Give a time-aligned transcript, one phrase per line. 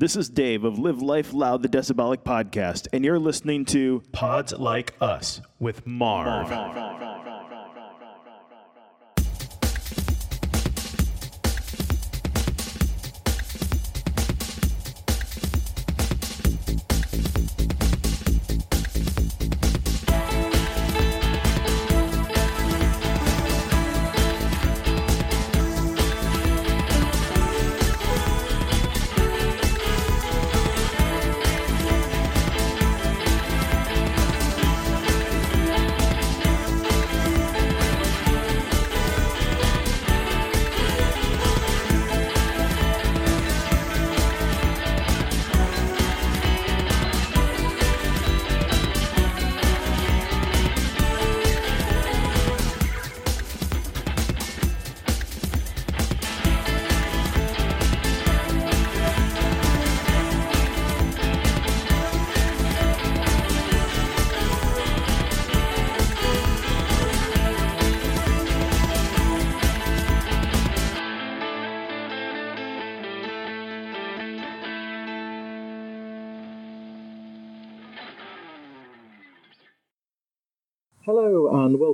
[0.00, 4.54] This is Dave of Live Life Loud, the Decibelic podcast, and you're listening to Pods
[4.54, 6.48] Like Us with Marv.
[6.48, 7.09] Hello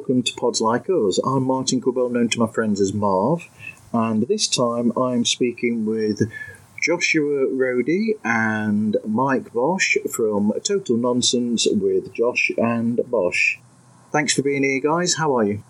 [0.06, 1.18] welcome to Pods Like Us.
[1.26, 3.48] I'm Martin Quibell, known to my friends as Marv,
[3.92, 6.30] and this time I'm speaking with
[6.80, 13.56] Joshua Rohde and Mike Bosch from Total Nonsense with Josh and Bosch.
[14.12, 15.16] Thanks for being here, guys.
[15.16, 15.64] How are you?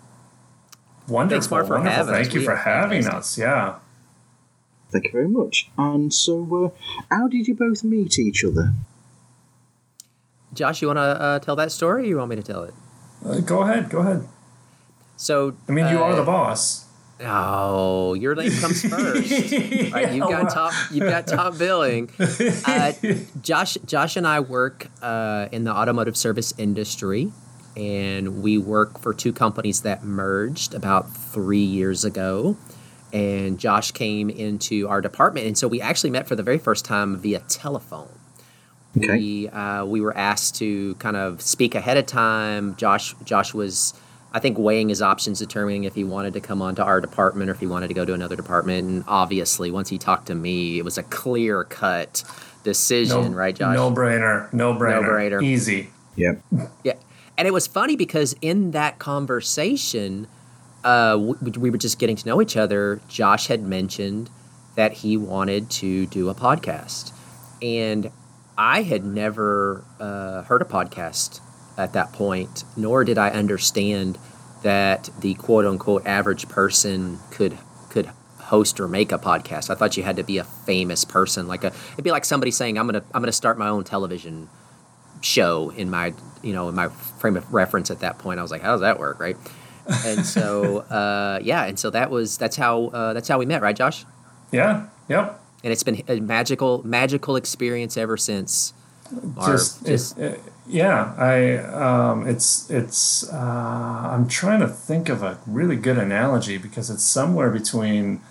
[1.07, 1.29] Wonderful.
[1.41, 1.95] Thanks, Mark, for wonderful.
[1.95, 2.33] having Thank us.
[2.35, 3.43] you for having fantastic.
[3.43, 3.49] us.
[3.49, 3.75] Yeah.
[4.91, 5.67] Thank you very much.
[5.79, 8.73] And so, uh, how did you both meet each other?
[10.53, 12.75] Josh, you want to uh, tell that story, or you want me to tell it?
[13.25, 13.89] Uh, go ahead.
[13.89, 14.27] Go ahead.
[15.15, 16.85] So, I mean, you uh, are the boss.
[17.19, 19.31] Oh, your name comes first.
[19.91, 20.73] right, you've got top.
[20.91, 22.11] You've got top billing.
[22.65, 22.93] Uh,
[23.41, 27.31] Josh, Josh, and I work uh, in the automotive service industry,
[27.75, 32.55] and we work for two companies that merged about three years ago.
[33.11, 36.85] And Josh came into our department, and so we actually met for the very first
[36.85, 38.16] time via telephone.
[38.97, 39.17] Okay.
[39.17, 42.75] We uh, we were asked to kind of speak ahead of time.
[42.75, 43.93] Josh Josh was,
[44.33, 47.53] I think, weighing his options, determining if he wanted to come onto our department or
[47.53, 48.87] if he wanted to go to another department.
[48.87, 52.23] And obviously, once he talked to me, it was a clear cut
[52.63, 53.75] decision, right, Josh?
[53.75, 54.51] No brainer.
[54.51, 55.01] No brainer.
[55.01, 55.43] No-brainer.
[55.43, 55.89] Easy.
[56.17, 56.41] Yep.
[56.83, 56.93] Yeah,
[57.37, 60.27] and it was funny because in that conversation,
[60.83, 62.99] uh, we, we were just getting to know each other.
[63.07, 64.29] Josh had mentioned
[64.75, 67.13] that he wanted to do a podcast,
[67.61, 68.11] and
[68.57, 71.41] I had never uh, heard a podcast
[71.77, 74.17] at that point, nor did I understand
[74.63, 77.57] that the quote unquote average person could
[77.89, 78.09] could
[78.39, 79.69] host or make a podcast.
[79.69, 82.51] I thought you had to be a famous person, like a it'd be like somebody
[82.51, 84.49] saying, "I'm gonna I'm gonna start my own television
[85.21, 86.13] show in my
[86.43, 88.81] you know in my frame of reference at that point i was like how does
[88.81, 89.35] that work right
[90.05, 93.61] and so uh, yeah and so that was that's how uh, that's how we met
[93.63, 94.05] right josh
[94.51, 94.87] Yeah.
[95.09, 95.41] Yep.
[95.63, 98.73] And it's been a magical magical experience ever since
[99.11, 99.51] Marv.
[99.51, 101.13] Just, Just- it, it- yeah.
[101.17, 101.57] I.
[101.59, 102.27] Um.
[102.27, 102.69] It's.
[102.69, 103.31] It's.
[103.31, 103.37] Uh.
[103.37, 108.21] I'm trying to think of a really good analogy because it's somewhere between.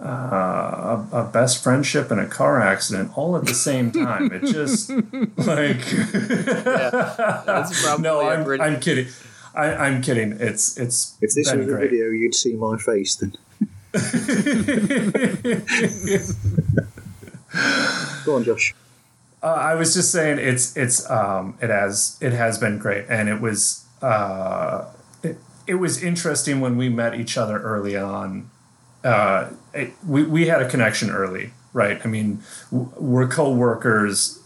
[0.00, 4.30] Uh, a, a best friendship and a car accident all at the same time.
[4.32, 4.90] It just
[5.38, 5.84] like
[6.64, 9.08] that's probably no, a I'm, pretty- I'm kidding.
[9.56, 10.36] I, I'm kidding.
[10.38, 13.34] It's it's If this was a video, you'd see my face then.
[18.24, 18.74] Go on, Josh.
[19.42, 23.28] Uh, I was just saying it's it's um it has it has been great and
[23.28, 24.86] it was uh
[25.22, 28.50] it, it was interesting when we met each other early on.
[29.04, 32.00] Uh, it, we we had a connection early, right?
[32.04, 32.42] I mean,
[32.72, 34.40] w- we're co-workers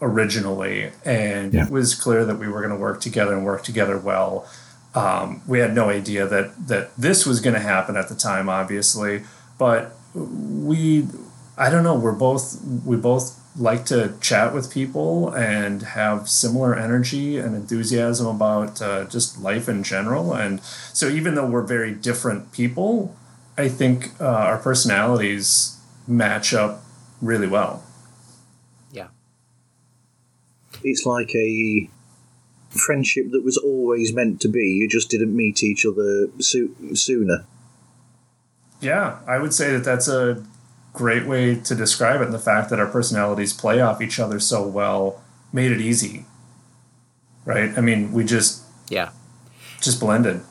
[0.00, 1.64] originally, and Yeah.
[1.64, 4.46] it was clear that we were going to work together and work together well.
[4.94, 8.48] Um, we had no idea that that this was going to happen at the time,
[8.48, 9.22] obviously,
[9.58, 11.06] but we
[11.56, 11.94] I don't know.
[11.94, 18.26] We're both we both like to chat with people and have similar energy and enthusiasm
[18.26, 20.32] about uh, just life in general.
[20.32, 23.14] And so, even though we're very different people,
[23.58, 25.76] I think uh, our personalities
[26.06, 26.82] match up
[27.20, 27.82] really well.
[28.92, 29.08] yeah
[30.82, 31.90] It's like a
[32.70, 34.78] friendship that was always meant to be.
[34.80, 37.44] You just didn't meet each other soo- sooner.
[38.80, 40.44] Yeah, I would say that that's a
[40.92, 42.24] great way to describe it.
[42.24, 45.22] And the fact that our personalities play off each other so well
[45.52, 46.24] made it easy.
[47.44, 47.76] Right?
[47.76, 49.10] I mean, we just yeah
[49.80, 50.42] just blended.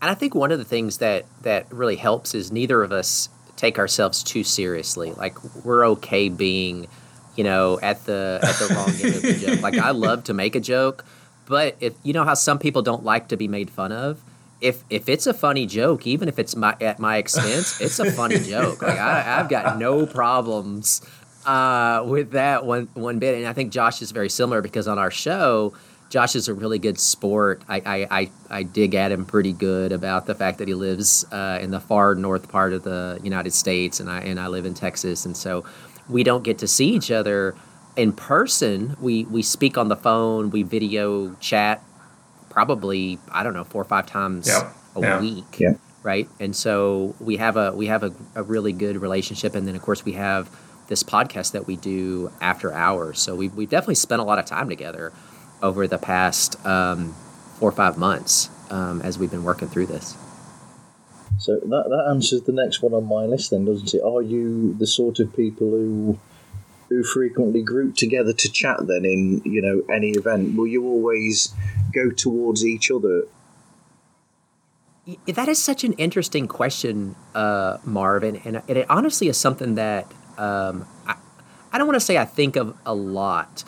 [0.00, 3.28] And I think one of the things that that really helps is neither of us
[3.56, 5.12] take ourselves too seriously.
[5.12, 6.88] Like we're okay being,
[7.36, 9.62] you know, at the at the wrong end of the joke.
[9.62, 11.04] Like I love to make a joke,
[11.46, 14.22] but if you know how some people don't like to be made fun of,
[14.60, 18.10] if if it's a funny joke, even if it's my at my expense, it's a
[18.12, 18.82] funny joke.
[18.82, 21.02] Like I, I've got no problems
[21.46, 24.98] uh, with that one one bit, and I think Josh is very similar because on
[24.98, 25.74] our show,
[26.08, 27.62] Josh is a really good sport.
[27.68, 31.24] I I, I, I dig at him pretty good about the fact that he lives
[31.30, 34.64] uh, in the far north part of the United States, and I and I live
[34.64, 35.64] in Texas, and so
[36.08, 37.54] we don't get to see each other
[37.96, 38.96] in person.
[39.00, 41.82] We we speak on the phone, we video chat
[42.50, 44.74] probably I don't know four or five times Yep.
[44.96, 45.20] a Yeah.
[45.20, 45.74] week, Yeah.
[46.02, 46.28] right?
[46.38, 49.82] And so we have a we have a, a really good relationship, and then of
[49.82, 50.48] course we have
[50.88, 53.18] this podcast that we do after hours.
[53.20, 55.12] So we we've definitely spent a lot of time together
[55.62, 57.14] over the past um,
[57.58, 60.14] four or five months um, as we've been working through this.
[61.38, 64.02] So that, that answers the next one on my list, then, doesn't it?
[64.02, 66.18] Are you the sort of people who
[66.88, 68.86] who frequently group together to chat?
[68.86, 71.54] Then, in you know any event, will you always
[71.92, 73.26] go towards each other?
[75.26, 80.10] That is such an interesting question, uh, Marvin, and, and it honestly is something that
[80.38, 81.16] um, I,
[81.72, 83.64] I don't want to say I think of a lot,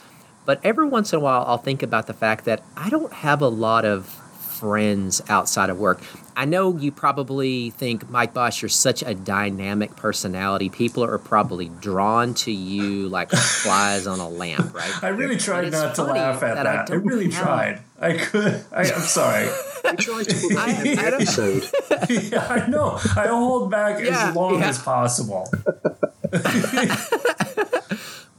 [0.46, 3.42] but every once in a while I'll think about the fact that I don't have
[3.42, 6.00] a lot of friends outside of work.
[6.38, 10.68] I know you probably think, Mike Bosch, you're such a dynamic personality.
[10.68, 13.30] People are probably drawn to you like
[13.62, 15.02] flies on a lamp, right?
[15.02, 16.90] I really tried not to laugh at that I that.
[16.90, 17.80] I, don't really have- tried.
[17.98, 18.62] I could.
[18.70, 19.48] I, I'm sorry.
[19.86, 21.64] I try to put that in I- I episode.
[22.30, 22.98] yeah, I know.
[23.16, 24.68] I hold back Yeah, as long yeah.
[24.68, 25.48] as possible.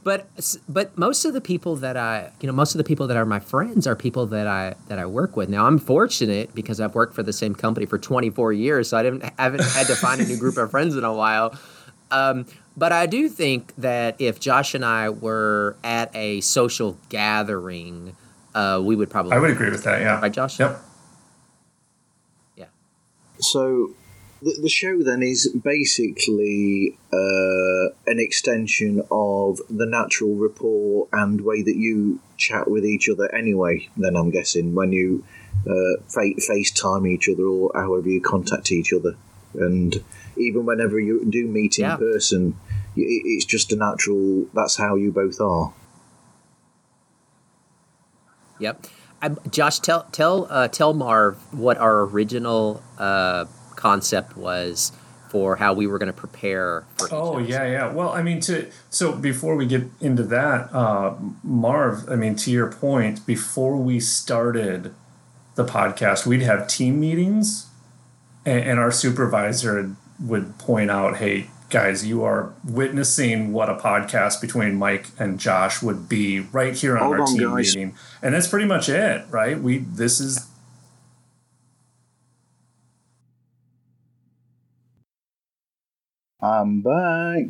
[0.08, 3.16] But but most of the people that I you know most of the people that
[3.18, 5.50] are my friends are people that I that I work with.
[5.50, 9.02] Now I'm fortunate because I've worked for the same company for 24 years, so I
[9.02, 11.54] didn't haven't had to find a new group of friends in a while.
[12.10, 18.16] Um, but I do think that if Josh and I were at a social gathering,
[18.54, 20.00] uh, we would probably I would agree with that.
[20.00, 20.20] Yeah.
[20.20, 20.58] right, Josh.
[20.58, 20.80] Yep.
[22.56, 22.64] Yeah.
[23.40, 23.94] So
[24.42, 31.62] the, the show then is basically uh, an extension of the natural rapport and way
[31.62, 33.88] that you chat with each other anyway.
[33.96, 35.24] Then I'm guessing when you
[35.66, 39.16] uh, fa- FaceTime each other or however you contact each other,
[39.54, 40.02] and
[40.36, 41.96] even whenever you do meet in Yeah.
[41.96, 42.56] person,
[42.96, 44.46] it- it's just a natural.
[44.54, 45.72] That's how you both are.
[48.60, 48.86] Yep.
[49.20, 53.46] I, Josh, tell tell uh, tell Marv what our original uh,
[53.78, 54.92] concept was
[55.30, 57.08] for how we were going to prepare for.
[57.12, 57.50] Oh episode.
[57.50, 57.92] yeah, yeah.
[57.92, 62.08] Well, I mean, to so before we get into that, uh, Marv.
[62.10, 64.94] I mean, to your point, before we started
[65.54, 67.66] the podcast, we'd have team meetings,
[68.46, 74.40] and, and our supervisor would point out, "Hey, guys, you are witnessing what a podcast
[74.40, 77.76] between Mike and Josh would be right here on Hold our on, team guys.
[77.76, 79.60] meeting," and that's pretty much it, right?
[79.60, 80.46] We this is
[86.40, 87.46] I'm back.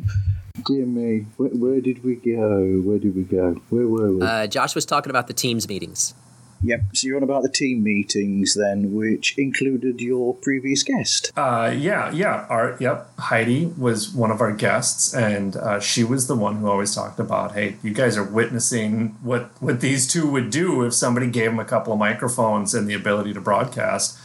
[0.65, 2.81] Dear me, where, where did we go?
[2.83, 3.61] Where did we go?
[3.69, 4.21] Where were we?
[4.23, 6.15] Uh, Josh was talking about the teams meetings.
[6.63, 6.81] Yep.
[6.93, 11.31] So you're on about the team meetings then, which included your previous guest.
[11.37, 12.47] Uh, yeah, yeah.
[12.49, 16.67] Our yep, Heidi was one of our guests, and uh, she was the one who
[16.67, 20.95] always talked about, "Hey, you guys are witnessing what what these two would do if
[20.95, 24.17] somebody gave them a couple of microphones and the ability to broadcast."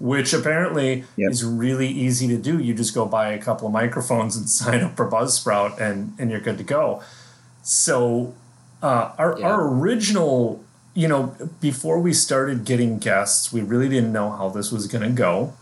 [0.00, 1.30] Which apparently Yep.
[1.32, 2.58] is really easy to do.
[2.58, 6.30] You just go buy a couple of microphones and sign up for Buzzsprout, and and
[6.30, 7.02] you're good to go.
[7.62, 8.34] So,
[8.82, 9.46] uh, our Yeah.
[9.48, 10.62] our original,
[10.94, 15.02] you know, before we started getting guests, we really didn't know how this was going
[15.04, 15.52] to go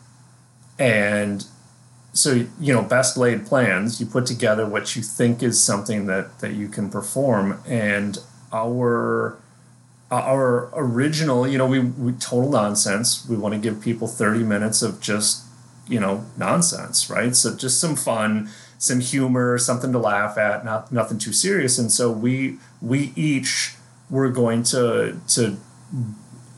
[0.79, 1.47] and
[2.13, 6.39] so you know best laid plans you put together what you think is something that
[6.41, 8.19] that you can perform and
[8.53, 9.37] our
[10.11, 13.27] our original you know we, we total nonsense.
[13.29, 15.45] We want to give people 30 minutes of just
[15.89, 17.35] you know nonsense right?
[17.35, 18.49] So just some fun
[18.79, 21.79] some humor something to laugh at not nothing too serious.
[21.79, 23.75] And so we we each
[24.11, 25.57] were going to to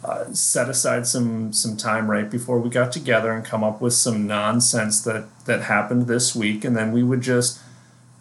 [0.05, 3.95] uh, set aside some some time right before we got together and come up with
[3.95, 6.65] some nonsense that that happened this week.
[6.65, 7.61] And then we would just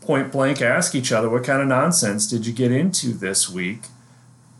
[0.01, 3.83] point blank ask each other what kind of nonsense did you get into this week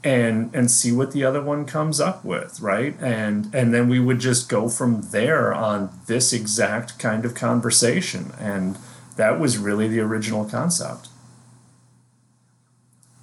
[0.08, 4.00] and and see what the other one comes up with right and and then we
[4.00, 8.78] would just go from there on this exact kind of conversation and
[9.18, 11.10] that was really the original concept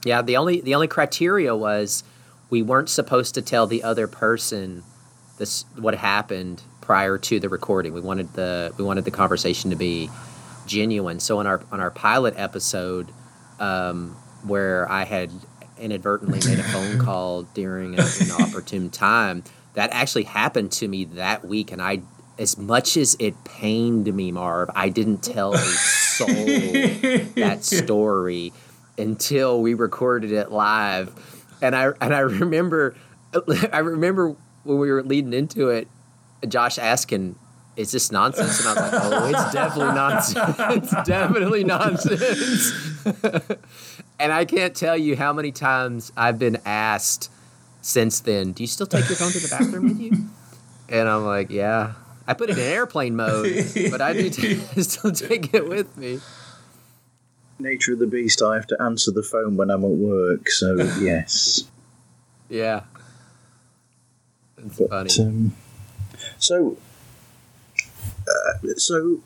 [0.04, 2.04] Yeah, the only the only criteria was
[2.50, 4.82] we weren't supposed to tell the other person
[5.38, 7.94] this what happened prior to the recording.
[7.94, 10.10] We wanted the we wanted the conversation to be
[10.66, 11.20] genuine.
[11.20, 13.10] So on our on our pilot episode,
[13.58, 15.30] um, where I had
[15.78, 21.44] inadvertently made a phone call during an opportune time, that actually happened to me that
[21.44, 22.02] week, and I.
[22.36, 28.52] As much as it pained me, Marv, I didn't tell a soul that story
[28.98, 31.12] until we recorded it live.
[31.62, 32.96] And I and I remember
[33.72, 35.88] I remember when we were leading into it,
[36.48, 37.36] Josh asking,
[37.76, 40.56] "Is this nonsense?" And I was like, "Oh, it's definitely nonsense.
[40.58, 42.72] it's definitely nonsense."
[44.18, 47.30] and I can't tell you how many times I've been asked
[47.82, 50.12] since then, "Do you still take your phone to the bathroom with you?"
[50.88, 51.94] And I'm like, "Yeah."
[52.26, 56.20] I put it in airplane mode, but I do t- still take it with me.
[57.58, 60.74] Nature of the beast, I have to answer the phone when I'm at work, so
[61.00, 61.64] yes.
[62.48, 62.84] Yeah.
[64.56, 65.10] It's But, funny.
[65.20, 65.54] um,
[66.38, 66.78] so,
[68.28, 69.20] uh, so,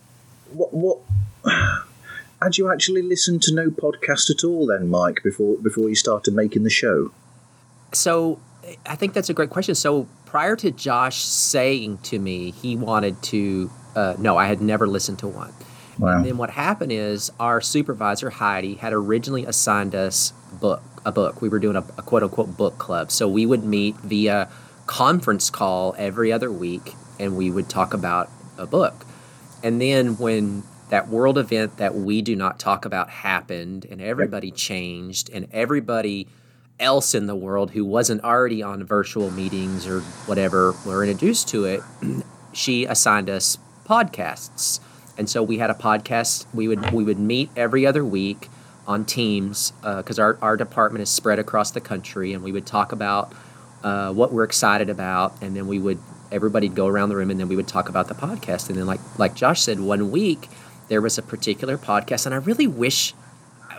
[0.53, 0.99] what, what,
[2.43, 6.35] had you actually listened to no podcast at all then, Mike, before before you started
[6.35, 7.13] making the show?
[7.93, 8.39] So
[8.87, 9.75] I think that's a great question.
[9.75, 14.87] So prior to Josh saying to me he wanted to, uh, no, I had never
[14.87, 15.53] listened to one.
[15.99, 16.17] Wow.
[16.17, 21.43] And then what happened is our supervisor Heidi had originally assigned us book a book.
[21.43, 23.11] We were doing a, a quote unquote book club.
[23.11, 24.49] So we would meet via
[24.87, 29.07] conference call every other week, and we would talk about a book.
[29.63, 34.51] And then when that world event that we do not talk about happened, and everybody
[34.51, 36.29] changed, and everybody
[36.81, 41.65] else in the world who wasn't already on virtual meetings or whatever were introduced to
[41.65, 41.83] it,
[42.53, 44.81] she assigned us podcasts.
[45.17, 46.47] And so we had a podcast.
[46.55, 48.49] We would we would meet every other week
[48.87, 52.93] on Teams because our our department is spread across the country, and we would talk
[52.93, 53.33] about
[53.83, 55.99] uh, what we're excited about, and then we would
[56.31, 58.69] everybody'd go around the room, and then we would talk about the podcast.
[58.69, 60.49] And then like like Josh said, one week
[60.89, 63.15] there was a particular podcast, and I really wish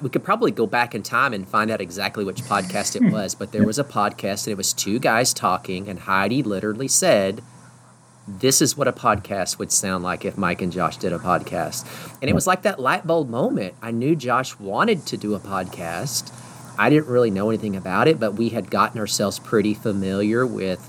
[0.01, 3.35] we could probably go back in time and find out exactly which podcast it was,
[3.35, 7.41] but there was a podcast and it was two guys talking, and Heidi literally said,
[8.27, 11.85] This is what a podcast would sound like if Mike and Josh did a podcast.
[12.21, 13.73] And it was like that light bulb moment.
[13.81, 16.31] I knew Josh wanted to do a podcast.
[16.77, 20.79] I didn't really know anything about it, but we had gotten ourselves pretty familiar with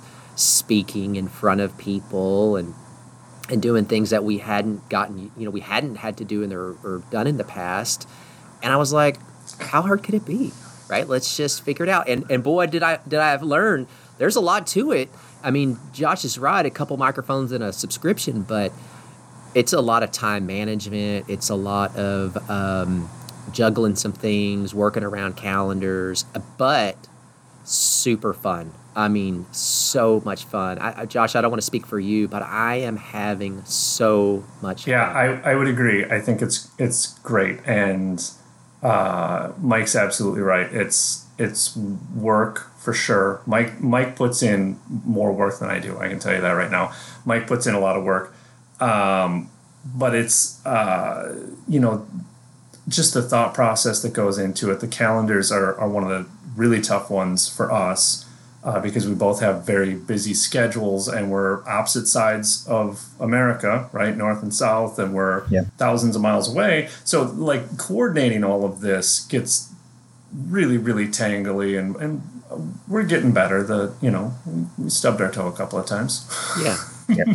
[0.40, 2.74] speaking in front of people and
[3.48, 6.50] and doing things that we hadn't gotten you know we hadn't had to do in
[6.50, 8.08] the, or done in the past
[8.62, 9.16] and I was like,
[9.60, 10.52] how hard could it be?
[10.88, 11.08] Right?
[11.08, 12.08] Let's just figure it out.
[12.08, 13.86] And and boy, did I did I have learned
[14.18, 15.08] there's a lot to it.
[15.42, 18.72] I mean, Josh is right, a couple microphones and a subscription, but
[19.54, 21.26] it's a lot of time management.
[21.28, 23.08] It's a lot of um,
[23.52, 26.24] juggling some things, working around calendars,
[26.58, 26.96] but
[27.64, 28.74] super fun.
[28.96, 30.78] I mean, so much fun.
[30.78, 34.86] I, Josh, I don't want to speak for you, but I am having so much
[34.86, 35.42] Yeah, fun.
[35.44, 36.04] I, I would agree.
[36.04, 38.22] I think it's it's great, and
[38.82, 40.72] uh, Mike's absolutely right.
[40.72, 43.42] It's it's work for sure.
[43.46, 45.98] Mike Mike puts in more work than I do.
[45.98, 46.92] I can tell you that right now.
[47.24, 48.34] Mike puts in a lot of work,
[48.80, 49.50] um,
[49.84, 52.06] but it's uh, you know
[52.88, 54.80] just the thought process that goes into it.
[54.80, 58.26] The calendars are, are one of the really tough ones for us
[58.62, 64.16] uh, because we both have very busy schedules and we're opposite sides of America, right?
[64.16, 65.62] North and south, and we're Yeah.
[65.78, 66.88] thousands of miles away.
[67.04, 69.68] So, like, coordinating all of this gets
[70.46, 72.22] really, really tangly, and, and
[72.86, 73.62] we're getting better.
[73.62, 74.34] The, you know,
[74.78, 76.26] we stubbed our toe a couple of times.
[76.62, 76.76] Yeah.
[77.10, 77.26] Yep.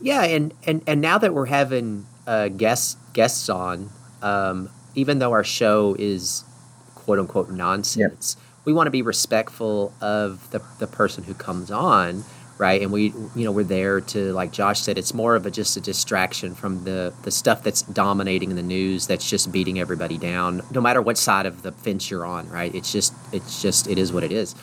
[0.00, 3.88] Yeah, and, and, and now that we're having uh, guests guests on,
[4.22, 6.44] um, even though our show is
[6.94, 8.36] quote unquote nonsense,
[8.68, 12.22] we want to be respectful of the, the person who comes on,
[12.58, 12.82] right?
[12.82, 15.74] And we you know we're there to like Josh said, it's more of a just
[15.78, 20.18] a distraction from the the stuff that's dominating in the news that's just beating everybody
[20.18, 22.74] down, no matter what side of the fence you're on, right?
[22.74, 24.54] It's just it's just it is what it is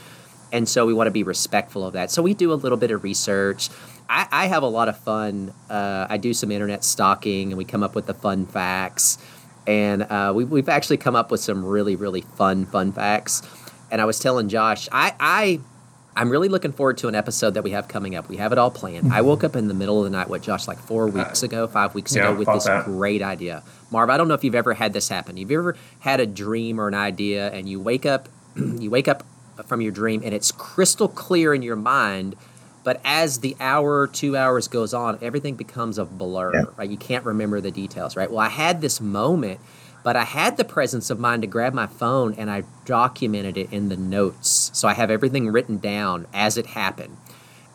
[0.52, 2.12] and so we want to be respectful of that.
[2.12, 3.70] So we do a little bit of research.
[4.08, 5.52] I, I have a lot of fun.
[5.70, 9.18] Uh, I do some internet stalking, and we come up with the fun facts.
[9.68, 13.42] And uh, we, we've actually come up with some really, really fun, fun facts.
[13.92, 15.60] And I was telling Josh, I, I,
[16.16, 18.30] I'm really looking forward to an episode that we have coming up.
[18.30, 19.12] We have it all planned.
[19.14, 21.68] I woke up in the middle of the night, what Josh, like four weeks ago,
[21.68, 22.86] five weeks yeah, ago, with this that.
[22.86, 23.64] great idea.
[23.92, 25.38] Marv, I don't know if you've ever had this happen.
[25.38, 29.24] You've ever had a dream or an idea, and you wake up, you wake up
[29.68, 32.36] from your dream, and it's crystal clear in your mind.
[32.84, 36.64] But as the hour, two hours goes on, everything becomes a blur, Yeah.
[36.78, 36.90] right?
[36.90, 38.30] You can't remember the details, right?
[38.30, 39.60] Well, I had this moment,
[40.06, 43.74] but I had the presence of mind to grab my phone and I documented it
[43.74, 44.70] in the notes.
[44.72, 47.18] So I have everything written down as it happened.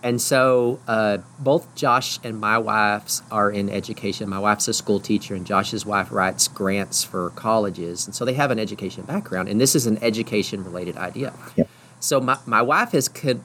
[0.01, 4.29] And so uh, both Josh and my wives are in education.
[4.29, 8.07] My wife's a school teacher, and Josh's wife writes grants for colleges.
[8.07, 9.49] And so they have an education background.
[9.49, 11.35] And this is an education related idea.
[11.57, 11.69] Yep.
[11.99, 13.41] So my, my wife has co-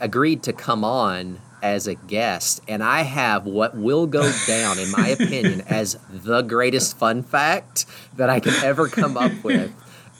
[0.00, 4.90] agreed to come on as a guest, and I have what will go down, in
[4.90, 9.72] my opinion, as the greatest fun fact that I can ever come up with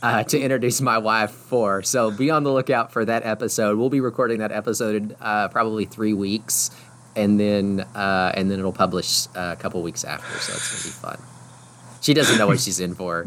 [0.03, 1.83] uh, to introduce my wife for.
[1.83, 3.77] So be on the lookout for that episode.
[3.79, 6.71] We'll be recording that episode in uh, probably three weeks,
[7.15, 10.27] and then uh, and then it'll publish uh, a couple weeks after.
[10.39, 11.29] So it's gonna be fun.
[12.01, 13.27] She doesn't know what she's in for.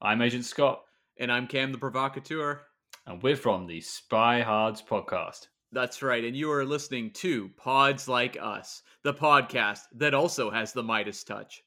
[0.00, 0.82] I'm Agent Scott,
[1.18, 2.60] And I'm Cam the Provocateur.
[3.04, 5.48] and we're from the Spy Hards podcast.
[5.72, 10.72] That's right, and you are listening to Pods Like Us, the podcast that also has
[10.72, 11.62] the Midas touch.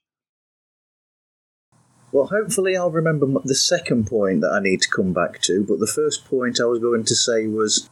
[2.11, 5.63] Well, hopefully, I'll remember the second point that I need to come back to.
[5.63, 7.89] But the first point I was going to say was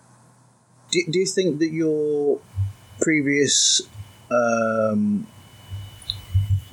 [0.91, 2.39] do, do you think that your
[2.99, 3.81] previous
[4.31, 5.27] um,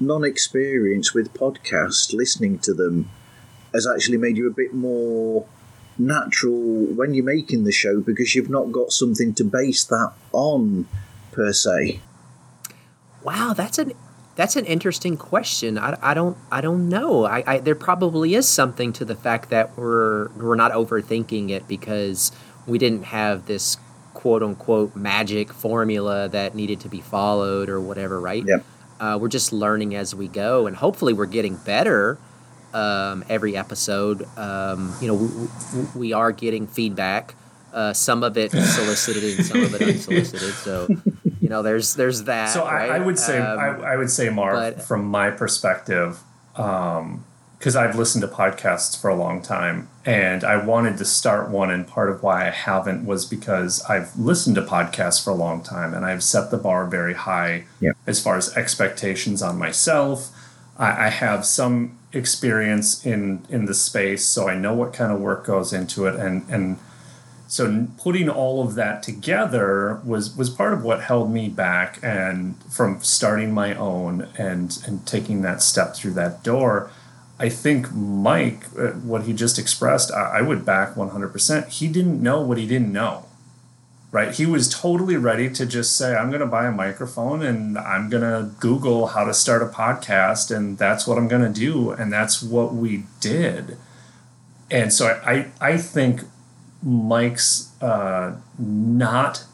[0.01, 3.11] non experience with podcasts, listening to them,
[3.75, 5.47] has actually made you a bit more
[5.99, 10.87] natural when you're making the show because you've not got something to base that on,
[11.33, 12.01] per se?
[13.23, 13.93] Wow, that's an
[14.37, 15.79] that's an interesting question.
[15.79, 17.25] I, I don't I don't know.
[17.25, 21.69] I, I there probably is something to the fact that we're we're not overthinking it
[21.69, 22.33] because
[22.67, 23.77] we didn't have this
[24.13, 28.45] quote unquote magic formula that needed to be followed or whatever, right?
[28.47, 28.65] Yep.
[29.01, 32.19] Uh, we're just learning as we go, and hopefully we're getting better
[32.75, 34.27] um, every episode.
[34.37, 37.35] Um, you know, we, we- we are getting feedback.
[37.73, 40.55] Uh, some of it solicited and some of it unsolicited.
[40.55, 40.87] So,
[41.41, 42.51] you know, there's there's that.
[42.51, 46.21] So I, I would say Um, I, I would say Mark, but- from my perspective,
[46.55, 51.71] because I've listened to podcasts for a long time, and I wanted to start one,
[51.71, 55.63] and part of why I haven't was because I've listened to podcasts for a long
[55.63, 57.97] time, and I've set the bar very high Yep.
[58.07, 60.31] as far as expectations on myself.
[60.79, 65.21] I, I have some experience in in the space, so I know what kind of
[65.21, 66.79] work goes into it, and and
[67.47, 72.57] so putting all of that together was was part of what held me back and
[72.65, 76.91] from starting my own and and taking that step through that door.
[77.39, 82.23] I think mike uh, what he just expressed I, I would back 100% he didn't
[82.23, 83.27] know what he didn't know
[84.15, 87.77] right he was totally ready to just say i'm going to buy a microphone and
[87.77, 91.61] i'm going to google how to start a podcast and that's what i'm going to
[91.61, 93.77] do and that's what we did
[94.71, 96.23] and so i i, think
[96.85, 99.45] Mike's uh, not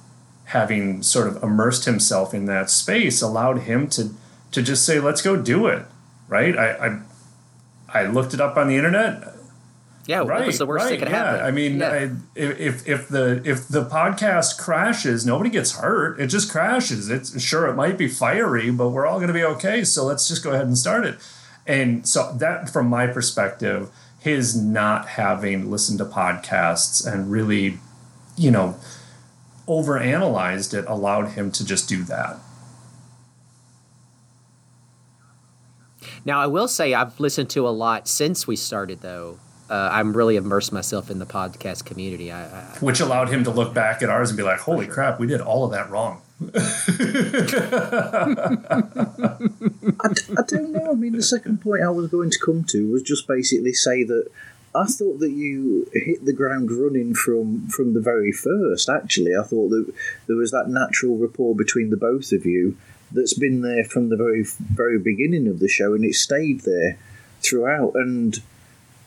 [0.46, 4.10] having sort of immersed himself in that space allowed him to
[4.50, 5.84] to just say, "Let's go do it."
[6.28, 6.56] Right?
[6.58, 7.00] I
[7.92, 9.29] I, I looked it up on the internet.
[10.06, 11.24] Yeah, right, what was the worst right, that could yeah.
[11.24, 11.46] happen?
[11.46, 11.90] I mean, Yeah.
[11.90, 16.18] I, if if the if the podcast crashes, nobody gets hurt.
[16.18, 17.08] It just crashes.
[17.10, 19.84] It's sure it might be fiery, but we're all going to be okay.
[19.84, 21.18] So let's just go ahead and start it.
[21.66, 27.78] And so that, from my perspective, his not having listened to podcasts and really,
[28.36, 28.76] you know,
[29.68, 32.38] overanalyzed it allowed him to just do that.
[36.24, 39.38] Now, I will say I've listened to a lot since we started, though.
[39.70, 42.32] Uh, I'm really immersed myself in the podcast community.
[42.32, 45.20] I, I, which allowed him to look back at ours and be like, "Holy crap,
[45.20, 46.48] we did all of that wrong." I
[50.48, 50.90] don't know.
[50.90, 54.02] I mean, the second point I was going to come to was just basically say
[54.04, 54.28] that
[54.74, 58.88] I thought that you hit the ground running from from the very first.
[58.88, 59.92] Actually, I thought that
[60.26, 62.76] there was that natural rapport between the both of you
[63.12, 66.98] that's been there from the very very beginning of the show, and it stayed there
[67.40, 67.92] throughout.
[67.94, 68.40] And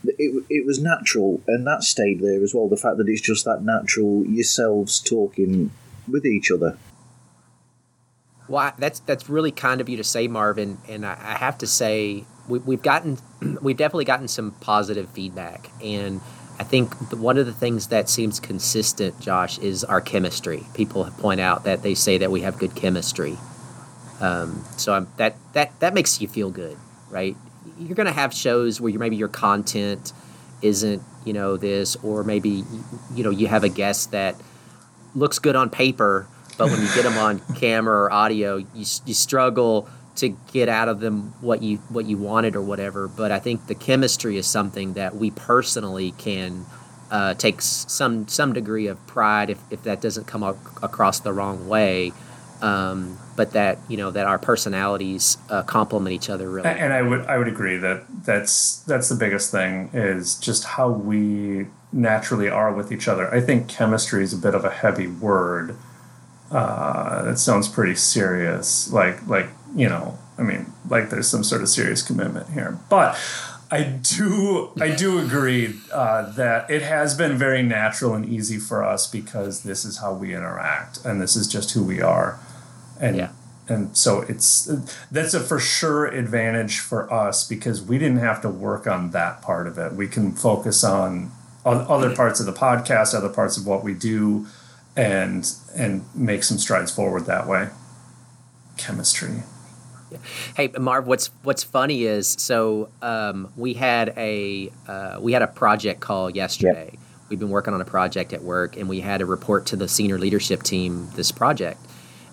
[0.06, 2.68] it it was natural, and that stayed there as well.
[2.68, 5.72] The fact that it's just that natural yourselves talking
[6.10, 6.78] with each other.
[8.48, 10.78] well, I, that's that's really kind of you to say, Marvin.
[10.90, 13.18] And I, I have to say, we, we've gotten,
[13.62, 15.70] we've definitely gotten some positive feedback.
[15.84, 16.22] And
[16.60, 20.64] I think one of the things that seems consistent, Josh, is our chemistry.
[20.76, 23.38] People point out that they say that we have good chemistry.
[24.20, 26.78] Um, so I'm, that that that makes you feel good,
[27.10, 27.36] right?
[27.86, 30.14] You're going to have shows where you, maybe your content
[30.62, 32.64] isn't, you know, this, or maybe
[33.14, 34.36] you know you have a guest that
[35.16, 39.14] looks good on paper, but when you get them on camera or audio, you, you
[39.14, 43.08] struggle to get out of them what you what you wanted or whatever.
[43.08, 46.66] But I think the chemistry is something that we personally can
[47.12, 51.34] uh, take some some degree of pride if, if that doesn't come ac- across the
[51.34, 52.12] wrong way.
[52.64, 56.70] Um, but that you know that our personalities uh, complement each other really.
[56.70, 60.90] And I would I would agree that that's that's the biggest thing is just how
[60.90, 63.32] we naturally are with each other.
[63.34, 65.76] I think chemistry is a bit of a heavy word.
[66.50, 71.62] Uh, it sounds pretty serious, like like you know, I mean, like there's some sort
[71.62, 72.80] of serious commitment here.
[72.90, 73.20] But
[73.74, 78.84] I do I do agree uh, that it has been very natural and easy for
[78.84, 82.40] us because this is how we interact and this is just who we are,
[83.04, 83.30] and Yeah.
[83.68, 84.72] and so it's
[85.12, 89.42] that's a for sure advantage for us because we didn't have to work on that
[89.42, 89.94] part of it.
[89.94, 91.32] We can focus on
[91.66, 94.48] other parts of the podcast, other parts of what we do,
[94.96, 97.70] and and make some strides forward that way.
[98.78, 99.44] Chemistry.
[100.56, 105.48] Hey Marv, what's what's funny is so um, we had a uh, we had a
[105.48, 106.98] project call yesterday.
[107.30, 109.88] We've been working on a project at work, and we had to report to the
[109.88, 111.80] senior leadership team this project.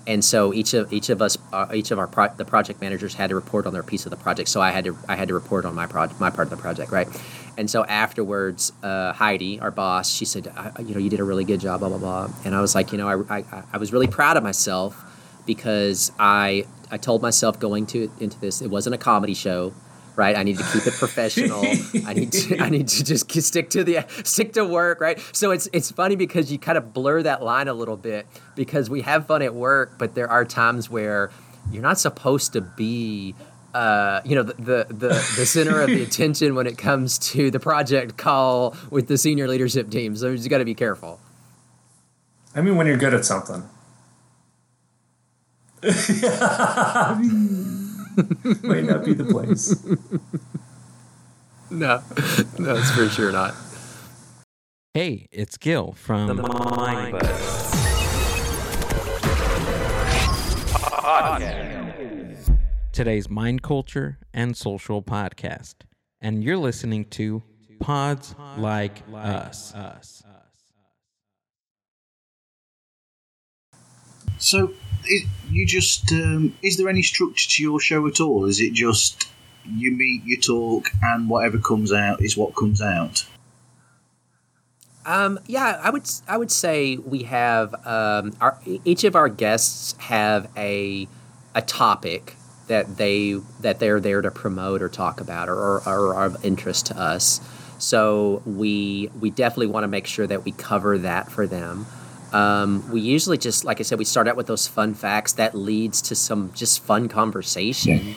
[0.07, 3.15] And so each of each of us, uh, each of our pro- the project managers
[3.15, 4.49] had to report on their piece of the project.
[4.49, 6.57] So I had to I had to report on my project, my part of the
[6.57, 7.09] project, right?
[7.59, 11.45] And so afterwards, uh, Heidi, our boss, she said, you know, you did a really
[11.45, 12.31] good job, blah blah blah.
[12.45, 15.05] And I was like, you know, I, I, I was really proud of myself
[15.47, 19.75] because I I told myself going to into this, it wasn't a comedy show,
[20.21, 20.37] right?
[20.37, 21.65] I need to keep it professional.
[22.07, 25.19] I need to I need to just stick to the stick to work, right?
[25.33, 28.91] So it's it's funny because you kind of blur that line a little bit because
[28.91, 31.31] we have fun at work, but there are times where
[31.73, 33.35] you're not supposed to be
[33.73, 37.51] uh, you know the, the the the center of the attention when it comes to
[37.51, 40.15] the project call with the senior leadership team.
[40.17, 41.19] So you just got to be careful.
[42.55, 43.63] I mean, when you're good at something.
[48.63, 49.85] Might not be the place.
[51.73, 52.03] No,
[52.59, 53.55] no, it's for sure not.
[54.93, 57.71] Hey, it's Gil from the Mind Buzz.
[62.93, 65.77] today's Mind Culture and Social podcast,
[66.21, 67.43] and you're listening to
[67.79, 69.73] Pods Like Us.
[74.39, 78.45] So, i you just um, is there any structure to your show at all?
[78.45, 79.29] Is it just
[79.67, 83.27] you meet, you talk, and whatever comes out is what comes out?
[85.07, 89.95] Um, yeah, I would I would say we have um, our each of our guests
[89.99, 91.09] have a
[91.55, 92.37] a topic
[92.69, 96.45] that they that they're there to promote or talk about or, or, or are of
[96.45, 97.41] interest to us.
[97.79, 101.87] So we we definitely want to make sure that we cover that for them.
[102.33, 105.55] Um, we usually just like I said, we start out with those fun facts that
[105.55, 108.15] leads to some just fun conversation,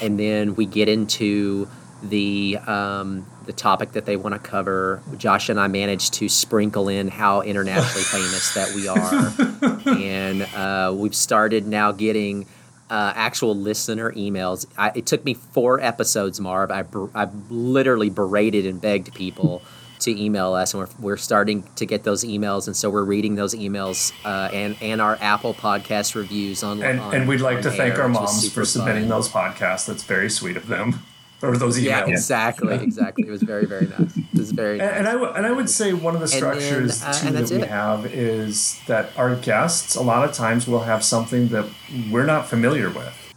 [0.00, 1.68] and then we get into
[2.02, 5.02] the um, the topic that they want to cover.
[5.16, 10.94] Josh and I managed to sprinkle in how internationally famous that we are, and uh,
[10.94, 12.46] we've started now getting
[12.90, 14.66] uh, actual listener emails.
[14.76, 16.70] I, it took me four episodes, Marv.
[16.70, 19.62] I, I literally berated and begged people
[20.00, 23.34] to email us, and we're, we're starting to get those emails, and so we're reading
[23.34, 26.82] those emails uh, and and our Apple Podcast reviews on.
[26.82, 29.08] And, on- and we'd like to thank our moms for submitting fun.
[29.10, 29.86] those podcasts.
[29.86, 31.00] That's very sweet of them.
[31.40, 31.82] Or those emails.
[31.84, 33.28] Yeah, exactly, exactly.
[33.28, 34.16] It was very, very nice.
[34.16, 34.98] It was very And, nice.
[34.98, 37.30] and I w- and I would say one of the And then, structures uh, too
[37.32, 37.68] that we it.
[37.68, 41.66] have is that our guests a lot of times will have something that
[42.10, 43.27] we're not familiar with,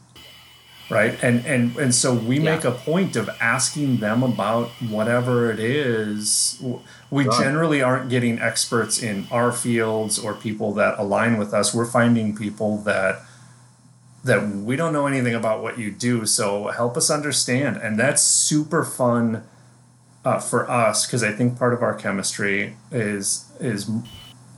[0.92, 1.18] right?
[1.24, 2.56] And and and so we Yeah.
[2.56, 6.62] make a point of asking them about whatever it is.
[7.10, 11.74] We generally aren't getting experts in our fields or people that align with us.
[11.74, 13.22] We're finding people that
[14.24, 18.22] that we don't know anything about what you do so help us understand and that's
[18.22, 19.44] super fun
[20.24, 23.90] uh, for us because i think part of our chemistry is is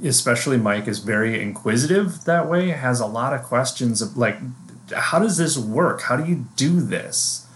[0.03, 4.37] especially mike is very inquisitive that way has a lot of questions of like
[4.95, 7.47] how does this work how do you do this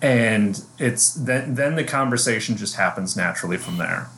[0.00, 4.08] and it's then then the conversation just happens naturally from there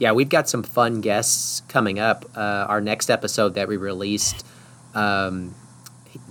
[0.00, 2.24] yeah, we've got some fun guests coming up.
[2.34, 4.46] Uh, our next episode that we released,
[4.94, 5.54] um,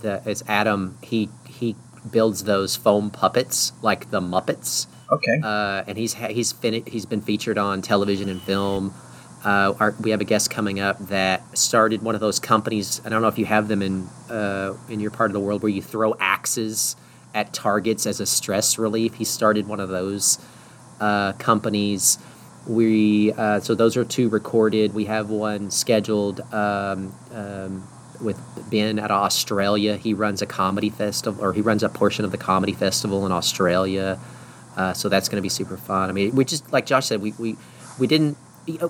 [0.01, 0.97] the, is Adam.
[1.03, 1.75] He he
[2.09, 4.87] builds those foam puppets like the Muppets.
[5.11, 5.39] Okay.
[5.43, 8.91] uh, and he's he's he's been featured on television and film.
[9.43, 13.01] Uh, our, we have a guest coming up that started one of those companies.
[13.05, 15.63] I don't know if you have them in uh, in your part of the world
[15.63, 16.97] where you throw axes
[17.33, 19.15] at targets as a stress relief.
[19.15, 20.39] He started one of those
[20.99, 22.19] uh, companies.
[22.67, 24.93] We uh, so those are two recorded.
[24.93, 27.87] We have one scheduled um, um,
[28.21, 28.37] with
[28.69, 29.95] Ben out of Australia.
[29.95, 33.31] He runs a comedy festival, or he runs a portion of the comedy festival in
[33.31, 34.19] Australia.
[34.75, 36.09] Uh, so that's going to be super fun.
[36.09, 37.55] I mean, we just like Josh said, we we,
[37.97, 38.37] we didn't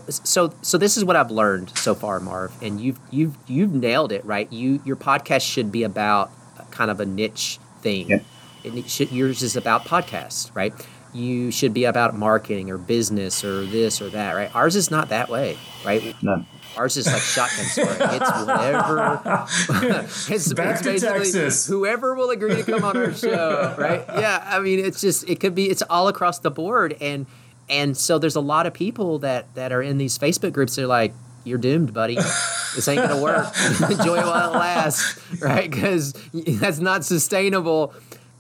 [0.09, 4.11] so so this is what I've learned so far, Marv, and you've you've you've nailed
[4.11, 4.51] it, right?
[4.51, 6.31] You your podcast should be about
[6.71, 8.09] kind of a niche thing.
[8.09, 8.19] Yeah.
[8.63, 10.73] It should, yours is about podcasts, right?
[11.13, 14.53] You should be about marketing or business or this or that, right?
[14.53, 16.15] Ours is not that way, right?
[16.21, 16.45] No.
[16.77, 17.87] Ours is like shotgun story.
[17.89, 19.21] It's whatever.
[20.33, 21.67] it's, Back it's to basically Texas.
[21.67, 24.05] Whoever will agree to come on our show, right?
[24.07, 27.25] Yeah, I mean, it's just it could be it's all across the board, and
[27.69, 30.75] and so there's a lot of people that that are in these Facebook groups.
[30.75, 32.15] They're like, "You're doomed, buddy.
[32.15, 33.47] This ain't gonna work.
[33.89, 35.69] Enjoy while it lasts, right?
[35.69, 37.93] Because that's not sustainable."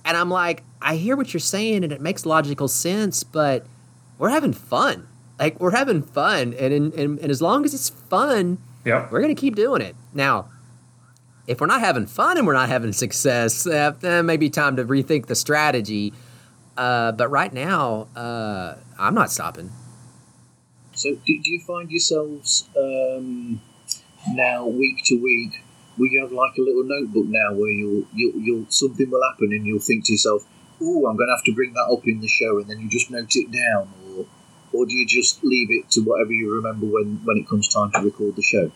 [0.05, 3.65] And I'm like, I hear what you're saying, and it makes logical sense, but
[4.17, 5.07] we're having fun.
[5.37, 9.11] Like we're having fun, and and, and, and as long as it's fun, Yep.
[9.11, 9.95] we're gonna keep doing it.
[10.13, 10.49] Now,
[11.47, 14.85] if we're not having fun and we're not having success, uh, then maybe time to
[14.85, 16.13] rethink the strategy.
[16.79, 19.69] Uh, but right now, uh, I'm not stopping.
[20.93, 23.59] So, do, do you find yourselves um,
[24.29, 25.61] now week to week?
[25.97, 29.51] Will you have like a little notebook now where you'll, you'll, you'll something will happen
[29.51, 30.45] and you'll think to yourself,
[30.81, 32.87] "Oh, I'm going to have to bring that up in the show," and then you
[32.87, 34.25] just note it down, or
[34.71, 37.91] or do you just leave it to whatever you remember when when it comes time
[37.91, 38.71] to record the show?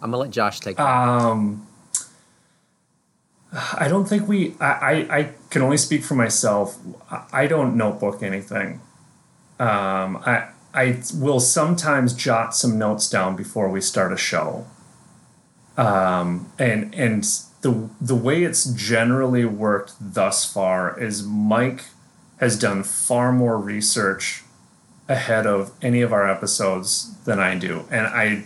[0.00, 0.86] I'm gonna let Josh take that.
[0.86, 1.66] Um,
[3.52, 4.54] I don't think we.
[4.60, 6.78] I, I, I can only speak for myself.
[7.32, 8.80] I- don't notebook anything.
[9.58, 14.66] Um, I I will sometimes jot some notes down before we start a show.
[15.76, 17.24] Um, and and
[17.60, 21.84] the the way it's generally worked thus far is Mike
[22.38, 24.44] has done far more research
[25.08, 28.44] ahead of any of our episodes than I do, and I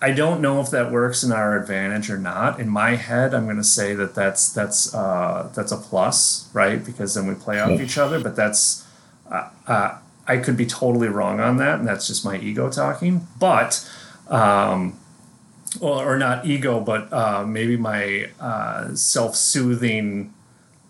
[0.00, 2.60] I don't know if that works in our advantage or not.
[2.60, 6.84] In my head, I'm going to say that that's that's uh, that's a plus, right?
[6.84, 8.20] Because then we play off each other.
[8.20, 8.86] But that's
[9.30, 13.26] uh, uh, I could be totally wrong on that, and that's just my ego talking.
[13.40, 13.88] But
[14.28, 15.00] um,
[15.80, 20.32] well, or not ego, but uh, maybe my uh, self-soothing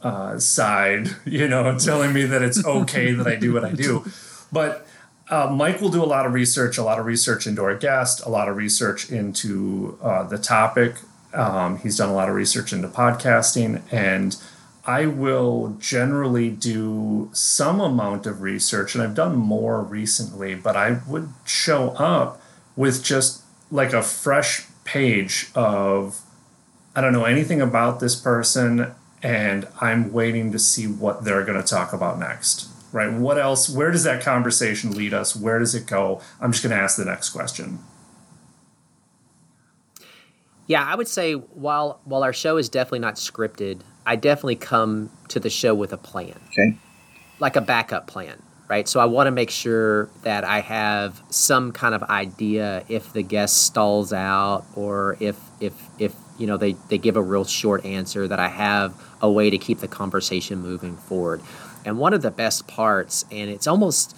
[0.03, 4.05] uh, side, you know, telling me that it's okay that I do what I do.
[4.53, 4.87] But
[5.31, 8.25] uh, Mike will do a lot of research, a lot of research into our guest,
[8.25, 10.97] a lot of research into uh, the topic.
[11.35, 14.37] Um, he's done a lot of research into podcasting, and
[14.87, 21.01] I will generally do some amount of research, and I've done more recently, but I
[21.07, 22.41] would show up
[22.75, 26.23] with just like a fresh page of
[26.97, 31.61] I don't know anything about this person, and I'm waiting to see what they're going
[31.63, 32.69] to talk about next.
[32.93, 33.13] Right?
[33.13, 33.69] What else?
[33.69, 35.37] Where does that conversation lead us?
[35.37, 36.21] Where does it go?
[36.41, 37.81] I'm just going to ask the next question.
[40.67, 45.11] Yeah, I would say while while our show is definitely not scripted, I definitely come
[45.29, 46.39] to the show with a plan.
[46.51, 46.77] Okay.
[47.41, 48.89] like a backup plan, right?
[48.89, 53.23] So I want to make sure that I have some kind of idea if the
[53.23, 57.85] guest stalls out or if if if you know they they give a real short
[57.87, 61.41] answer that I have a way to keep the conversation moving forward.
[61.85, 64.17] And one of the best parts and it's almost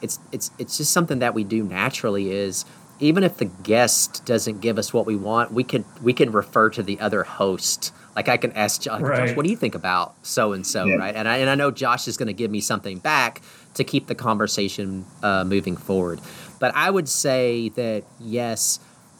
[0.00, 2.64] it's it's it's just something that we do naturally is
[3.00, 6.70] even if the guest doesn't give us what we want, we can we can refer
[6.70, 7.92] to the other host.
[8.14, 11.14] Like I can ask Josh, Josh what do you think about so and so, right?
[11.14, 13.42] And I and I know Josh is going to give me something back
[13.74, 16.20] to keep the conversation uh, moving forward.
[16.60, 18.78] But I would say that yes,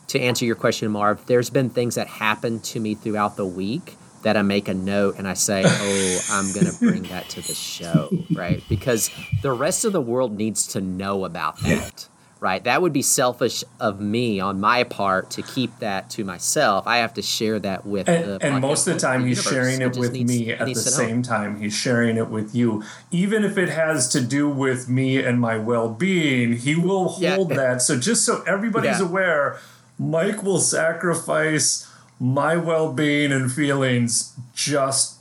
[0.09, 3.97] to answer your question, Marv, there's been things that happen to me throughout the week
[4.23, 7.41] that I make a note and I say, oh, I'm going to bring that to
[7.41, 8.63] the show, right?
[8.69, 9.11] Because
[9.43, 12.09] the rest of the world needs to know about that,
[12.39, 12.63] right?
[12.63, 16.87] That would be selfish of me on my part to keep that to myself.
[16.87, 19.53] I have to share that with And, the and most of the time, he's universe.
[19.77, 20.75] sharing it with needs- me at the to know.
[20.75, 22.83] same time he's sharing it with you.
[23.11, 27.35] Even if it has to do with me and my well being, he will Yeah.
[27.37, 27.83] hold that.
[27.83, 29.07] So, just so everybody's Yeah.
[29.07, 29.59] aware,
[29.99, 31.89] Mike will sacrifice
[32.23, 35.17] my well being and feelings just.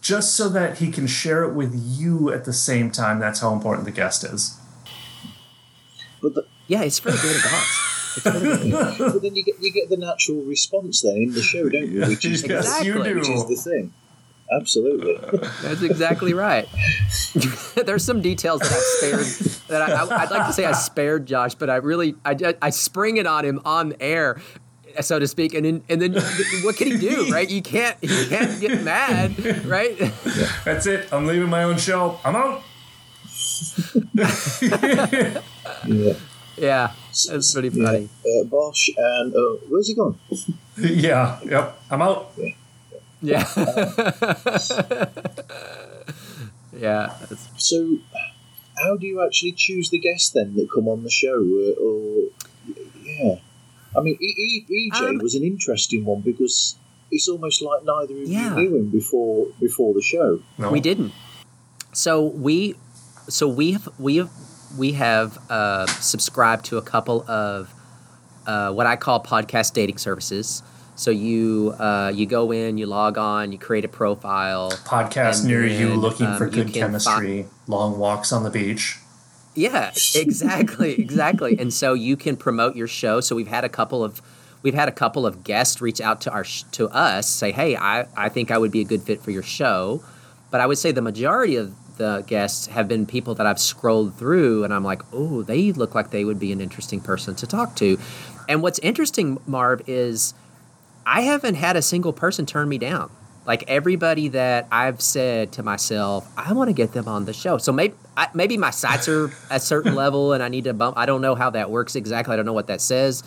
[0.00, 3.18] Just so that he can share it with you at the same time.
[3.20, 4.58] That's how important the guest is.
[6.20, 7.42] But the, Yeah, it's for good about.
[7.42, 8.16] cause.
[8.16, 8.40] It's for the
[8.98, 11.90] greater but then you get you get the natural response then in the show, don't
[11.90, 12.04] you?
[12.06, 13.12] Which is yes, you Exactly.
[13.14, 13.18] do.
[13.18, 13.92] which is the thing.
[14.52, 15.16] Absolutely.
[15.62, 16.68] That's exactly right.
[17.86, 18.78] There's some details that I've
[19.24, 19.68] spared.
[19.68, 22.68] That I, I, I'd like to say I spared Josh, but I really I, I
[22.70, 24.40] spring it on him on air,
[25.00, 25.54] so to speak.
[25.54, 26.14] And then and then
[26.64, 27.48] what can he do, right?
[27.48, 29.96] You can't he can't get mad, right?
[30.64, 31.08] That's it.
[31.12, 32.18] I'm leaving my own show.
[32.24, 32.62] I'm out.
[35.86, 36.14] yeah.
[36.56, 36.92] Yeah,
[37.28, 38.08] that's pretty funny.
[38.24, 40.16] Uh, Bosch and uh, where's he gone?
[40.78, 41.40] Yeah.
[41.44, 41.78] Yep.
[41.90, 42.32] I'm out.
[43.20, 43.44] Yeah,
[46.76, 47.14] yeah.
[47.28, 47.98] That's, So,
[48.84, 51.38] how do you actually choose the guests then that come on the show?
[51.40, 52.28] Uh, or
[53.02, 53.36] yeah,
[53.96, 56.76] I mean, e- e- EJ Um, was an interesting one because
[57.10, 58.56] it's almost like neither of Yeah.
[58.56, 60.40] you knew him before before the show.
[60.58, 60.70] No?
[60.70, 61.12] We didn't.
[61.92, 62.74] So we,
[63.28, 64.30] so we have we have
[64.76, 67.72] we have uh, subscribed to a couple of
[68.46, 70.62] uh, what I call podcast dating services.
[70.96, 74.70] So you uh, you go in, you log on, you create a profile.
[74.84, 78.50] Podcast And near you looking for um, you good can chemistry, long walks on the
[78.50, 78.98] beach.
[79.54, 81.58] Yeah, exactly, exactly.
[81.58, 83.20] And so you can promote your show.
[83.20, 84.20] So we've had a couple of
[84.62, 88.06] we've had a couple of guests reach out to our to us, say, "Hey, I
[88.16, 90.02] I think I would be a good fit for your show."
[90.50, 94.16] But I would say the majority of the guests have been people that I've scrolled
[94.16, 97.46] through and I'm like, "Oh, they look like they would be an interesting person to
[97.46, 97.98] talk to."
[98.48, 100.34] And what's interesting, Marv, is
[101.06, 103.10] I haven't had a single person turn me down.
[103.46, 107.58] Like everybody that I've said to myself, I want to get them on the show.
[107.58, 110.96] So maybe I, maybe my sights are a certain level, and I need to bump.
[110.96, 112.32] I don't know how that works exactly.
[112.32, 113.22] I don't know what that says,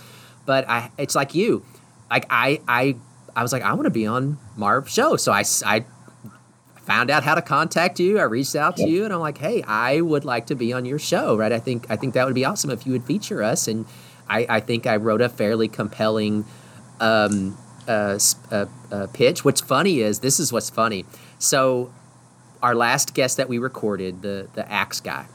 [0.46, 1.64] but I it's like you.
[2.10, 2.96] Like I I
[3.36, 5.86] I was like I want to be on Marv's show, so I I
[6.88, 8.18] found out how to contact you.
[8.18, 10.86] I reached out to you, and I'm like, hey, I would like to be on
[10.86, 11.52] your show, right?
[11.52, 13.86] I think I think that would be awesome if you would feature us, and
[14.28, 16.46] I I think I wrote a fairly compelling
[17.00, 18.20] um, uh,
[18.52, 19.44] uh, uh, pitch.
[19.46, 21.06] What's funny is this is what's funny.
[21.40, 21.94] So,
[22.62, 25.28] our last guest that we recorded, the the axe guy.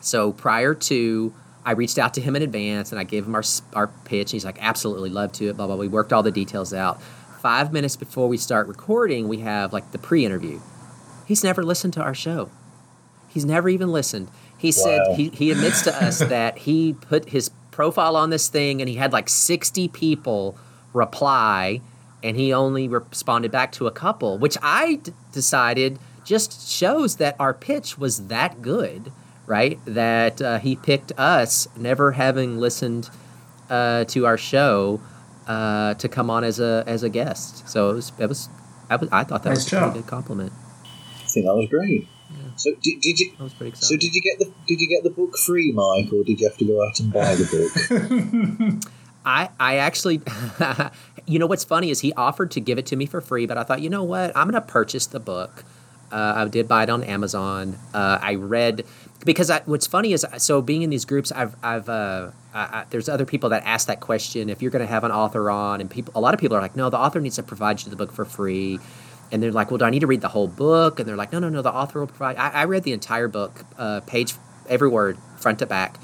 [0.00, 1.34] So prior to,
[1.64, 3.42] I reached out to him in advance and I gave him our
[3.74, 4.30] our pitch.
[4.30, 5.56] He's like, absolutely love to it.
[5.56, 5.76] Blah blah.
[5.76, 7.02] We worked all the details out.
[7.40, 10.60] Five minutes before we start recording, we have like the pre-interview.
[11.26, 12.50] He's never listened to our show.
[13.28, 14.30] He's never even listened.
[14.56, 15.14] He said Wow.
[15.16, 18.94] he, he admits to us that he put his profile on this thing and he
[18.96, 20.56] had like 60 people
[20.96, 21.80] reply
[22.22, 27.36] and he only responded back to a couple, which I d- decided just shows that
[27.38, 29.12] our pitch was that good,
[29.46, 29.78] right?
[29.84, 33.10] That uh, he picked us, never having listened
[33.70, 35.00] uh, to our show,
[35.46, 37.68] uh, to come on as a as a guest.
[37.68, 38.48] So it was it was
[38.90, 40.52] I, was, I thought that Nice was a pretty good compliment.
[41.22, 42.08] I think that was great.
[42.56, 43.32] So did, did you?
[43.38, 43.86] I was pretty excited.
[43.86, 46.48] So did you get the did you get the book free, Mike, or did you
[46.48, 47.44] have to go out and buy the
[48.74, 48.92] book?
[49.26, 50.22] I, I actually,
[51.26, 53.58] you know what's funny is he offered to give it to me for free, but
[53.58, 55.64] I thought, you know what, I'm going to purchase the book.
[56.12, 57.76] Uh, I did buy it on Amazon.
[57.92, 58.86] Uh, I read
[59.24, 62.84] because I, what's funny is so being in these groups, I've I've uh, I, I,
[62.90, 65.80] there's other people that ask that question if you're going to have an author on,
[65.80, 67.90] and people a lot of people are like, no, the author needs to provide you
[67.90, 68.78] the book for free.
[69.32, 71.00] And they're like, well, do I need to read the whole book?
[71.00, 72.36] And they're like, no, no, no, the author will provide.
[72.36, 74.34] I, read the entire book, uh, page,
[74.68, 75.98] every word, front to back.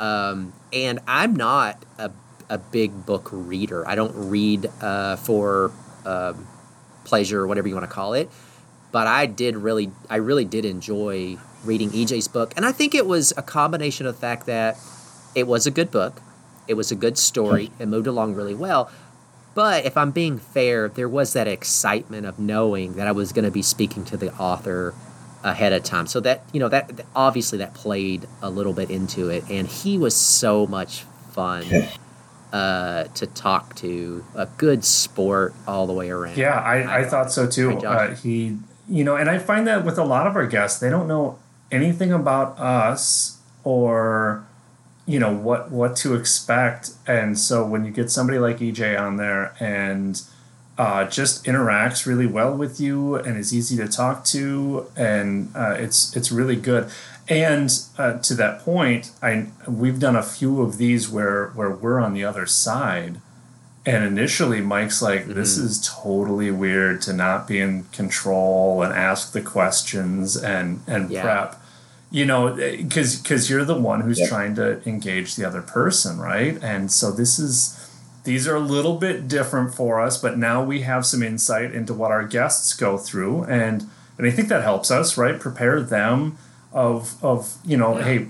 [0.00, 2.10] Um, and I'm not a,
[2.48, 3.86] a big book reader.
[3.86, 5.72] I don't read uh, for
[6.04, 6.46] um,
[7.04, 8.30] pleasure or whatever you want to call it.
[8.92, 13.06] But I did really, I really did enjoy reading EJ's book, and I think it
[13.06, 14.78] was a combination of the fact that
[15.34, 16.20] it was a good book,
[16.68, 18.90] it was a good story, it moved along really well.
[19.54, 23.44] But if I'm being fair, there was that excitement of knowing that I was going
[23.44, 24.94] to be speaking to the author
[25.42, 26.06] ahead of time.
[26.06, 29.98] So that you know that obviously that played a little bit into it, and he
[29.98, 31.64] was so much fun
[32.52, 34.24] uh, to talk to.
[34.34, 36.36] A good sport all the way around.
[36.36, 37.78] Yeah, I, I thought so too.
[37.78, 40.90] Uh, he, you know, and I find that with a lot of our guests, they
[40.90, 41.38] don't know
[41.70, 44.46] anything about us or,
[45.06, 46.90] you know, what what to expect.
[47.06, 50.22] And so when you get somebody like EJ on there and
[50.76, 55.76] uh, just interacts really well with you and is easy to talk to, and uh,
[55.78, 56.90] it's it's really good.
[57.28, 61.98] And uh, to that point, I we've done a few of these where where we're
[62.00, 63.20] on the other side.
[63.86, 65.66] And initially, Mike's like, "This Mm-hmm.
[65.66, 71.22] is totally weird to not be in control and ask the questions and and Yeah.
[71.22, 71.60] prep."
[72.10, 74.28] You know, because because you're the one who's Yeah.
[74.28, 76.58] trying to engage the other person, right?
[76.62, 77.74] And so this is
[78.24, 81.92] these are a little bit different for us, but now we have some insight into
[81.92, 83.86] what our guests go through, and
[84.18, 85.40] and I think that helps us, right?
[85.40, 86.36] Prepare them
[86.74, 88.26] of of you know, hey,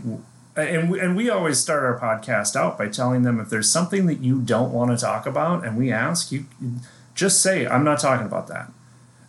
[0.55, 4.07] and we, and we always start our podcast out by telling them if there's something
[4.07, 6.45] that you don't want to talk about, and we ask you,
[7.15, 8.71] just say I'm not talking about that.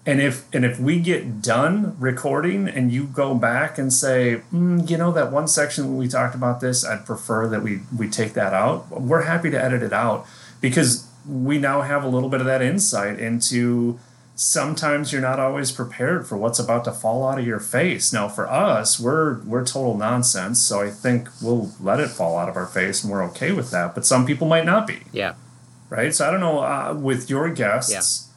[0.06, 4.88] And if and if we get done recording and you go back and say, mm,
[4.88, 8.08] you know, that one section when we talked about this, I'd prefer that we we
[8.08, 9.02] take that out.
[9.02, 10.28] We're happy to edit it out
[10.62, 13.98] because we now have a little bit of that insight into
[14.36, 18.12] sometimes you're not always prepared for what's about to fall out of your face.
[18.12, 22.50] Now for us, we're we're total nonsense, so I think we'll let it fall out
[22.50, 23.96] of our face and we're okay with that.
[23.96, 25.34] But some people might not be Yeah.
[25.90, 26.14] right?
[26.14, 28.28] So I don't know uh, with your guests,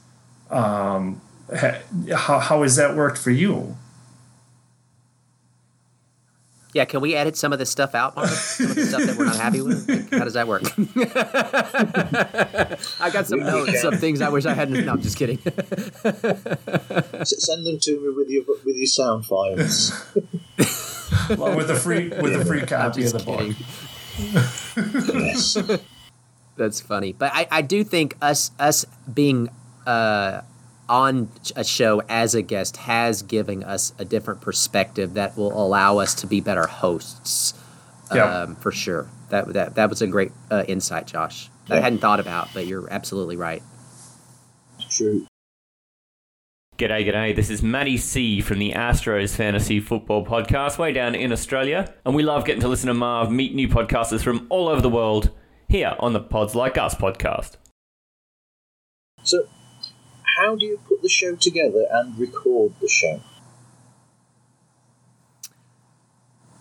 [0.51, 0.57] Yeah.
[0.57, 1.21] um,
[1.55, 1.79] ha-
[2.17, 3.77] how how has that worked for you?
[6.75, 8.29] Yeah, can we edit some of this stuff out, Mark?
[8.29, 9.89] Some of the stuff that we're not happy with?
[9.89, 10.63] Like, how does that work?
[13.01, 14.85] I got some notes, some things I wish I hadn't.
[14.85, 15.39] No, I'm just kidding.
[17.25, 19.93] Send them to me with your with your sound files.
[21.31, 23.57] Along with the free with the free I'm copy of just the book.
[25.15, 25.57] yes.
[26.57, 29.49] That's funny, but I, I do think us us being
[29.87, 30.43] uh,
[30.89, 35.99] on a show as a guest has given us a different perspective that will allow
[35.99, 37.55] us to be better hosts.
[38.15, 38.43] Yeah.
[38.43, 39.09] Um, for sure.
[39.29, 41.51] That that that was a great uh, insight, Josh.
[41.67, 43.63] That I hadn't thought about, but you're absolutely right.
[44.89, 45.27] True.
[46.79, 47.35] G'day, g'day.
[47.35, 51.93] This is Matty C from the Astros Fantasy Football Podcast, way down in Australia.
[52.07, 54.89] And we love getting to listen to Marv meet new podcasters from all over the
[54.89, 55.33] world
[55.69, 57.57] here on the Pods Like Us podcast.
[59.25, 59.47] So,
[60.39, 63.21] how do you put the show together and record the show?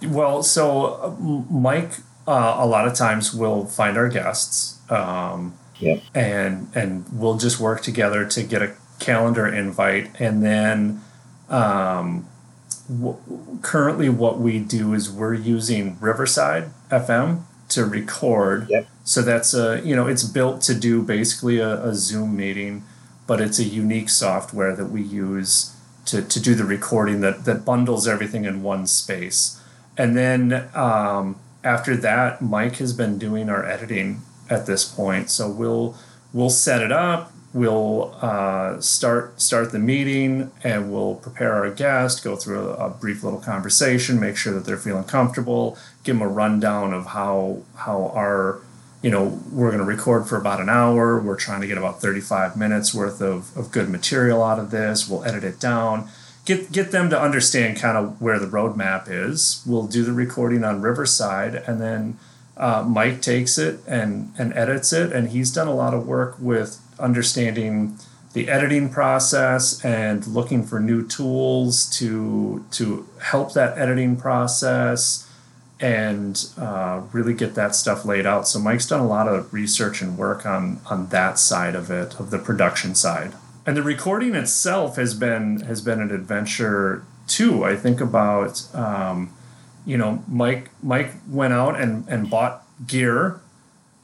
[0.03, 1.09] Well, so uh,
[1.51, 1.93] Mike,
[2.27, 5.97] uh, a lot of times we'll find our guests, um, Yeah.
[6.13, 11.01] and and we'll just work together to get a calendar invite, and then
[11.49, 12.27] um,
[12.89, 13.17] w-
[13.61, 18.67] currently what we do is we're using Riverside FM to record.
[18.69, 18.87] Yep.
[19.03, 22.83] So that's a you know it's built to do basically a, a Zoom meeting,
[23.27, 25.75] but it's a unique software that we use
[26.05, 29.61] to, to do the recording that that bundles everything in one space.
[29.97, 35.29] And then um, after that, Mike has been doing our editing at this point.
[35.29, 35.95] So we'll
[36.33, 37.33] we'll set it up.
[37.53, 42.23] We'll uh, start start the meeting, and we'll prepare our guest.
[42.23, 45.77] Go through a, a brief little conversation, make sure that they're feeling comfortable.
[46.03, 48.61] Give them a rundown of how how our
[49.01, 51.19] you know we're going to record for about an hour.
[51.19, 54.71] We're trying to get about thirty five minutes worth of, of good material out of
[54.71, 55.07] this.
[55.09, 56.09] We'll edit it down
[56.47, 59.61] get get them to understand kind of where the roadmap is.
[59.67, 62.17] We'll do the recording on Riverside, and then
[62.55, 66.37] uh, Mike takes it and and edits it, and he's done a lot of work
[66.39, 67.99] with understanding
[68.33, 75.26] the editing process and looking for new tools to to help that editing process
[75.79, 78.47] and uh, really get that stuff laid out.
[78.47, 82.19] So Mike's done a lot of research and work on on that side of it,
[82.19, 83.33] of the production side.
[83.65, 87.63] And the recording itself has been has been an adventure too.
[87.63, 89.33] I think about um,
[89.85, 93.39] you know Mike Mike went out and, and bought gear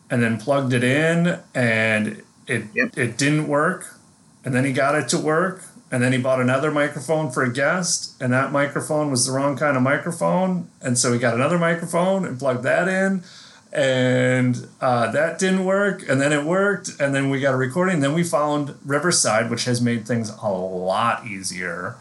[0.10, 2.98] and then plugged it in and it Yep.
[2.98, 4.00] it didn't work
[4.44, 5.64] and then he got it to work
[5.94, 9.56] and then he bought another microphone for a guest and that microphone was the wrong
[9.56, 10.68] kind of microphone.
[10.82, 13.24] And so he got another microphone and plugged that in
[13.72, 18.00] and uh, that didn't work and then it worked and then we got a recording.
[18.02, 21.96] Then we found riverside which has made things a lot easier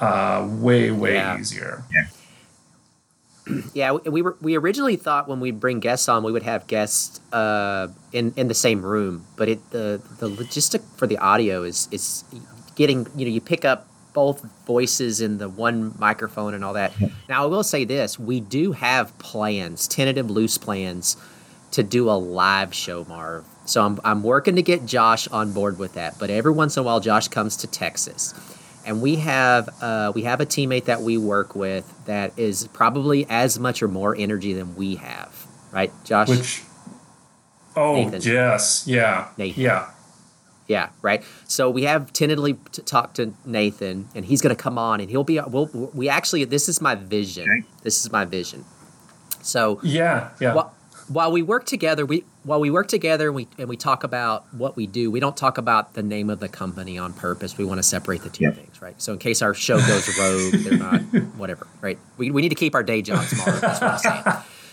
[0.00, 1.38] uh, way way Yeah.
[1.40, 1.84] easier.
[3.74, 6.66] Yeah, we- we were we originally thought when we bring guests on, we would have
[6.66, 11.62] guests uh, in in the same room, but it the the logistic for the audio
[11.62, 12.24] is is
[12.74, 16.92] getting you know you pick up both voices in the one microphone and all that.
[17.28, 21.16] Now I will say this: we do have plans, tentative loose plans,
[21.72, 23.44] to do a live show, Marv.
[23.64, 26.18] So I'm I'm working to get Josh on board with that.
[26.18, 28.34] But every once in a while, Josh comes to Texas
[28.86, 33.26] and we have uh, we have a teammate that we work with that is probably
[33.28, 36.28] as much or more energy than we have, right, Josh?
[36.28, 36.62] which
[37.76, 38.20] oh Nathan.
[38.22, 39.62] yes yeah Nathan.
[39.62, 39.90] yeah
[40.66, 41.22] yeah, right.
[41.46, 45.10] So we have tentatively t- talked to Nathan, and he's going to come on, and
[45.10, 45.38] he'll be.
[45.40, 47.44] We'll, we actually, this is my vision.
[47.48, 47.68] Okay.
[47.82, 48.64] This is my vision.
[49.42, 50.74] So yeah yeah while,
[51.08, 54.46] while we work together, we while we work together and we and we talk about
[54.54, 57.58] what we do, we don't talk about the name of the company on purpose.
[57.58, 58.52] We want to separate the two Yeah.
[58.52, 59.00] things, right?
[59.02, 61.00] So in case our show goes rogue, they're not
[61.36, 61.98] whatever, right?
[62.16, 63.60] We, we need to keep our day jobs, Mark.
[63.60, 64.24] That's what I'm saying.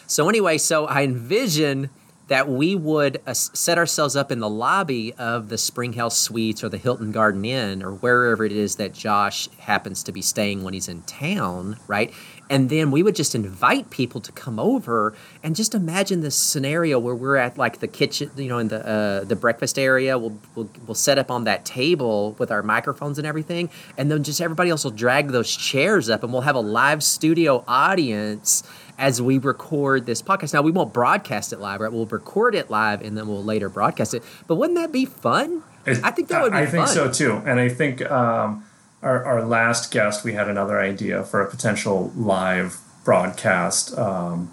[0.07, 1.89] So anyway, so I envision
[2.31, 6.69] that we would uh, set ourselves up in the lobby of the SpringHill Suites or
[6.69, 10.73] the Hilton Garden Inn or wherever it is that Josh happens to be staying when
[10.73, 12.13] he's in town, right?
[12.49, 15.13] And then we would just invite people to come over
[15.43, 18.87] and just imagine this scenario where we're at like the kitchen, you know, in the
[18.87, 20.17] uh, the breakfast area.
[20.17, 24.23] We'll, we'll we'll set up on that table with our microphones and everything, and then
[24.23, 28.63] just everybody else will drag those chairs up, and we'll have a live studio audience
[28.97, 30.53] as we record this podcast.
[30.53, 31.91] Now we won't broadcast it live, right?
[31.91, 34.23] We'll record it live and then we'll later broadcast it.
[34.47, 35.63] But wouldn't that be fun?
[35.85, 36.61] It- I think that would be fun.
[36.63, 36.71] I fun.
[36.73, 38.63] think so too, and I think um,
[39.01, 43.97] our our last guest we had another idea for a potential live broadcast.
[43.97, 44.51] Um,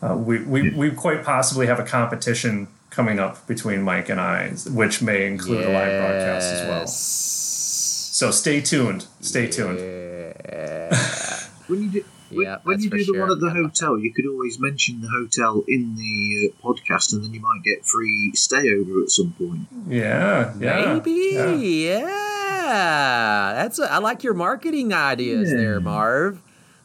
[0.00, 4.48] uh, we we we quite possibly have a competition coming up between Mike and I,
[4.70, 6.86] which may include a live broadcast as well.
[6.86, 9.06] So stay tuned.
[9.20, 9.78] Stay tuned.
[11.72, 14.26] When you do, when, Yeah, when you do the one at the hotel, you could
[14.26, 18.74] always mention the hotel in the uh, podcast, and then you might get free stay
[18.74, 19.66] over at some point.
[19.88, 20.94] Yeah, yeah.
[20.94, 21.54] Maybe, yeah.
[22.66, 23.52] yeah.
[23.54, 25.56] That's a, I like your marketing ideas Yeah.
[25.56, 26.42] there, Marv.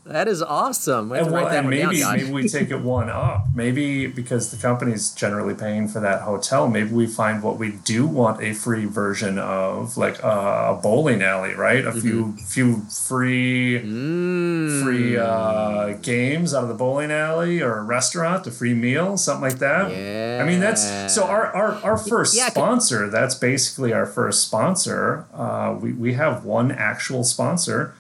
[0.08, 1.10] That is awesome.
[1.10, 3.46] We And, well, and one down, maybe maybe we take it one up.
[3.54, 8.06] Maybe because the company's generally paying for that hotel, maybe we find what we do
[8.08, 11.86] want a free version of, like uh, a bowling alley, right?
[11.86, 14.84] A few few free Mm.
[14.84, 19.42] free uh, games out of the bowling alley or a restaurant, a free meal, something
[19.50, 19.92] like that.
[19.92, 20.40] Yeah.
[20.42, 23.10] I mean, that's so our our, our first Yeah, sponsor.
[23.10, 25.26] That's basically our first sponsor.
[25.34, 27.94] Uh, we we have one actual sponsor,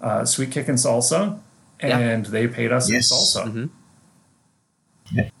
[0.00, 1.38] uh, Sweet Kick and Salsa,
[1.82, 1.98] Yeah.
[1.98, 3.10] and they paid us Yes.
[3.10, 3.46] in salsa.
[3.46, 3.66] Mm-hmm.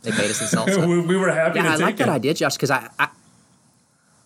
[0.02, 0.86] They paid us in salsa.
[0.88, 3.08] we, we were happy yeah, to I take like that idea, Josh, because I, I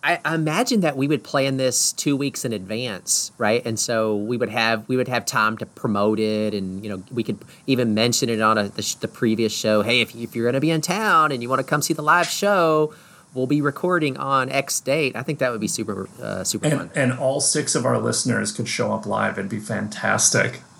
[0.03, 3.65] I I imagine that we would plan this two weeks in advance, right?
[3.65, 7.03] And so we would have we would have time to promote it, and you know
[7.11, 9.81] we could even mention it on a, the, the previous show.
[9.81, 11.93] Hey, if, if you're going to be in town and you want to come see
[11.93, 12.93] the live show,
[13.33, 15.15] we'll be recording on X date.
[15.15, 16.91] I think that would be super uh, super And, fun.
[16.95, 19.37] and all six of our listeners could show up live.
[19.39, 20.61] It'd be fantastic.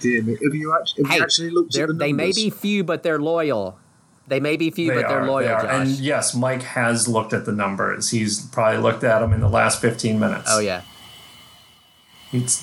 [0.00, 2.32] Dear me, have you actually, have Hey, you actually looked They're- at the they may
[2.32, 3.78] be few, but they're loyal.
[4.28, 5.62] They may be few, They but they're loyal, they.
[5.66, 5.80] Josh.
[5.88, 8.10] And yes, Mike has looked at the numbers.
[8.10, 10.46] He's probably looked at them in the last 15 minutes.
[10.48, 10.82] oh yeah,
[12.30, 12.62] He's,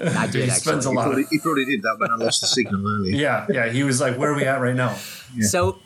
[0.00, 0.50] I did he actually.
[0.60, 1.28] spends a He lot probably, of.
[1.30, 3.16] he probably did that when I lost the signal earlier.
[3.20, 3.68] Yeah, yeah.
[3.68, 4.94] He was like, where are we at right now?
[5.40, 5.80] So,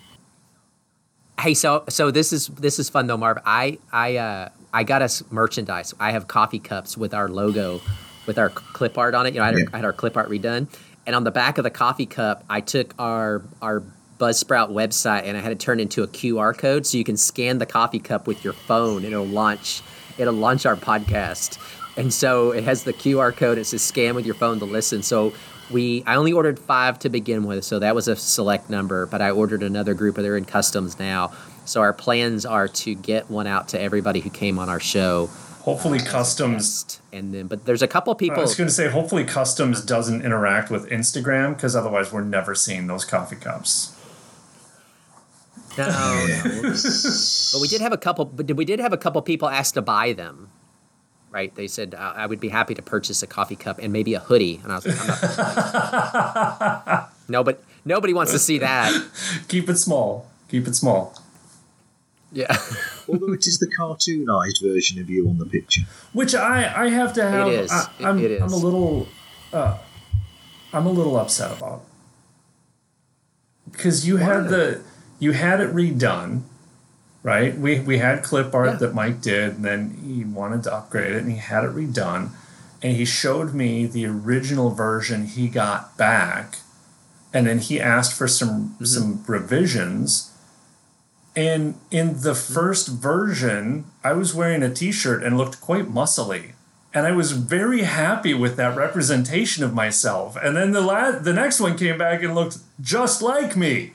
[1.41, 3.39] hey, so so this is this is fun though, Marv.
[3.45, 5.95] I I uh, I got us merchandise.
[5.99, 7.81] I have coffee cups with our logo,
[8.27, 9.35] with our clip art on it.
[9.35, 10.69] You know, I had, our, I had our clip art redone,
[11.07, 13.83] and on the back of the coffee cup, I took our our
[14.19, 17.59] Buzzsprout website and I had it turned into a QR code, so you can scan
[17.59, 19.83] the coffee cup with your phone, and it'll launch
[20.19, 21.59] it'll launch our podcast.
[21.97, 23.59] And so it has the QR code.
[23.59, 25.03] It says scan with your phone to listen.
[25.03, 25.33] So
[25.71, 29.07] we I only ordered five to begin with, so that was a select number.
[29.07, 31.33] But I ordered another group, and they're in customs now.
[31.65, 35.31] So our plans are to get one out to everybody who came on our show.
[35.61, 37.01] Hopefully, uh, Customs.
[37.13, 38.39] And then, but there's a couple people.
[38.39, 42.55] I was going to say, hopefully, Customs doesn't interact with Instagram because otherwise, we're never
[42.55, 43.97] seeing those coffee cups.
[45.79, 46.73] No, no.
[47.53, 48.25] but we did have a couple.
[48.25, 50.50] But we did have a couple people ask to buy them.
[51.31, 51.55] Right?
[51.55, 54.19] They said uh, I would be happy to purchase a coffee cup and maybe a
[54.21, 54.61] hoodie.
[54.65, 57.13] And I was like, I'm not.
[57.29, 58.93] no, but nobody wants to see that.
[59.49, 60.29] Keep it small.
[60.49, 61.15] Keep it small.
[62.33, 62.57] Yeah.
[63.09, 65.83] Although it is the cartoonized version of you on the picture.
[66.13, 67.49] Which I, I have to have.
[67.49, 67.71] is.
[67.71, 68.43] I, It- I'm, it is.
[68.43, 69.07] I'm a little.
[69.53, 69.79] Uh,
[70.73, 71.83] I'm a little upset about
[73.71, 74.81] because you had the
[75.19, 76.43] you had it redone,
[77.23, 77.57] right?
[77.57, 78.77] We we had clip art Yeah.
[78.77, 82.31] that Mike did, and then he wanted to upgrade it, and he had it redone,
[82.83, 86.59] and he showed me the original version he got back,
[87.33, 88.85] and then he asked for some Mm-hmm.
[88.85, 90.27] some revisions.
[91.37, 96.53] And in the first version, I was wearing a t-shirt and looked quite muscly.
[96.93, 100.37] And I was very happy with that representation of myself.
[100.43, 103.93] And then the la- the next one came back and looked just like me.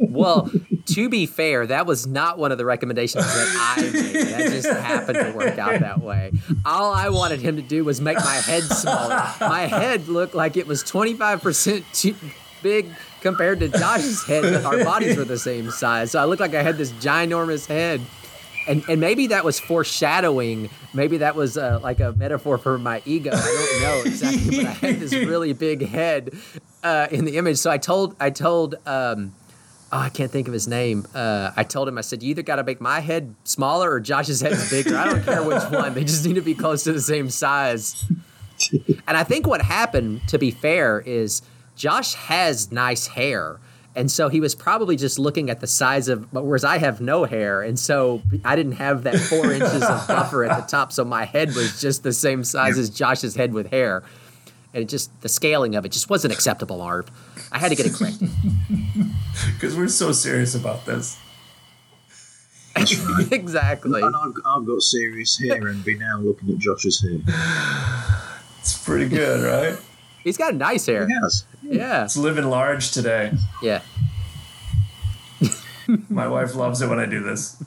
[0.00, 0.50] Well,
[0.86, 3.92] to be fair, that was not one of the recommendations that I made.
[3.92, 6.32] That just happened to work out that way.
[6.64, 9.22] All I wanted him to do was make my head smaller.
[9.40, 12.14] My head looked like it was 25% too
[12.62, 12.90] big
[13.20, 16.10] compared to Josh's head, but our bodies were the same size.
[16.10, 18.00] So I looked like I had this ginormous head.
[18.68, 20.70] And, and maybe that was foreshadowing.
[20.94, 23.30] Maybe that was uh, like a metaphor for my ego.
[23.34, 26.32] I don't know exactly, but I had this really big head
[26.84, 27.56] uh, in the image.
[27.58, 29.32] So I told I told um,
[29.92, 31.06] oh, I can't think of his name.
[31.14, 34.00] Uh, I told him, I said, you either got to make my head smaller or
[34.00, 34.96] Josh's head bigger.
[34.96, 35.92] I don't care which one.
[35.94, 38.04] They just need to be close to the same size.
[39.08, 41.42] And I think what happened, to be fair, is
[41.74, 43.58] Josh has nice hair.
[43.96, 47.24] And so he was probably just looking at the size of, whereas I have no
[47.24, 47.60] hair.
[47.60, 50.92] And so I didn't have that four inches of buffer at the top.
[50.92, 54.04] So my head was just the same size as Josh's head with hair.
[54.72, 57.10] And it just, the scaling of it just wasn't acceptable, Arv.
[57.52, 58.30] I had to get it corrected.
[59.54, 61.18] Because we're so serious about this.
[63.30, 64.00] exactly.
[64.00, 67.20] And I've, I've got serious hair envy now looking at Josh's hair.
[68.58, 69.78] It's pretty good, right?
[70.24, 71.06] He's got nice hair.
[71.06, 71.44] He has.
[71.62, 72.04] Yeah.
[72.04, 73.32] It's living large today.
[73.60, 73.82] Yeah.
[76.08, 77.62] My wife loves it when I do this.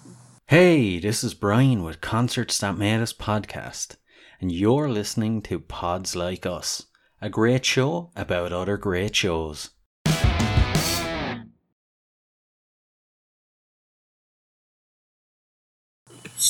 [0.48, 3.98] Hey, this is Brian with Concerts That Made Us podcast,
[4.40, 6.86] and you're listening to Pods Like Us,
[7.22, 9.72] a great show about other great shows.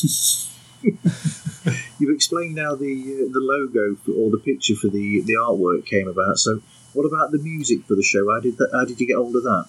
[2.00, 5.86] you've explained how the uh, the logo for, or the picture for the the artwork
[5.86, 6.38] came about.
[6.38, 6.62] So,
[6.94, 8.30] what about the music for the show?
[8.32, 9.66] How did that, how did you get hold of that?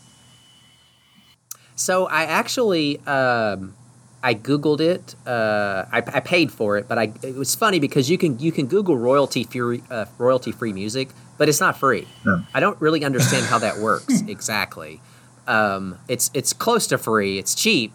[1.76, 3.74] So I actually um,
[4.22, 5.14] I googled it.
[5.26, 8.50] Uh, I, I paid for it, but I it was funny because you can you
[8.50, 12.08] can Google royalty free uh, royalty free music, but it's not free.
[12.24, 12.42] No.
[12.54, 15.00] I don't really understand how that works exactly.
[15.46, 17.38] Um, it's it's close to free.
[17.38, 17.92] It's cheap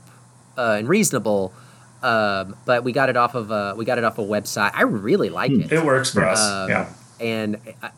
[0.57, 1.51] uh, and reasonable.
[2.04, 4.72] Um, but we got it off of a we got it off a website.
[4.74, 5.72] I really like it.
[5.72, 6.39] It works for us.
[6.41, 6.93] Um, yeah.
[7.20, 7.91] and I, I-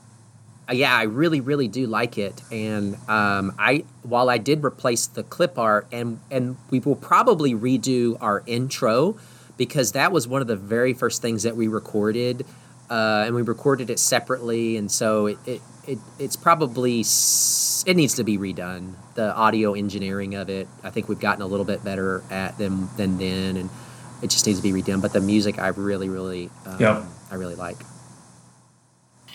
[0.71, 2.41] yeah, I really, really do like it.
[2.49, 7.53] And um, I, while I did replace the clip art, and and we will probably
[7.53, 9.17] redo our intro
[9.57, 12.45] because that was one of the very first things that we recorded,
[12.89, 18.13] uh, and we recorded it separately, and so it, it, it it's probably it needs
[18.15, 18.93] to be redone.
[19.15, 22.87] The audio engineering of it, I think we've gotten a little bit better at than
[22.95, 23.69] than then, and
[24.23, 25.01] it just needs to be redone.
[25.01, 27.03] But the music, I really, really, um, Yep.
[27.31, 27.77] I really like.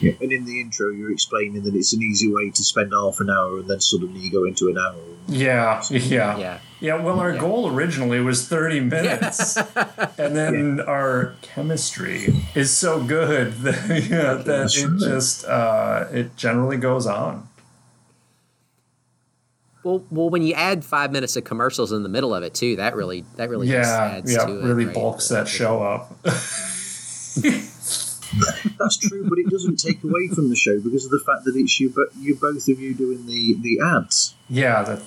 [0.00, 0.12] Yeah.
[0.20, 3.30] And in the intro, you're explaining that it's an easy way to spend half an
[3.30, 4.94] hour, and then suddenly you go into an hour.
[5.26, 6.58] Yeah, yeah, Yeah.
[6.80, 13.52] Yeah, well, our goal originally was 30 minutes, and then our chemistry is so good
[13.62, 17.48] that, yeah, that it just uh, it generally goes on.
[19.88, 22.76] Well, well, when you add five minutes of commercials in the middle of it too,
[22.76, 24.62] that really that really just Yeah, adds yeah, to it.
[24.64, 24.94] really right?
[24.94, 26.12] bulks that show up.
[28.78, 31.56] That's true, but it doesn't take away from the show because of the fact that
[31.56, 34.34] it's you, but you both of you doing the the ads.
[34.50, 35.00] yeah, that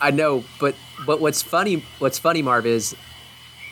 [0.00, 1.82] I know, but but what's funny?
[1.98, 2.94] What's funny, Marv, is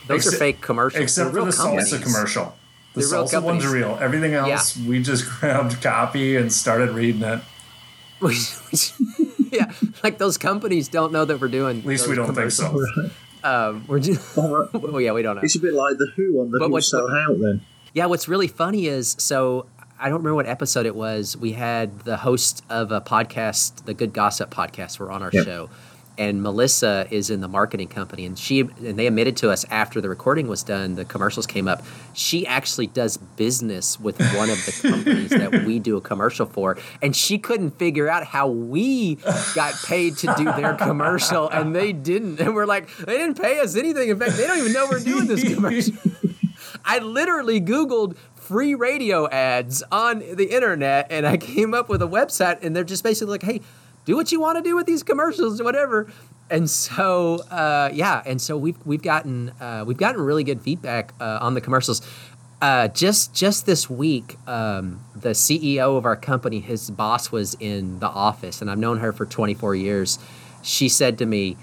[0.08, 1.00] those are fake commercials.
[1.04, 1.92] except They're for real the companies.
[1.92, 2.56] salsa commercial.
[2.94, 3.96] The They're real salsa ones are real.
[4.00, 7.40] Everything else, we just grabbed copy and started reading it.
[10.04, 11.78] yeah, like those companies don't know that we're doing.
[11.80, 12.84] At least we don't think so.
[13.42, 14.36] Um, we're just.
[14.36, 15.42] Well, yeah, we don't know.
[15.42, 17.38] It's a bit like the Who on the But Who what's- Sell Out.
[17.40, 17.60] Then
[17.92, 19.66] Yeah, what's really funny is so
[19.98, 21.36] I don't remember what episode it was.
[21.36, 25.44] We had the host of a podcast, the Good Gossip podcast, were on our Yep.
[25.44, 25.70] show,
[26.16, 30.00] and Melissa is in the marketing company, and she and they admitted to us after
[30.00, 31.82] the recording was done, the commercials came up.
[32.12, 36.78] She actually does business with one of the companies that we do a commercial for,
[37.02, 39.16] and she couldn't figure out how we
[39.54, 42.40] got paid to do their commercial, and they didn't.
[42.40, 44.08] And we're like, they didn't pay us anything.
[44.08, 45.94] In fact, they don't even know we're doing this commercial.
[46.84, 52.06] I literally Googled free radio ads on the internet and I came up with a
[52.06, 53.62] website and they're just basically like, hey,
[54.04, 56.10] do what you want to do with these commercials, whatever.
[56.50, 61.12] And so, uh, yeah, and so we've we've gotten uh, we've gotten really good feedback
[61.20, 62.02] uh, on the commercials.
[62.60, 67.98] Uh, just just this week, um, the CEO of our company, his boss was in
[67.98, 70.18] the office, and I've known her for 24 years.
[70.62, 71.56] She said to me,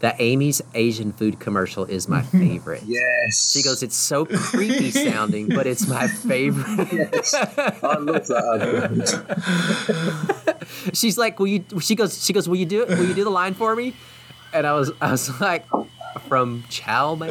[0.00, 5.48] "The Amy's Asian food commercial is my favorite." yes, She goes, "It's so creepy sounding,
[5.48, 9.56] but it's my favorite." Yes, I love that.
[10.92, 12.88] She's like, "Will you?" She goes, "She goes, will you do it?
[12.88, 13.94] Will you do the line for me?"
[14.52, 15.64] And I was, I was like,
[16.28, 17.30] "From chow mein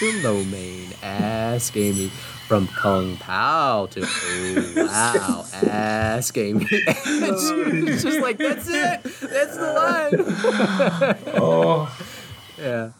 [0.00, 2.10] to lo mein, ask Amy."
[2.48, 6.66] From Kung Pao to oh wow, ask Amy.
[7.04, 9.02] And she's just like, "That's it.
[9.20, 11.94] That's the line." Oh,
[12.58, 12.92] Yeah,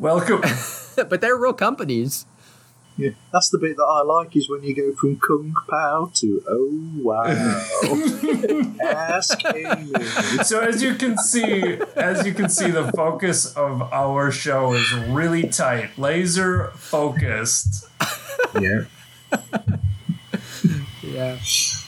[0.00, 0.40] welcome.
[1.08, 2.26] but they're real companies.
[3.00, 6.42] Yeah, that's the bit that I like is when you go from Kung Pao to
[6.48, 7.24] Oh wow,
[8.84, 9.92] ask Amy.
[10.44, 14.92] so as you can see, as you can see, the focus of our show is
[15.08, 17.86] really tight, laser focused.
[18.60, 18.84] Yeah,
[21.02, 21.38] Yeah.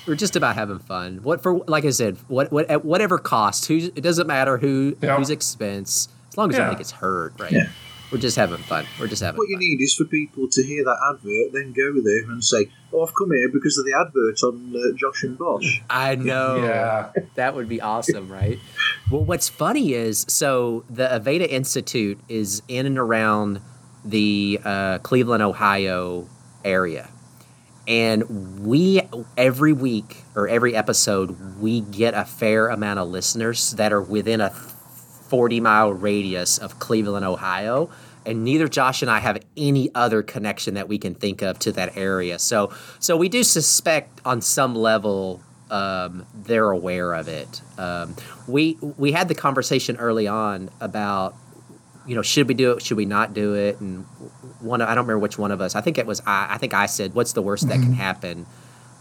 [0.07, 1.21] We're just about having fun.
[1.23, 1.59] What for?
[1.69, 3.67] Like I said, what what at whatever cost.
[3.67, 5.17] Who's it doesn't matter who Yeah.
[5.17, 6.65] whose expense, as long as Yeah.
[6.65, 7.53] nobody gets hurt, right?
[7.53, 7.69] Yeah.
[8.13, 8.85] We're just having fun.
[9.01, 11.95] We're just having what you need is for people to hear that advert, then go
[12.03, 15.39] there and say, "Oh, I've come here because of the advert on uh, Josh and
[15.39, 16.57] Bosch." I know.
[16.57, 18.59] Yeah, That would be awesome, right?
[19.11, 23.63] well, what's funny is so the Aveda Institute is in and around
[24.05, 26.29] the uh, Cleveland, Ohio
[26.65, 27.09] area.
[27.89, 29.01] And we,
[29.37, 34.41] every week or every episode, we get a fair amount of listeners that are within
[34.41, 34.51] a
[35.33, 37.89] 40 mile radius of Cleveland, Ohio.
[38.27, 41.73] And neither Josh and I have any other connection that we can think of to
[41.73, 42.39] that area.
[42.39, 47.63] So, so we do suspect on some level um, they're aware of it.
[47.79, 48.15] Um,
[48.47, 51.35] we we had the conversation early on about
[52.07, 54.05] you know should we do it, should we not do it, and
[54.61, 55.75] one I don't remember which one of us.
[55.75, 56.49] I think it was I.
[56.51, 58.45] I think I said, "What's the worst that can happen?"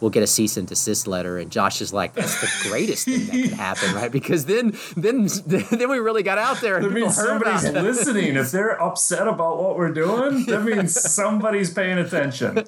[0.01, 3.27] We'll get a cease and desist letter, and Josh is like, "That's the greatest thing
[3.27, 6.89] that could happen, right?" Because then, then, then we really got out there, and that
[6.89, 7.75] people means somebody's it.
[7.75, 8.35] listening.
[8.35, 12.65] If they're upset about what we're doing, that means somebody's paying attention.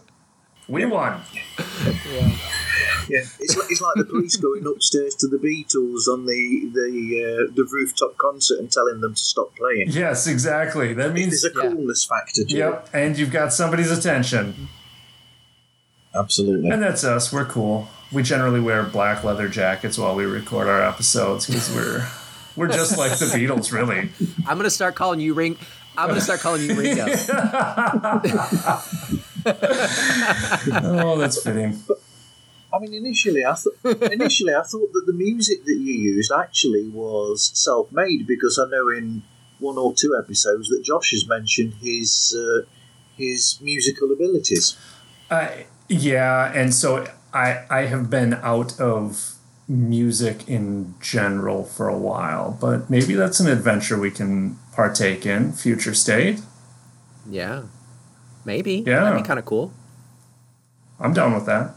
[0.68, 1.22] We won.
[3.10, 7.50] Yeah, it's like, it's like the police going upstairs to the Beatles on the the
[7.50, 9.90] uh, the rooftop concert and telling them to stop playing.
[9.90, 10.94] Yes, exactly.
[10.94, 12.58] That means There's a coolness factor to it.
[12.58, 14.70] Yep, and you've got somebody's attention.
[16.16, 16.70] Absolutely.
[16.70, 17.34] And that's us.
[17.34, 17.88] We're cool.
[18.12, 22.08] We generally wear black leather jackets while we record our episodes because we're
[22.56, 24.10] we're just like the Beatles, really.
[24.48, 25.58] I'm gonna start calling you Ring.
[25.98, 27.06] I'm gonna start calling you Ringo.
[30.84, 31.82] oh, that's fitting.
[32.72, 36.90] I mean, initially, I thought initially I thought that the music that you used actually
[36.90, 39.24] was self-made because I know in
[39.60, 42.66] one or two episodes that Josh has mentioned his uh,
[43.18, 44.78] his musical abilities.
[45.30, 45.50] Uh,
[45.90, 49.36] yeah, and so I I have been out of
[49.68, 55.54] music in general for a while, but maybe that's an adventure we can partake in
[55.54, 56.42] future state.
[57.30, 57.64] Yeah,
[58.46, 58.84] maybe.
[58.86, 59.04] Yeah.
[59.04, 59.74] that'd be kind of cool.
[61.00, 61.76] I'm down with that.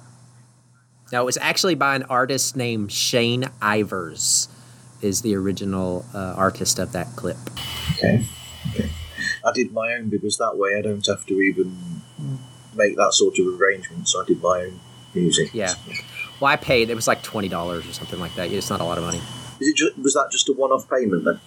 [1.12, 4.48] Now, it was actually by an artist named Shane Ivers,
[5.02, 7.36] is the original uh, artist of that clip.
[7.92, 8.26] Okay.
[8.70, 8.90] okay.
[9.44, 12.02] I did my own because that way I don't have to even
[12.76, 14.08] make that sort of arrangement.
[14.08, 14.80] So I did my own
[15.14, 15.50] music.
[15.54, 15.74] Yeah.
[16.38, 16.90] Well, I paid.
[16.90, 18.52] It was like twenty dollars or something like that.
[18.52, 19.20] It's not a lot of money.
[19.60, 21.40] Is it just, was that just a one-off payment then?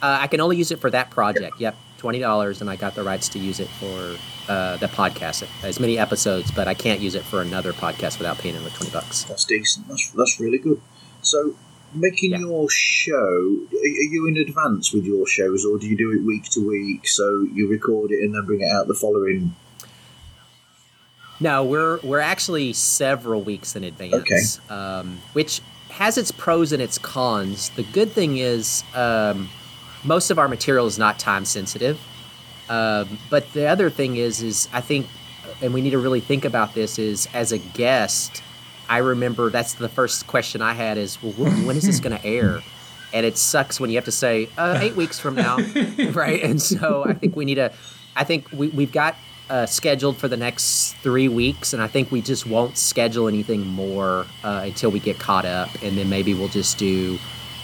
[0.00, 1.58] Uh, I can only use it for that project.
[1.58, 4.16] Yep, twenty dollars, and I got the rights to use it for
[4.48, 6.52] uh, the podcast, as many episodes.
[6.52, 9.24] But I can't use it for another podcast without paying like twenty bucks.
[9.24, 9.88] That's decent.
[9.88, 10.80] That's that's really good.
[11.22, 11.56] So,
[11.92, 16.22] making your show, are you in advance with your shows, or do you do it
[16.22, 17.08] week to week?
[17.08, 19.56] So you record it and then bring it out the following.
[21.40, 24.60] No, we're we're actually several weeks in advance.
[24.70, 24.74] Okay.
[24.74, 25.60] Um, which
[25.90, 27.70] has its pros and its cons.
[27.70, 29.48] The good thing is um,
[30.02, 32.00] most of our material is not time sensitive.
[32.68, 35.06] Um, but the other thing is, is I think,
[35.60, 36.98] and we need to really think about this.
[36.98, 38.42] Is as a guest,
[38.88, 42.24] I remember that's the first question I had is, well, when is this going to
[42.24, 42.60] air?
[43.12, 45.56] And it sucks when you have to say uh, eight weeks from now,
[46.10, 46.42] right?
[46.42, 47.72] And so I think we need to.
[48.16, 49.14] I think we we've got
[49.50, 53.66] uh, scheduled for the next three weeks, and I think we just won't schedule anything
[53.66, 57.18] more uh, until we get caught up, and then maybe we'll just do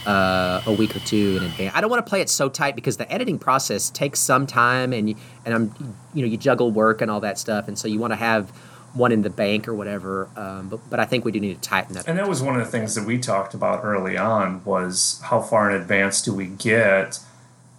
[0.06, 1.74] uh, a week or two in advance.
[1.74, 4.92] I don't want to play it so tight because the editing process takes some time,
[4.92, 7.88] and you, and I'm you know you juggle work and all that stuff, and so
[7.88, 8.50] you want to have
[8.92, 10.28] one in the bank or whatever.
[10.36, 12.08] Um, but but I think we do need to tighten that.
[12.08, 15.40] And that was one of the things that we talked about early on was how
[15.40, 17.20] far in advance do we get?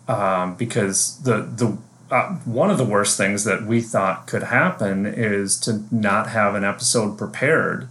[0.08, 1.78] Um, because the the
[2.12, 6.54] uh, one of the worst things that we thought could happen is to not have
[6.56, 7.88] an episode prepared.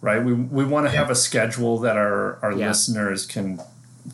[0.00, 2.68] Right, we, we want to have a schedule that our, our Yeah.
[2.68, 3.60] listeners can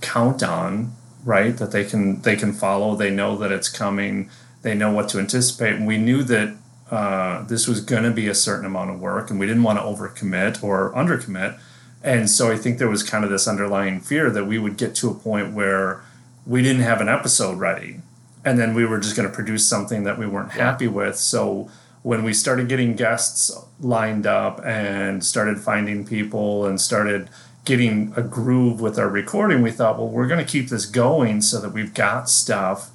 [0.03, 0.93] count on,
[1.25, 1.57] right?
[1.57, 2.95] That they can they can follow.
[2.95, 4.29] They know that it's coming.
[4.61, 5.77] They know what to anticipate.
[5.77, 6.55] And we knew that
[6.91, 9.79] uh, this was going to be a certain amount of work, and we didn't want
[9.79, 11.59] to overcommit or undercommit.
[12.03, 14.95] And so I think there was kind of this underlying fear that we would get
[14.97, 16.03] to a point where
[16.47, 18.01] we didn't have an episode ready,
[18.45, 21.17] and then we were just going to produce something that we weren't happy with.
[21.17, 21.71] So
[22.03, 27.29] when we started getting guests lined up and started finding people and started
[27.65, 31.43] getting a groove with our recording, we thought, well, we're going to keep this going
[31.43, 32.91] so that we've got stuff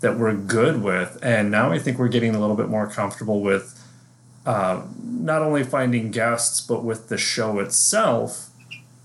[0.00, 1.18] that we're good with.
[1.22, 3.74] And now I think we're getting a little bit more comfortable with
[4.44, 8.50] uh, not only finding guests, but with the show itself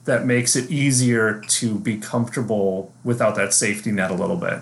[0.05, 4.59] that makes it easier to be comfortable without that safety net a little bit.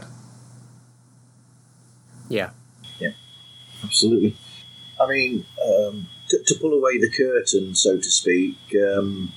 [2.32, 2.52] Yeah.
[3.00, 3.12] Yeah,
[3.84, 4.36] absolutely.
[5.00, 9.34] I mean, um, to, to pull away the curtain, so to speak, um,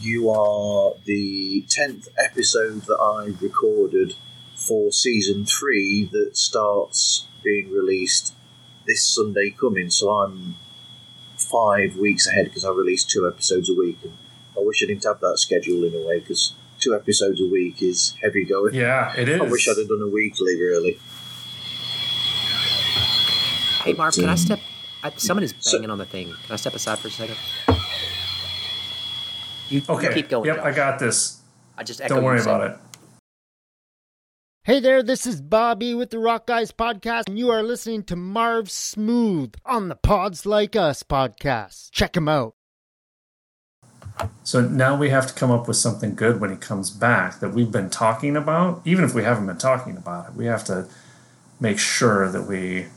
[0.00, 4.14] you are the 10th episode that I've recorded
[4.54, 8.34] for season three that starts being released
[8.86, 9.90] this Sunday coming.
[9.90, 10.56] So I'm
[11.36, 13.98] five weeks ahead because I release two episodes a week.
[14.02, 14.14] And
[14.56, 17.82] I wish I didn't have that schedule in a way because two episodes a week
[17.82, 18.74] is heavy going.
[18.74, 19.40] Yeah, it is.
[19.40, 20.98] I wish I'd have done a weekly, really.
[23.88, 24.60] Hey, Marv, can I step?
[25.02, 26.26] I, someone is banging on the thing.
[26.26, 27.38] Can I step aside for a second?
[29.70, 30.12] You, you Okay.
[30.12, 30.44] keep going.
[30.44, 30.66] Yep, Josh.
[30.66, 31.40] I got this.
[31.74, 32.76] I just echo Don't worry about it.
[34.64, 38.16] Hey there, this is Bobby with the Rock Guys Podcast, and you are listening to
[38.16, 41.90] Marv Smooth on the Pods Like Us podcast.
[41.90, 42.56] Check him out.
[44.44, 47.54] So now we have to come up with something good when he comes back that
[47.54, 48.82] we've been talking about.
[48.84, 50.86] Even if we haven't been talking about it, we have to
[51.58, 52.88] make sure that we.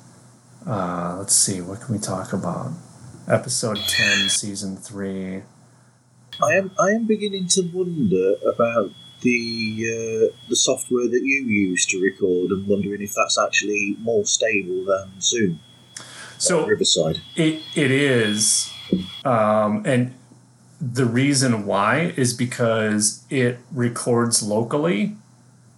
[0.66, 2.72] Uh, let's see, what can we talk about?
[3.28, 5.42] Episode 10, season 3.
[6.42, 8.92] I am I am beginning to wonder about
[9.22, 14.26] the uh, the software that you use to record and wondering if that's actually more
[14.26, 15.60] stable than Zoom.
[16.38, 17.22] So Riverside.
[17.36, 18.74] It it is,
[19.24, 20.14] um, and
[20.80, 25.16] the reason why is because it records locally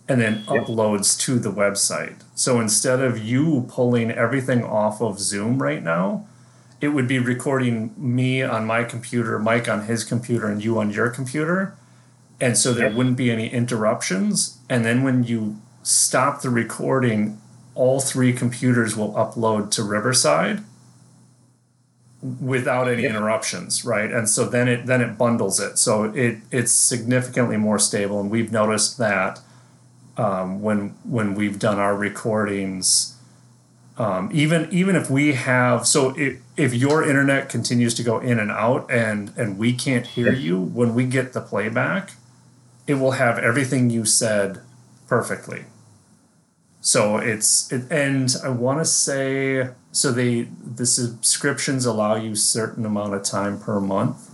[0.07, 2.21] and then uploads to the website.
[2.35, 6.27] So instead of you pulling everything off of Zoom right now,
[6.81, 10.91] it would be recording me on my computer, Mike on his computer, and you on
[10.91, 11.75] your computer.
[12.41, 14.57] And so there wouldn't be any interruptions.
[14.69, 17.39] And then when you stop the recording,
[17.73, 20.63] all three computers will upload to Riverside
[22.41, 24.11] without any interruptions, right?
[24.11, 25.77] And so then it then it bundles it.
[25.77, 29.39] So it it's significantly more stable, and we've noticed that
[30.17, 33.17] um, when when we've done our recordings.
[33.95, 38.39] Um, even even if we have so if, if your internet continues to go in
[38.39, 42.13] and out and and we can't hear you when we get the playback
[42.87, 44.61] it will have everything you said
[45.07, 45.65] perfectly
[46.81, 52.87] so it's it, and i want to say so they the subscriptions allow you certain
[52.87, 54.32] amount of time per month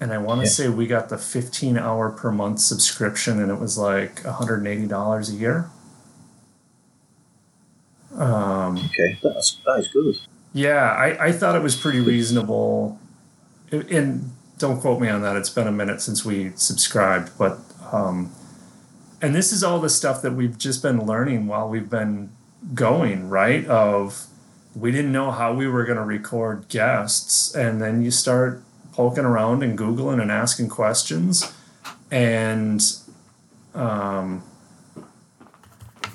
[0.00, 0.52] and i want to Yeah.
[0.52, 5.32] say we got the 15 hour per month subscription and it was like $180 a
[5.32, 5.70] year
[8.16, 10.18] um, Okay, that's that is good.
[10.52, 12.98] yeah, I, I thought it was pretty reasonable.
[13.70, 15.36] And don't quote me on that.
[15.36, 17.58] It's been a minute since we subscribed, but
[17.92, 18.32] um,
[19.22, 22.30] and this is all the stuff that we've just been learning while we've been
[22.74, 23.64] going, right?
[23.66, 24.26] Of
[24.74, 28.62] we didn't know how we were going to record guests, and then you start
[28.98, 31.54] poking around and googling and asking questions,
[32.10, 32.82] and
[33.72, 34.42] um,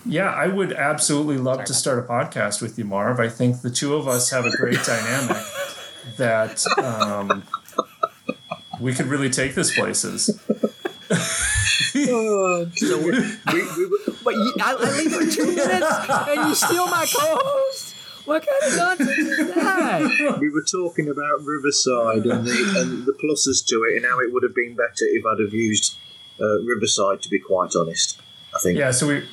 [0.05, 3.21] yeah, I would absolutely love to start a podcast with you, Marv.
[3.21, 5.38] I think the two of us have a great dynamic
[6.17, 7.43] that um,
[8.81, 10.29] we could really take this places.
[11.95, 13.11] Oh, So we,
[14.25, 17.93] but you, I, I leave for two minutes and you steal my co-host.
[18.26, 20.38] What kind of nonsense is that?
[20.39, 24.32] we were talking about Riverside and the and the pluses to it, and how it
[24.32, 25.97] would have been better if I'd have used
[26.39, 27.21] uh, Riverside.
[27.24, 28.21] To be quite honest,
[28.55, 28.78] I think.
[28.80, 29.24] Yeah, so we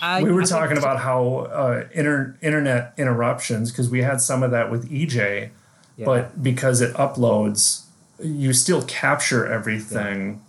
[0.00, 4.42] I, we were I- talking about how uh, inter- internet interruptions because we had some
[4.42, 5.50] of that with EJ,
[5.96, 6.04] Yeah.
[6.06, 7.84] but because it uploads,
[8.22, 10.40] you still capture everything.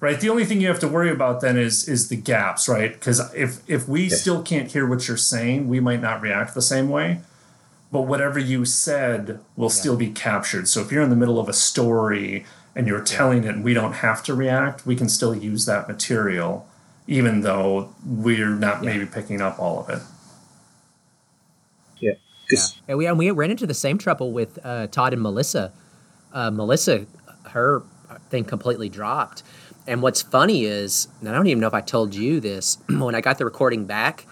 [0.00, 0.20] Right.
[0.20, 2.92] The only thing you have to worry about then is is the gaps, right?
[2.92, 6.62] Because if if we still can't hear what you're saying, we might not react the
[6.62, 7.20] same way.
[7.90, 10.68] But whatever you said will still be captured.
[10.68, 12.44] So if you're in the middle of a story
[12.78, 14.86] and you're telling it, and we don't have to react.
[14.86, 16.64] We can still use that material,
[17.08, 20.00] even though we're not maybe picking up all of it.
[21.98, 22.12] Yeah,
[22.48, 22.58] Yeah.
[22.86, 25.72] And we and we ran into the same trouble with uh, Todd and Melissa.
[26.32, 27.06] Uh, Melissa,
[27.46, 27.82] her
[28.30, 29.42] thing completely dropped.
[29.88, 33.14] And what's funny is, and I don't even know if I told you this, when
[33.14, 34.26] I got the recording back,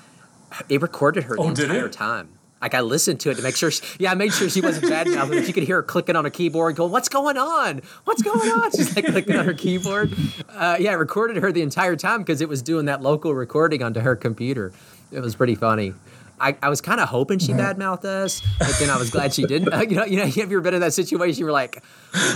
[0.68, 2.28] it recorded her the Oh, did entire time.
[2.61, 4.88] Like I listened to it to make sure, she, yeah, I made sure she wasn't
[4.90, 5.38] bad mouthing.
[5.38, 7.82] If you could hear her clicking on a keyboard, going, "What's going on?
[8.04, 10.12] What's going on?" She's like clicking on her keyboard.
[10.48, 13.82] Uh, yeah, I recorded her the entire time because it was doing that local recording
[13.82, 14.72] onto her computer.
[15.12, 15.92] It was pretty funny.
[16.41, 19.45] I, I was kind of hoping she badmouthed us, but then I was glad she
[19.47, 19.72] didn't.
[19.91, 21.41] you know, you know, you ever been in that situation?
[21.41, 21.82] You're like,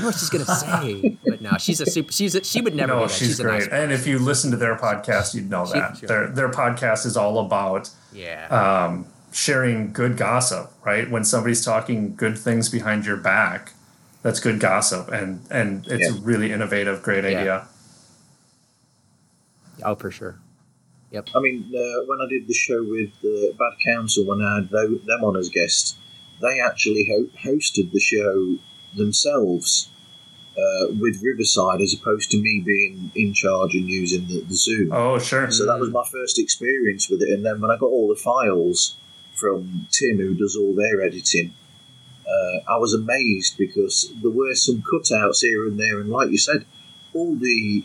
[0.02, 2.10] "What's she's gonna say?" But no, she's a super.
[2.12, 3.60] She's a, she would never No, she's, She's, a great.
[3.60, 3.68] nice.
[3.68, 5.98] and if you listen to their podcast, you'd know that.
[5.98, 6.06] sure.
[6.08, 8.46] Their their podcast is all about Yeah.
[8.48, 11.10] um, sharing good gossip, right?
[11.10, 13.72] When somebody's talking good things behind your back,
[14.22, 17.38] that's good gossip, and and it's a really innovative, great Yeah.
[17.40, 17.68] idea.
[19.84, 20.38] oh, for sure.
[21.12, 24.70] I mean, uh, when I did the show with uh, Bad Council, when I had
[24.70, 25.96] them on as guests,
[26.40, 28.58] they actually ho- hosted the show
[28.94, 29.90] themselves
[30.56, 34.92] uh, with Riverside, as opposed to me being in charge and using the, the Zoom.
[34.92, 35.50] Oh, sure.
[35.50, 37.30] So that was my first experience with it.
[37.30, 38.96] And then when I got all the files
[39.34, 41.54] from Tim, who does all their editing,
[42.26, 45.98] uh, I was amazed because there were some cutouts here and there.
[45.98, 46.66] And like you said,
[47.14, 47.84] all the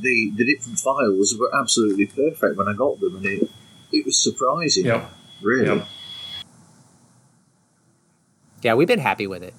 [0.00, 3.50] the the different files were absolutely perfect when I got them, and it
[3.92, 4.86] it was surprising.
[4.86, 5.10] Yep.
[5.42, 5.66] Really.
[5.66, 5.86] Yep.
[8.62, 9.54] Yeah, we've been happy with it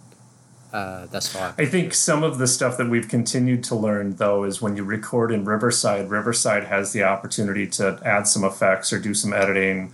[0.73, 1.53] uh, thus far.
[1.57, 4.83] I think some of the stuff that we've continued to learn, though, is when you
[4.83, 9.93] record in Riverside, Riverside has the opportunity to add some effects or do some editing.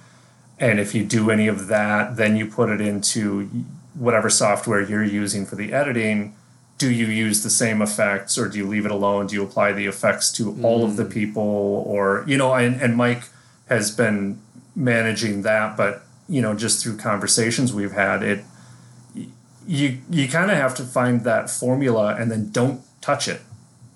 [0.60, 3.50] And if you do any of that, then you put it into
[3.94, 6.36] whatever software you're using for the editing.
[6.78, 9.28] Do you use the same effects or do you leave it alone?
[9.28, 11.44] Do you apply the effects to all of the people?
[11.88, 13.24] Or, you know, and, and Mike
[13.68, 14.40] has been
[14.76, 18.44] managing that, but, you know, just through conversations we've had, it,
[19.66, 23.42] you you kind of have to find that formula and then don't touch it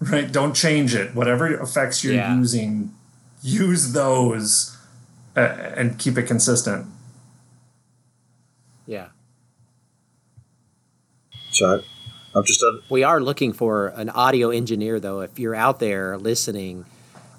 [0.01, 2.35] right don't change it whatever effects you're Yeah.
[2.35, 2.91] using
[3.41, 4.75] use those
[5.37, 6.87] uh, and keep it consistent
[8.85, 9.07] Yeah.
[11.51, 11.81] So
[12.35, 12.79] I've just done.
[12.89, 15.21] We are looking for an audio engineer, though.
[15.21, 16.85] If you're out there listening,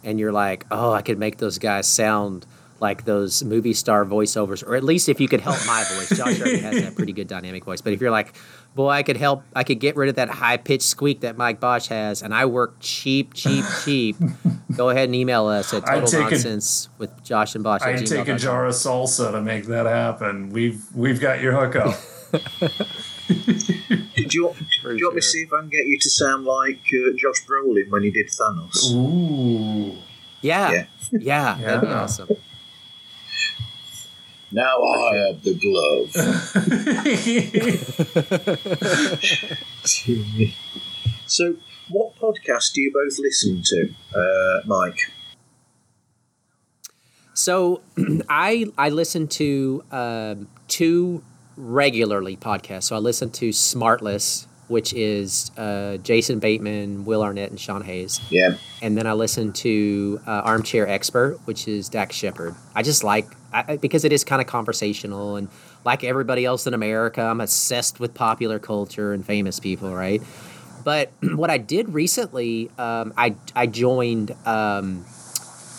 [0.05, 2.47] and you're like, "Oh, I could make those guys sound
[2.81, 6.09] like those movie star voiceovers," or at least if you could help my voice.
[6.11, 8.35] Josh already has that pretty good dynamic voice, but if you're like,
[8.75, 9.45] "Boy, I could help.
[9.55, 12.47] I could get rid of that high pitched squeak that Mike Bosch has," and I
[12.47, 14.17] work cheap, cheap, cheap.
[14.77, 17.83] Go ahead and email us at total take a- nonsense with Josh and Bosch.
[17.83, 20.51] I'd take a jar of salsa to make that happen.
[20.51, 21.97] We've we've got your hookup.
[23.29, 26.45] Did you, do you want me to see if I can get you to sound
[26.45, 28.93] like uh, Josh Brolin when he did Thanos?
[28.93, 29.97] Ooh.
[30.41, 30.87] Yeah, Yeah.
[31.13, 32.29] yeah, that'd be awesome.
[34.51, 36.11] Now I have the glove.
[41.27, 41.57] so,
[41.89, 45.11] what podcast do you both listen to, uh, Mike?
[47.35, 47.81] So
[48.29, 51.23] I I listen to um, two
[51.57, 52.85] regularly podcasts.
[52.85, 58.21] So I listen to SmartLess, which is uh, Jason Bateman, Will Arnett, and Sean Hayes.
[58.31, 58.57] Yeah.
[58.81, 62.55] And then I listen to uh, Armchair Expert, which is Dax Shepard.
[62.75, 65.49] I just like I, because it is kind of conversational and
[65.85, 70.23] like everybody else in America, I'm obsessed with popular culture and famous people, right?
[70.85, 75.05] But what I did recently, um, I I joined um,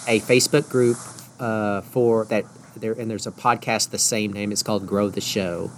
[0.08, 0.98] a Facebook group
[1.40, 2.46] uh, for that
[2.84, 4.52] there, and there's a podcast the same name.
[4.52, 5.72] It's called Grow the Show,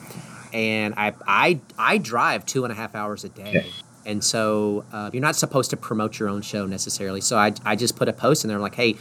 [0.51, 3.72] and I I I drive two and a half hours a day.
[4.06, 7.22] And so uh, you're not supposed to promote your own show necessarily.
[7.22, 8.97] So I, I just put a post in there like, hey,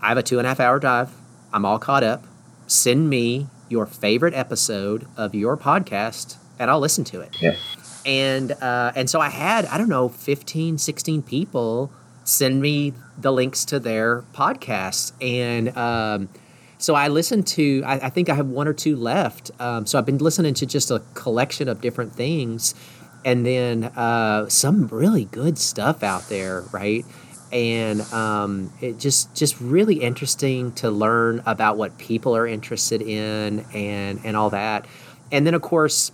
[0.00, 1.10] I have a two and a half hour drive.
[1.52, 2.24] I'm all caught up.
[2.68, 7.36] Send me your favorite episode of your podcast and I'll listen to it.
[7.40, 7.56] Yeah.
[8.04, 11.90] And uh, and so I had, I don't know, 15, 16 people
[12.22, 15.12] send me the links to their podcasts.
[15.20, 16.28] And um,
[16.78, 19.50] so I listened to, I, I think I have one or two left.
[19.60, 22.74] Um, so I've been listening to just a collection of different things.
[23.24, 27.04] And then uh, some really good stuff out there, right?
[27.50, 33.64] And um, it just just really interesting to learn about what people are interested in
[33.72, 34.86] and and all that.
[35.32, 36.12] And then of course,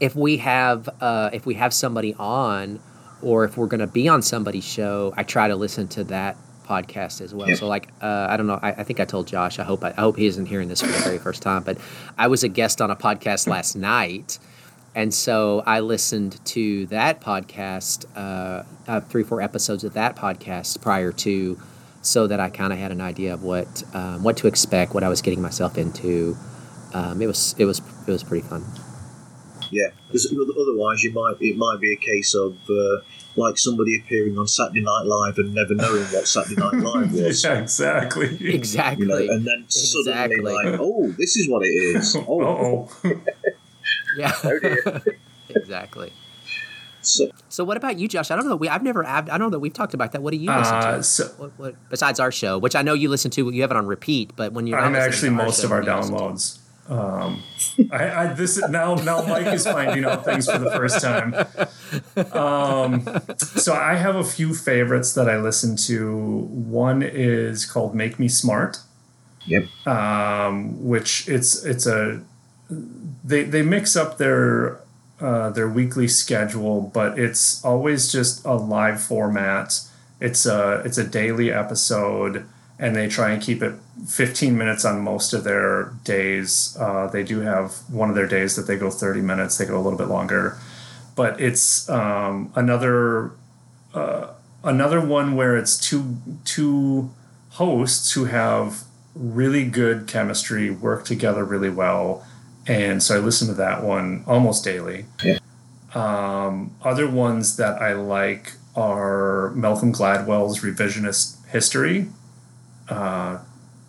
[0.00, 2.80] if we have uh, if we have somebody on
[3.22, 6.36] or if we're going to be on somebody's show i try to listen to that
[6.70, 7.54] podcast as well.
[7.56, 9.90] So like uh, i don't know I, I think i told josh i hope I,
[9.90, 11.76] I hope he isn't hearing this for the very first time but
[12.24, 14.38] i was a guest on a podcast last night.
[14.94, 20.80] And so i listened to that podcast uh, uh, three four episodes of that podcast
[20.80, 21.34] prior to
[22.02, 25.04] so that i kind of had an idea of what um, what to expect what
[25.04, 26.36] i was getting myself into.
[26.92, 28.64] Um, it was it was it was pretty fun.
[29.70, 32.96] Yeah, because otherwise you might it might be a case of uh,
[33.36, 37.44] like somebody appearing on Saturday Night Live and never knowing what Saturday Night Live was.
[37.44, 38.36] yeah, exactly.
[38.54, 40.40] exactly You know, and then suddenly Exactly.
[40.72, 42.16] like, oh, this is what it is.
[42.28, 43.12] Oh, oh.
[44.16, 44.32] Yeah.
[44.44, 45.00] Oh
[45.48, 46.12] exactly.
[47.02, 48.30] So, So what about you, Josh?
[48.30, 48.56] I don't know.
[48.56, 50.22] We I've never I've, I don't know that we've talked about that.
[50.22, 51.02] What do you listen Uh, to?
[51.02, 53.76] so What, what, besides our show, which I know you listen to, you have it
[53.76, 54.32] on repeat.
[54.36, 56.14] But when you're I'm actually listening to most show, of our what do you listen
[56.16, 56.22] to?
[56.22, 56.58] downloads.
[56.90, 57.42] Um,
[57.92, 61.34] I, I this is- now now Mike is finding out things for the first time.
[62.32, 63.06] Um,
[63.56, 66.16] so I have a few favorites that I listen to.
[66.50, 68.78] One is called "Make Me Smart."
[69.46, 69.86] Yep.
[69.86, 72.20] Um, which it's it's a
[73.24, 74.80] they they mix up their
[75.20, 79.80] uh, their weekly schedule, but it's always just a live format.
[80.20, 82.46] It's a it's a daily episode,
[82.80, 83.74] and they try and keep it
[84.08, 86.76] 15 minutes on most of their days.
[86.80, 89.58] Uh, they do have one of their days that they go 30 minutes.
[89.58, 90.56] They go a little bit longer,
[91.14, 93.32] but it's um, another
[93.92, 94.28] uh,
[94.64, 97.10] another one where it's two two
[97.50, 102.26] hosts who have really good chemistry, work together really well,
[102.66, 105.04] and so I listen to that one almost daily.
[105.22, 105.38] Yeah.
[105.94, 112.08] Um, other ones that I like are Malcolm Gladwell's Revisionist History.
[112.90, 113.38] Uh,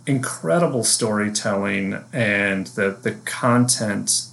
[0.05, 4.25] incredible storytelling, and the the content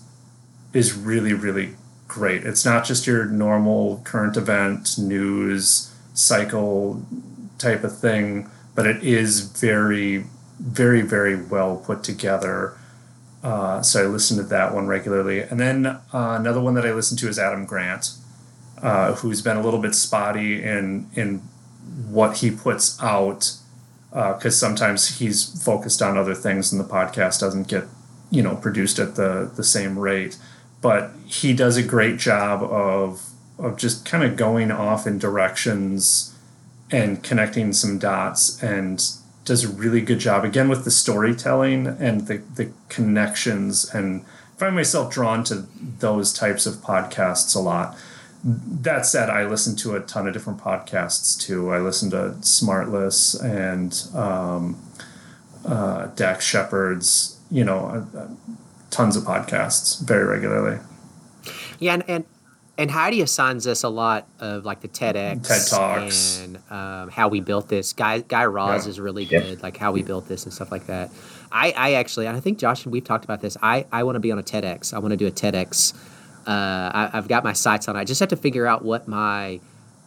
[0.73, 1.75] is really really
[2.07, 2.45] great.
[2.45, 7.03] It's not just your normal current event news cycle
[7.59, 10.25] type of thing, but it is very
[10.59, 12.77] very very well put together.
[13.43, 16.93] Uh, so I listen to that one regularly, and then uh, another one that I
[16.93, 18.11] listen to is Adam Grant,
[18.83, 21.39] uh, who's been a little bit spotty in in
[22.09, 23.53] what he puts out
[24.13, 27.85] Uh, because sometimes he's focused on other things, and the podcast doesn't get
[28.31, 30.37] you know produced at the the same rate.
[30.81, 33.29] But he does a great job of
[33.59, 36.35] of just kind of going off in directions
[36.91, 39.03] and connecting some dots and
[39.45, 44.25] does a really good job again with the storytelling and the, the connections and
[44.57, 45.67] find myself drawn to
[45.99, 47.97] those types of podcasts a lot.
[48.45, 51.71] That said, I listen to a ton of different podcasts too.
[51.73, 54.81] I listen to SmartLess and um,
[55.67, 58.29] uh, Dax Shepard's, you know, uh, uh,
[58.91, 60.79] tons of podcasts very regularly.
[61.81, 62.25] Yeah, and, and
[62.79, 66.39] and Heidi assigns us a lot of like the TEDx, TED Talks.
[66.39, 67.93] and um, how we built this.
[67.93, 68.91] Guy Guy Raz Yeah.
[68.91, 69.41] is really Yeah.
[69.41, 71.11] good, like how we built this and stuff like that.
[71.51, 73.57] I, I actually, and I think Josh and we've talked about this.
[73.63, 74.95] I, I want to be on a TEDx.
[74.95, 75.93] I want to do a TEDx.
[76.49, 77.97] Uh, I, I've got my sights on.
[77.97, 77.99] it.
[78.01, 79.61] I just have to figure out what my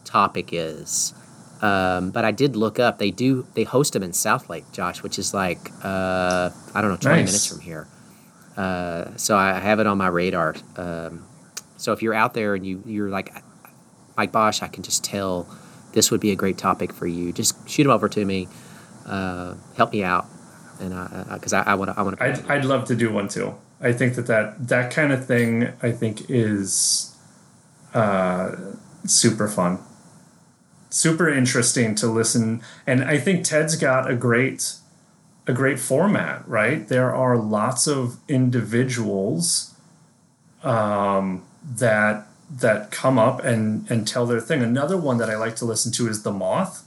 [0.04, 1.14] topic is.
[1.60, 2.98] Um, but I did look up.
[2.98, 3.46] They do.
[3.54, 7.20] They host them in South Lake, Josh, which is like uh, I don't know, twenty
[7.22, 7.28] Nice.
[7.28, 7.86] minutes from here.
[8.56, 10.56] Uh, so I have it on my radar.
[10.76, 11.24] Um,
[11.76, 13.32] so if you're out there and you you're like
[14.16, 15.46] Mike Bosch, I can just tell
[15.92, 17.32] this would be a great topic for you.
[17.32, 18.48] Just shoot them over to me.
[19.06, 20.26] Uh, help me out,
[20.80, 20.92] and
[21.32, 22.24] because I want to I want to.
[22.24, 23.54] I'd, I'd love to do one too.
[23.82, 27.16] I think that that, that kind of thing, I think, is
[27.92, 28.54] uh,
[29.04, 29.80] super fun,
[30.88, 32.62] super interesting to listen.
[32.86, 34.74] And I think Ted's got a great,
[35.48, 36.48] a great format.
[36.48, 39.74] Right, there are lots of individuals
[40.62, 44.62] um, that that come up and and tell their thing.
[44.62, 46.86] Another one that I like to listen to is the Moth,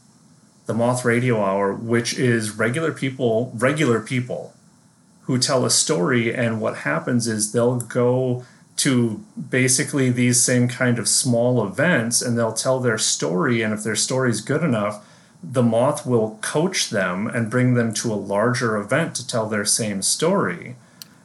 [0.65, 4.54] the Moth Radio Hour, which is regular people, regular people
[5.25, 8.43] who tell a story and what happens is they'll go
[8.77, 13.83] to basically these same kind of small events and they'll tell their story and if
[13.83, 15.05] their story is good enough
[15.51, 19.65] the moth will coach them and bring them to a larger event to tell their
[19.65, 20.75] same story.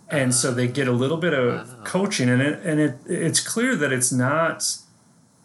[0.09, 3.77] And so they get a little bit of coaching and it, and it it's clear
[3.77, 4.77] that it's not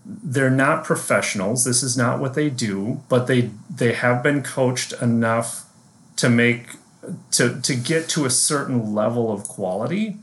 [0.06, 4.94] they're not professionals this is not what they do but they they have been coached
[5.02, 5.66] enough
[6.16, 6.68] to make
[7.32, 10.18] to to get to a certain level of quality.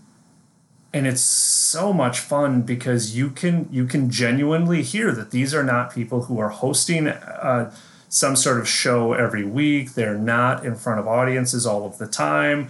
[0.95, 5.63] And it's so much fun because you can you can genuinely hear that these are
[5.63, 7.75] not people who are hosting uh,
[8.09, 9.95] some sort of show every week.
[9.95, 12.69] They're not in front of audiences all of the time.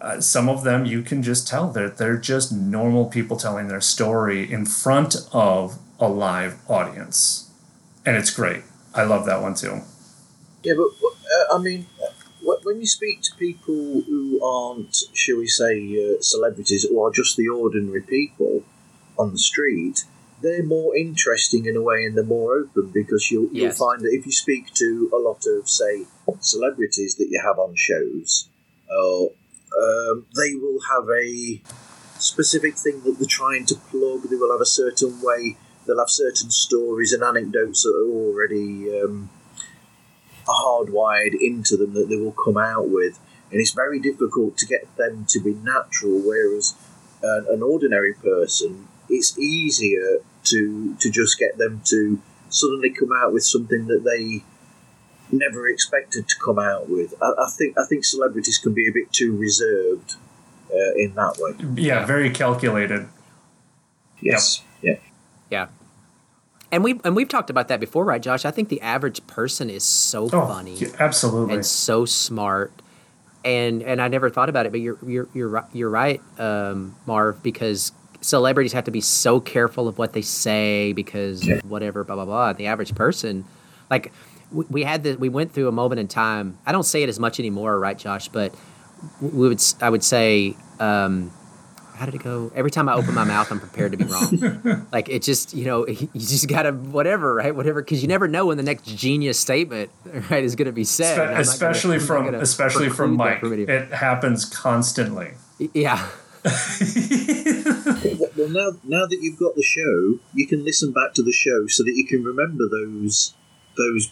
[0.00, 3.80] Uh, some of them you can just tell that they're just normal people telling their
[3.80, 7.50] story in front of a live audience.
[8.06, 8.62] And it's great.
[8.94, 9.80] I love that one too.
[10.62, 11.86] Yeah, but uh, I mean,
[12.44, 17.36] when you speak to people who aren't, shall we say, uh, celebrities or are just
[17.36, 18.62] the ordinary people
[19.18, 20.04] on the street,
[20.42, 23.78] they're more interesting in a way and they're more open because you'll, Yes.
[23.78, 26.04] you'll find that if you speak to a lot of, say,
[26.40, 28.48] celebrities that you have on shows,
[28.90, 31.60] uh, um, they will have a
[32.18, 34.22] specific thing that they're trying to plug.
[34.28, 35.56] They will have a certain way.
[35.86, 39.30] They'll have certain stories and anecdotes that are already um,
[40.46, 43.18] hardwired into them that they will come out with,
[43.50, 46.20] and it's very difficult to get them to be natural.
[46.20, 46.74] Whereas
[47.22, 52.20] an, an ordinary person, it's easier to to just get them to
[52.50, 54.44] suddenly come out with something that they
[55.36, 57.14] never expected to come out with.
[57.22, 60.14] I, I think I think celebrities can be a bit too reserved
[60.72, 61.82] uh, in that way.
[61.82, 63.08] yeah very calculated
[64.24, 64.62] Yes.
[64.82, 64.96] Yeah.
[65.50, 65.66] Yeah.
[66.74, 68.44] And we and we've talked about that before, right, Josh?
[68.44, 71.54] I think the average person is so Oh, funny yeah, absolutely.
[71.54, 72.72] and so smart.
[73.44, 77.40] And and I never thought about it, but you're you're you're you're right, um, Marv,
[77.44, 82.24] because celebrities have to be so careful of what they say because whatever, blah blah
[82.24, 82.52] blah.
[82.54, 83.44] The average person,
[83.88, 84.12] like
[84.50, 86.58] we, we had the we went through a moment in time.
[86.66, 88.26] I don't say it as much anymore, right, Josh?
[88.26, 88.52] But
[89.20, 90.56] we would I would say.
[90.80, 91.30] Um,
[91.94, 92.50] how did it go?
[92.54, 94.86] Every time I open my mouth, I'm prepared to be wrong.
[94.92, 97.54] like it just, you know, you just gotta whatever, right?
[97.54, 99.90] Whatever, because you never know when the next genius statement,
[100.30, 101.14] right, is going to be said.
[101.14, 103.40] Spe- And gonna- especially from gonna especially from Mike.
[103.40, 105.32] from It happens constantly.
[105.72, 106.08] yeah,
[108.36, 111.66] Well, now now that you've got the show, you can listen back to the show
[111.68, 113.34] so that you can remember those
[113.76, 114.10] those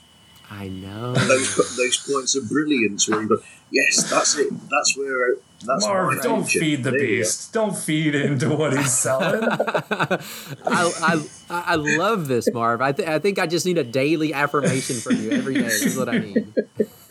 [0.50, 1.14] I know.
[1.14, 3.38] those those points of brilliance where you go,
[3.70, 4.50] yes, that's it.
[4.70, 5.36] That's where
[5.66, 7.52] that's Marv, my don't feature." feed the There you beast.
[7.52, 9.42] Don't feed into what he's selling.
[9.50, 10.20] I,
[10.66, 12.80] I I love this, Marv.
[12.80, 15.62] I, th- I think I just need a daily affirmation from you every day.
[15.62, 16.52] That's what I need.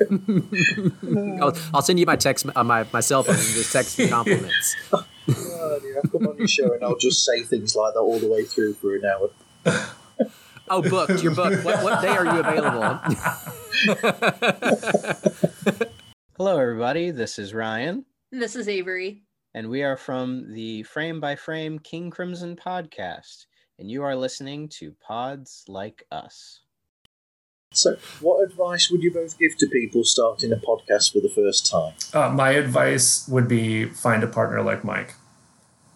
[1.42, 4.08] I'll, I'll send you my text on my, my cell phone and just text me
[4.08, 4.76] compliments.
[5.34, 8.18] Oh, dear, I'll come on your show and I'll just say things like that all
[8.20, 9.30] the way through for an hour.
[10.68, 11.22] Oh, booked.
[11.22, 11.64] Your book.
[11.64, 13.00] What, what day are you available?
[16.38, 17.12] Hello, everybody.
[17.12, 19.24] This is Ryan, This is Avery.
[19.54, 23.46] and we are from the Frame by Frame King Crimson podcast,
[23.78, 26.62] and you are listening to Pods Like Us.
[27.74, 31.70] So, what advice would you both give to people starting a podcast for the first
[31.70, 31.94] time?
[32.14, 35.16] Uh, my advice would be find a partner like Mike.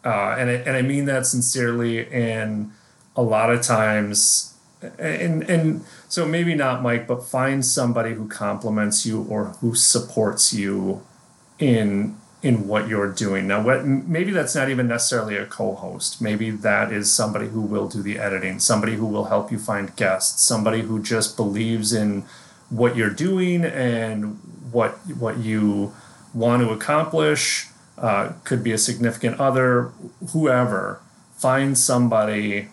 [0.04, 2.06] uh, and I, and I mean that sincerely.
[2.10, 2.72] And
[3.16, 4.56] a lot of times,
[5.00, 10.54] and and so maybe not Mike, but find somebody who compliments you or who supports
[10.54, 11.02] you
[11.60, 13.48] in in what you're doing.
[13.48, 16.22] Now, what maybe that's not even necessarily a co-host.
[16.22, 19.96] Maybe that is somebody who will do the editing, somebody who will help you find
[19.96, 22.24] guests, somebody who just believes in
[22.70, 24.40] what you're doing and
[24.72, 25.94] what what you
[26.34, 27.68] want to accomplish.
[27.98, 29.94] Uh, could be a significant other,
[30.34, 31.00] whoever.
[31.38, 32.68] Find somebody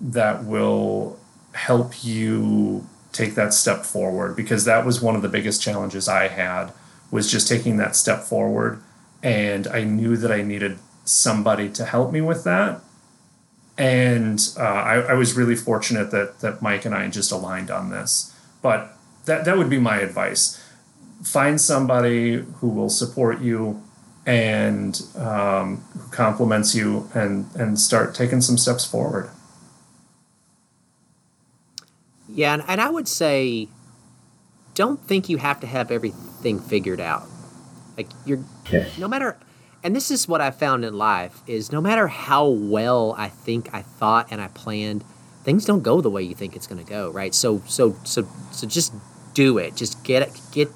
[0.00, 1.18] that will
[1.52, 6.28] help you take that step forward because that was one of the biggest challenges I
[6.28, 6.72] had
[7.10, 8.82] was just taking that step forward
[9.26, 12.80] and I knew that I needed somebody to help me with that.
[13.76, 17.90] And uh, I, I, was really fortunate that that Mike and I just aligned on
[17.90, 18.32] this.
[18.62, 20.64] But that that would be my advice:
[21.24, 23.82] find somebody who will support you
[24.24, 29.28] and um, who compliments you, and and start taking some steps forward.
[32.28, 33.68] Yeah, and, and I would say,
[34.74, 37.28] don't think you have to have everything figured out.
[37.96, 38.40] Like you're,
[38.70, 38.86] yeah.
[38.98, 39.36] no matter,
[39.82, 43.72] and this is what I found in life is no matter how well I think
[43.72, 45.04] I thought and I planned,
[45.44, 47.34] things don't go the way you think it's going to go, right?
[47.34, 48.92] So so so so just
[49.32, 49.76] do it.
[49.76, 50.70] Just get it, get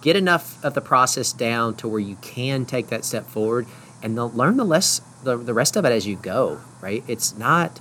[0.00, 3.66] get enough of the process down to where you can take that step forward
[4.02, 7.04] and learn the less the, the rest of it as you go, right?
[7.08, 7.80] It's not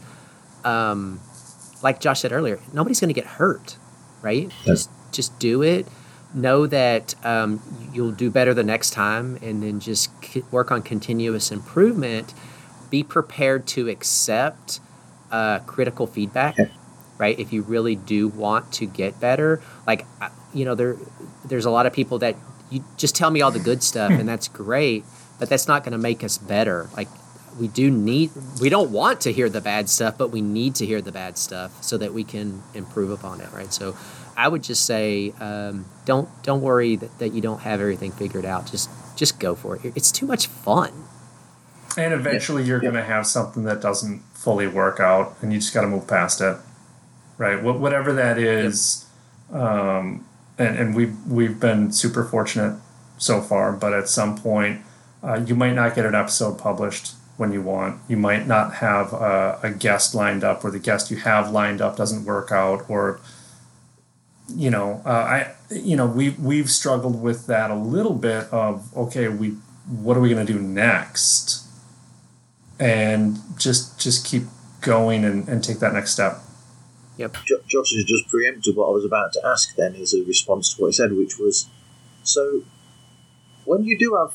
[0.64, 1.20] um,
[1.82, 3.78] like Josh said earlier, nobody's going to get hurt,
[4.22, 4.52] right?
[4.66, 5.88] Just just do it
[6.36, 7.62] know that um,
[7.94, 10.10] you'll do better the next time and then just
[10.52, 12.34] work on continuous improvement
[12.90, 14.80] be prepared to accept
[15.32, 16.56] uh, critical feedback
[17.18, 17.40] right?
[17.40, 20.06] If you really do want to get better like
[20.54, 20.98] you know there
[21.46, 22.36] there's a lot of people that
[22.70, 25.04] you just tell me all the good stuff and that's great
[25.40, 26.90] but that's not going to make us better.
[26.96, 27.08] Like
[27.60, 30.86] we do need we don't want to hear the bad stuff but we need to
[30.86, 33.72] hear the bad stuff so that we can improve upon it right?
[33.72, 33.96] So
[34.38, 38.46] I would just say um, don't don't worry that, that you don't have everything figured
[38.46, 38.70] out.
[38.70, 39.94] Just just go for it.
[39.96, 40.92] It's too much fun.
[41.98, 45.74] And eventually, you're going to have something that doesn't fully work out, and you just
[45.74, 46.58] got to move past it,
[47.38, 47.62] right?
[47.64, 49.06] whatever that is,
[49.50, 49.62] yep.
[49.62, 50.26] um,
[50.58, 52.78] and and we've we've been super fortunate
[53.18, 54.82] so far, but at some point,
[55.24, 58.00] uh, you might not get an episode published when you want.
[58.08, 61.82] You might not have a, a guest lined up, or the guest you have lined
[61.82, 63.20] up doesn't work out, or
[64.50, 68.96] you know, uh, I you know we we've struggled with that a little bit of
[68.96, 69.50] okay, we
[69.88, 71.66] what are we going to do next,
[72.80, 74.44] and just just keep
[74.82, 76.40] going and, and take that next step.
[77.18, 77.38] Yep.
[77.68, 79.76] Josh has just preempted what I was about to ask.
[79.76, 81.70] Then, as a response to what he said, which was,
[82.24, 82.64] so
[83.64, 84.34] when you do have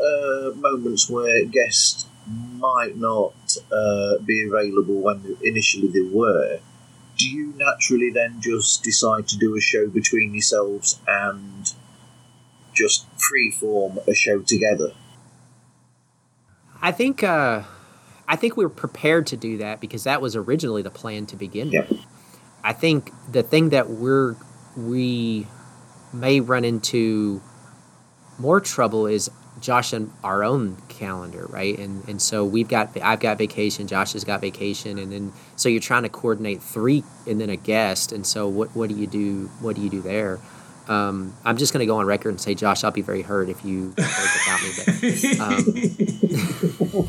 [0.00, 3.34] uh, moments where guests might not
[3.70, 6.58] uh, be available when initially they were
[7.16, 11.72] do you naturally then just decide to do a show between yourselves and
[12.74, 14.92] just freeform a show together?
[16.82, 17.62] I think uh,
[18.28, 21.36] I think we were prepared to do that because that was originally the plan to
[21.36, 21.86] begin yeah.
[21.88, 22.00] with.
[22.62, 24.36] I think the thing that we're
[24.76, 25.46] we
[26.12, 27.40] may run into
[28.38, 29.30] more trouble is
[29.60, 31.78] Josh and our own calendar, right?
[31.78, 35.68] And and so we've got I've got vacation, Josh has got vacation, and then so
[35.68, 39.06] you're trying to coordinate three and then a guest, and so what what do you
[39.06, 39.50] do?
[39.60, 40.38] What do you do there?
[40.88, 43.48] Um, I'm just going to go on record and say, Josh, I'll be very hurt
[43.48, 44.70] if you without me.
[44.76, 47.08] But, um,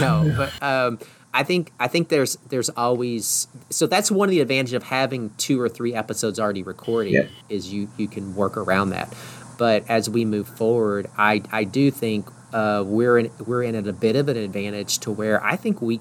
[0.00, 0.98] no, but um,
[1.34, 5.30] I think I think there's there's always so that's one of the advantages of having
[5.38, 7.26] two or three episodes already recorded yeah.
[7.48, 9.14] is you you can work around that.
[9.62, 13.86] But as we move forward, I, I do think uh, we're in we're in at
[13.86, 16.00] a bit of an advantage to where I think we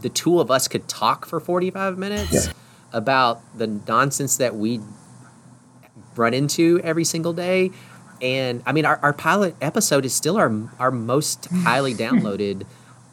[0.00, 2.52] the two of us could talk for 45 minutes yeah.
[2.92, 4.80] about the nonsense that we
[6.16, 7.70] run into every single day.
[8.20, 12.66] And I mean, our, our pilot episode is still our our most highly downloaded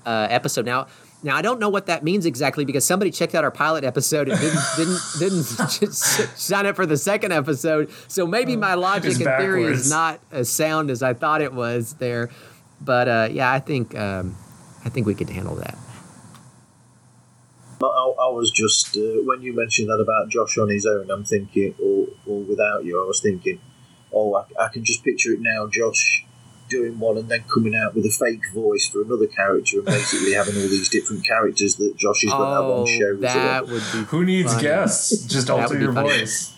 [0.03, 0.65] uh, episode.
[0.65, 0.87] Now,
[1.25, 4.29] now I don't know what that means exactly because somebody checked out our pilot episode
[4.29, 4.59] and didn't
[5.19, 7.89] didn't didn't sign up for the second episode.
[8.07, 11.51] So maybe oh, my logic and theory is not as sound as I thought it
[11.51, 12.29] was there.
[12.79, 14.37] But uh, yeah, I think um,
[14.85, 15.75] I think we could handle that.
[17.81, 21.25] I, I was just uh, when you mentioned that about Josh on his own, I'm
[21.25, 23.59] thinking, or, or without you, I was thinking,
[24.13, 26.25] oh, I, I can just picture it now, Josh
[26.69, 30.33] doing one and then coming out with a fake voice for another character and basically
[30.39, 33.15] having all these different characters that Josh is going to have on oh, show.
[33.17, 34.63] That would be Who needs funny.
[34.63, 35.25] guests?
[35.25, 36.53] Just alter your voice.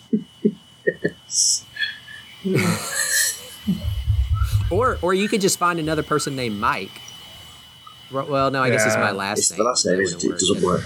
[4.70, 6.90] Or or you could just find another person named Mike.
[8.10, 9.58] Well, no, I guess it's my last It's name.
[9.58, 10.30] the last name, That isn't it?
[10.32, 10.82] doesn't work.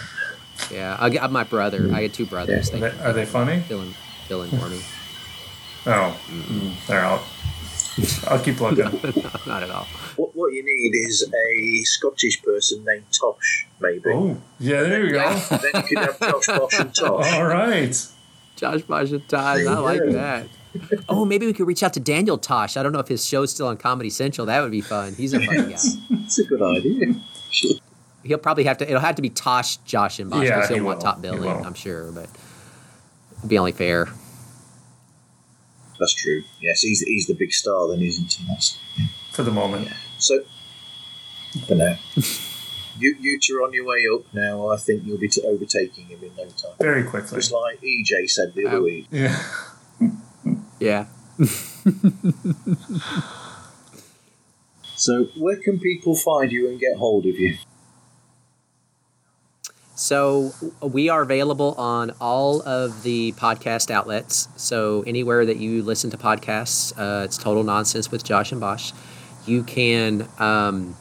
[0.71, 1.91] Yeah, I got my brother.
[1.93, 2.69] I had two brothers.
[2.71, 3.61] Are They they, are they funny?
[3.61, 3.93] fill in,
[4.29, 4.81] fill in for me.
[5.87, 7.23] Oh, mm, they're out.
[8.29, 8.85] I'll keep looking.
[9.47, 9.87] Not at all.
[10.17, 14.11] What, what you need is a Scottish person named Tosh, maybe.
[14.11, 15.35] Oh, yeah, there you go.
[15.51, 17.33] Then you could have Josh, Bosch, and Tosh.
[17.35, 18.07] All right.
[18.57, 19.67] Josh Bosch and Tosh.
[19.67, 20.47] I like that.
[21.09, 22.77] Oh, maybe we could reach out to Daniel Tosh.
[22.79, 24.47] I don't know if his show's still on Comedy Central.
[24.47, 25.15] That would be fun.
[25.15, 25.79] He's a funny guy.
[26.11, 27.15] That's a good idea.
[28.25, 28.87] He'll probably have to.
[28.89, 31.05] It'll have to be Tosh, Josh, and Bosch Yeah, because he he'll want will.
[31.05, 31.41] top billing.
[31.43, 31.63] will.
[31.65, 32.29] I'm sure, but
[33.39, 34.09] it'd be only fair.
[35.99, 36.45] That's true.
[36.61, 38.45] Yes, he's, he's the big star then, isn't he?
[38.49, 38.79] That's,
[39.31, 39.87] For the moment.
[39.89, 39.97] Yeah.
[40.19, 40.45] so,
[41.67, 41.99] for now.
[42.99, 44.69] you, you two are on your way up now.
[44.69, 46.73] I think you'll be t- overtaking him in no time.
[46.81, 47.39] Very quickly.
[47.39, 48.83] Just like EJ said the other Oh.
[48.83, 49.07] week.
[49.11, 49.43] Yeah.
[50.81, 51.07] Yeah.
[54.97, 57.57] So, where can people find you and get hold of you?
[59.95, 60.53] So
[60.83, 64.49] we are available on all of the podcast outlets.
[64.57, 68.93] So anywhere that you listen to podcasts, uh, it's Total Nonsense with Josh and Bosch.
[69.47, 70.97] You can um,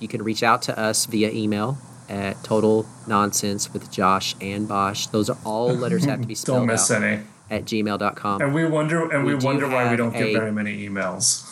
[0.00, 1.78] you can reach out to us via email
[2.08, 5.06] at Total Nonsense with Josh and Bosch.
[5.06, 7.22] Those are all letters have to be spelled Don't miss out any.
[7.50, 8.42] at gmail.com.
[8.42, 11.50] And we wonder and we, We wonder why we don't get a- very many emails.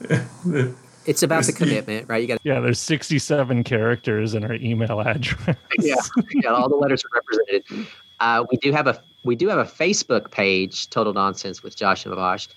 [1.06, 2.20] It's about the commitment, right?
[2.20, 5.56] You got Yeah, there's 67 characters in our email address.
[5.78, 5.94] yeah,
[6.34, 7.86] yeah, all the letters are represented.
[8.20, 12.06] Uh, we do have a we do have a Facebook page, Total Nonsense with Josh
[12.06, 12.48] and Bosch.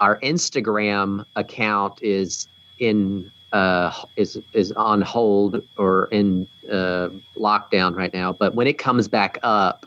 [0.00, 8.12] Our Instagram account is in uh, is is on hold or in uh, lockdown right
[8.12, 8.32] now.
[8.32, 9.86] But when it comes back up,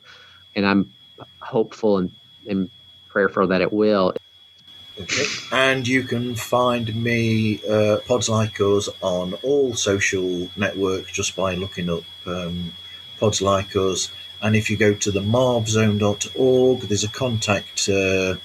[0.56, 0.92] and I'm
[1.40, 2.12] hopeful and,
[2.48, 2.70] and
[3.10, 4.14] prayerful that it will.
[5.00, 5.24] Okay.
[5.54, 11.56] And you can find me, uh, Pods Like Us, on all social networks just by
[11.56, 12.74] looking up um,
[13.20, 14.12] Pods Like Us.
[14.42, 18.36] And if you go to the marvzone.org, there's a contact uh,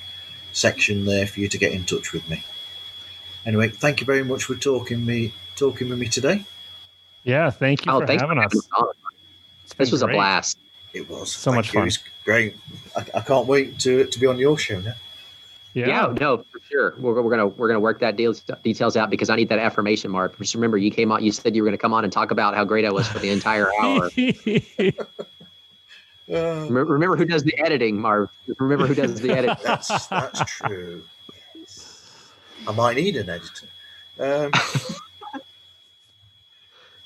[0.53, 2.43] section there for you to get in touch with me.
[3.47, 6.45] Anyway, thank you very much for talking me talking with me today.
[7.25, 8.21] Yeah, thank you Oh, for having us.
[8.23, 8.89] having us on.
[9.65, 10.59] It's been This was a blast.
[10.93, 11.81] It was So Thank much you.
[11.81, 11.87] fun.
[11.89, 12.57] It's great.
[12.97, 14.95] I, I can't wait to to be on your show now.
[15.75, 15.89] Yeah.
[15.89, 16.95] Yeah, no, for sure.
[16.99, 18.33] We're, we're gonna we're gonna work that deal,
[18.63, 20.39] details out because I need that affirmation, Mark.
[20.39, 21.25] Just remember, you came on.
[21.25, 23.19] You said you were gonna come on and talk about how great I was for
[23.19, 24.09] the entire hour.
[26.27, 28.31] Uh, remember, remember who does the editing, Marv.
[28.59, 29.57] Remember who does the editing.
[29.65, 31.05] That's that's true.
[32.67, 33.67] I might need an editor.
[34.19, 34.53] Um,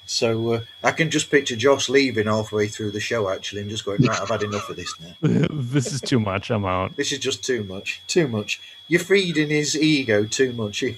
[0.08, 3.84] so uh, I can just picture Josh leaving halfway through the show actually, and just
[3.84, 5.14] going, "Right, I've had enough of this now.
[5.50, 6.50] this is too much.
[6.50, 6.96] I'm out.
[6.96, 8.00] This is just too much.
[8.06, 8.60] Too much.
[8.88, 10.82] You're feeding his ego too much."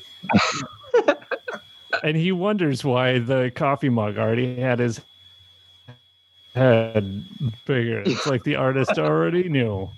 [2.02, 5.00] And he wonders why the coffee mug already had his
[6.54, 7.24] head
[7.66, 8.02] bigger.
[8.06, 9.90] It's like the artist already knew.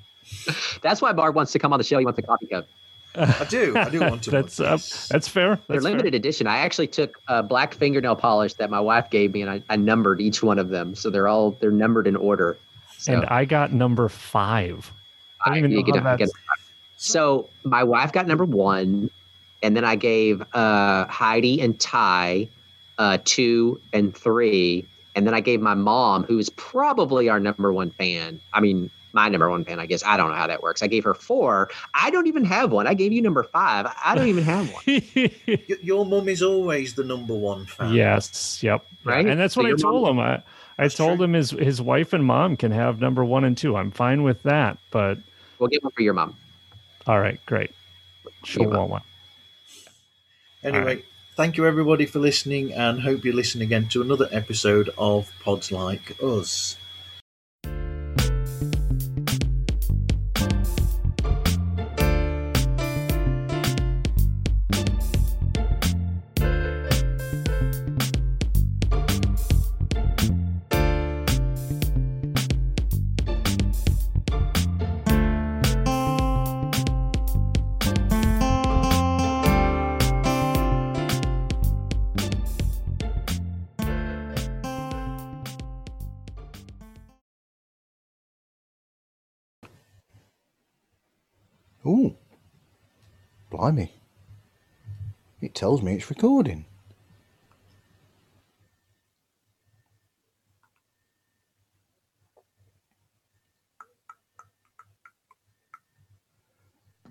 [0.81, 1.99] That's why Barb wants to come on the show.
[1.99, 2.67] He wants a coffee cup.
[3.15, 3.77] I do.
[3.77, 4.31] I do want to.
[4.31, 4.79] That's uh,
[5.11, 5.57] that's fair.
[5.69, 6.47] They're That's limited edition.
[6.47, 9.77] I actually took a black fingernail polish that my wife gave me, and I, I
[9.77, 12.57] numbered each one of them, so they're all they're numbered in order.
[12.99, 14.91] So And I got number five.
[15.45, 16.33] I don't I- even know get how that's.
[16.97, 19.11] So my wife got number one,
[19.63, 22.49] and then I gave uh, Heidi and Ty
[22.99, 24.87] uh, two and three,
[25.17, 28.41] and then I gave my mom, who is probably our number one fan.
[28.53, 30.03] I mean, my number one fan, I guess.
[30.05, 30.83] I don't know how that works.
[30.83, 31.71] I gave her four.
[31.95, 32.87] I don't even have one.
[32.87, 33.87] I gave you number five.
[34.05, 34.83] I don't even have one.
[34.87, 35.31] Y-
[35.83, 37.93] Your mum is always the number one fan.
[37.95, 38.63] Yes.
[38.63, 38.85] Yep.
[39.05, 39.27] Right?
[39.27, 40.19] And that's So what I your mom- told him.
[40.21, 40.43] I
[40.79, 43.77] I told him his his wife and mom can have number one and two.
[43.77, 44.79] I'm fine with that.
[44.91, 45.19] But
[45.59, 46.37] We'll get one for your mom.
[47.07, 47.71] all right, great.
[48.45, 49.03] She'll want one.
[50.65, 51.03] Anyway,
[51.37, 55.71] thank you everybody for listening, and hope you listen again to another episode of Pods
[55.73, 56.77] Like Us.
[93.63, 93.93] Blimey!
[95.41, 96.65] It tells me it's recording.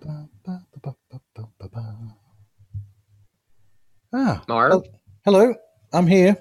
[0.02, 0.94] Ba, ba, ba.
[4.14, 4.72] Ah, Marv?
[4.72, 4.84] hel-
[5.24, 5.54] hello,
[5.94, 6.36] I'm here.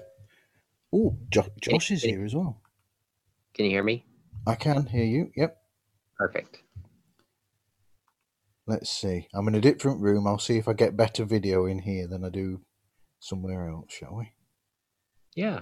[0.93, 2.59] Oh, jo- Josh is here as well.
[3.53, 4.03] Can you hear me?
[4.45, 5.31] I can hear you.
[5.37, 5.57] Yep.
[6.17, 6.63] Perfect.
[8.71, 9.27] Let's see.
[9.33, 10.25] I'm in a different room.
[10.25, 12.61] I'll see if I get better video in here than I do
[13.19, 14.31] somewhere else, shall we?
[15.35, 15.59] Yeah.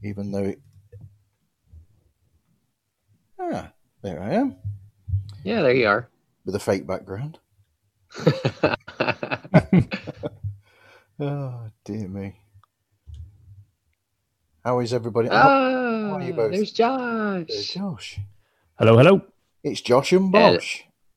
[0.00, 0.60] Even though it.
[3.40, 3.72] Ah,
[4.04, 4.54] there I am
[5.42, 6.08] Yeah, there you are.
[6.44, 7.40] with a fake background.
[11.20, 12.40] Oh, dear me.
[14.64, 15.28] How is everybody?
[15.28, 16.52] How- oh, are you both?
[16.52, 17.46] there's Josh.
[17.48, 18.18] There's Josh.
[18.78, 19.22] Hello, hello.
[19.64, 20.58] It's Josh and Hello.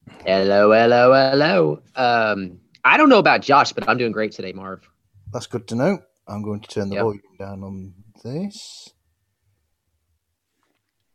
[0.08, 0.18] Bosch.
[0.26, 1.82] Hello, hello, hello.
[1.96, 4.88] Um, I don't know about Josh, but I'm doing great today, Marv.
[5.32, 6.00] That's good to know.
[6.28, 7.04] I'm going to turn the Yep.
[7.04, 7.94] volume down on
[8.24, 8.90] this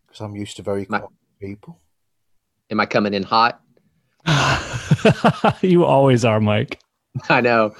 [0.06, 1.04] because I'm used to very quiet
[1.40, 1.80] people.
[2.70, 3.60] Am I coming in hot?
[5.62, 6.78] you always are, Mike.
[7.28, 7.74] I know.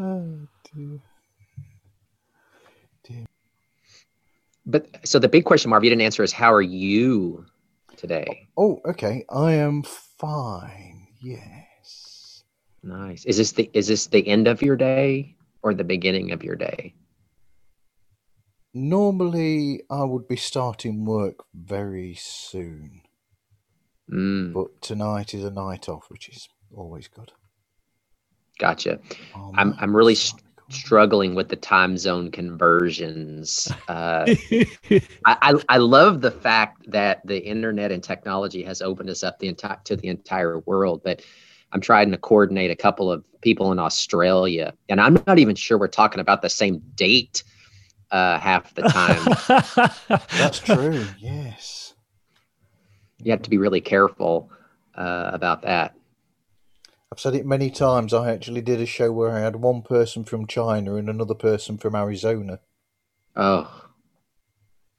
[0.00, 0.38] Oh,
[0.74, 1.00] dear.
[4.66, 7.44] But so the big question, Marv, you didn't answer is how are you
[7.98, 8.48] today?
[8.56, 9.24] Oh, okay.
[9.30, 11.08] I am fine.
[11.20, 12.44] Yes.
[12.82, 13.24] Nice.
[13.26, 16.56] Is this the is this the end of your day or the beginning of your
[16.56, 16.94] day?
[18.74, 23.02] Normally, I would be starting work very soon,
[24.10, 27.32] Mm, but tonight is a night off, which is always good.
[28.58, 29.00] gotcha.
[29.34, 30.34] Oh, I'm I'm really goodness.
[30.70, 33.68] S- struggling with the time zone conversions.
[33.88, 34.26] Uh,
[35.24, 39.38] I, I I love the fact that the internet and technology has opened us up
[39.38, 41.22] the entire to the entire world, but
[41.72, 45.78] I'm trying to coordinate a couple of people in Australia, and I'm not even sure
[45.78, 47.44] we're talking about the same date
[48.10, 50.18] uh, half the time.
[50.38, 51.06] That's true.
[51.18, 51.94] Yes.
[53.22, 54.50] you have to be really careful
[54.94, 55.94] uh, about that.
[57.10, 58.12] I've said it many times.
[58.12, 61.78] I actually did a show where I had one person from China and another person
[61.78, 62.60] from Arizona.
[63.34, 63.84] Oh,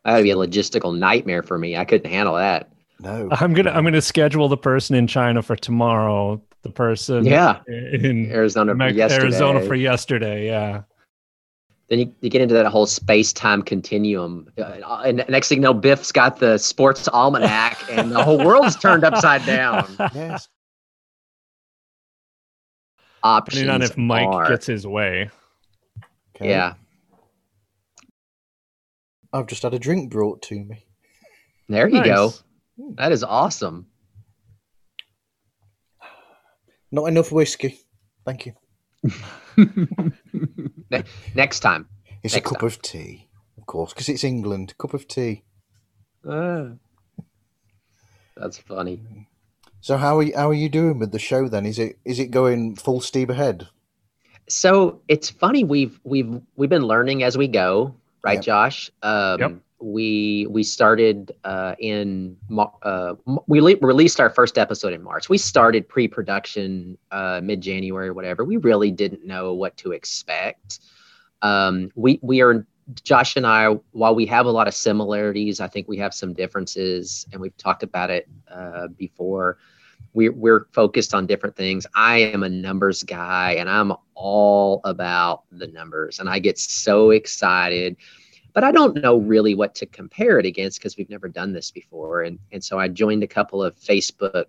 [0.03, 1.77] that'd be a logistical nightmare for me.
[1.77, 2.71] I couldn't handle that.
[2.99, 3.29] No.
[3.31, 6.41] I'm gonna I'm gonna schedule the person in China for tomorrow.
[6.63, 9.23] The person Yeah, in Arizona for yesterday.
[9.23, 10.45] Arizona for yesterday.
[10.47, 10.81] Yeah.
[11.87, 14.49] Then you, you get into that whole space time continuum.
[14.57, 18.75] Uh, and next thing you know, Biff's got the sports almanac and the whole world's
[18.75, 19.87] turned upside down.
[20.13, 20.47] Yes.
[23.23, 25.29] Options Depending on if Mike are, gets his way.
[26.35, 26.49] Okay.
[26.49, 26.73] yeah.
[29.33, 30.85] I've just had a drink brought to me.
[31.67, 32.33] There you go.
[32.95, 33.87] That is awesome.
[36.91, 37.79] Not enough whiskey.
[38.25, 38.53] Thank you.
[40.89, 41.03] Ne-
[41.35, 41.87] Next time.
[42.23, 43.27] It's Next a cup of tea,
[43.57, 44.73] of course, because it's England.
[44.77, 45.43] Cup of tea.
[46.27, 46.69] Ah.
[48.35, 49.27] That's funny.
[49.81, 51.65] So how are you, how are you doing with the show then?
[51.65, 53.67] Is it is it going full steam ahead?
[54.47, 58.43] So it's funny we've we've we've been learning as we go, right, Yep.
[58.43, 58.91] Josh?
[59.03, 59.55] Um, Yep.
[59.81, 62.35] We we started uh, in
[62.83, 63.13] uh,
[63.47, 65.29] we le- released our first episode in March.
[65.29, 68.43] We started pre-production uh, mid-January, or whatever.
[68.43, 70.79] We really didn't know what to expect.
[71.41, 72.67] Um, we we are
[73.03, 76.33] Josh and I, while we have a lot of similarities, I think we have some
[76.33, 79.57] differences, and we've talked about it uh, before
[80.13, 81.85] we're, we're focused on different things.
[81.95, 87.11] I am a numbers guy and I'm all about the numbers and I get so
[87.11, 87.95] excited,
[88.53, 91.71] but I don't know really what to compare it against because we've never done this
[91.71, 92.23] before.
[92.23, 94.45] And, and so I joined a couple of Facebook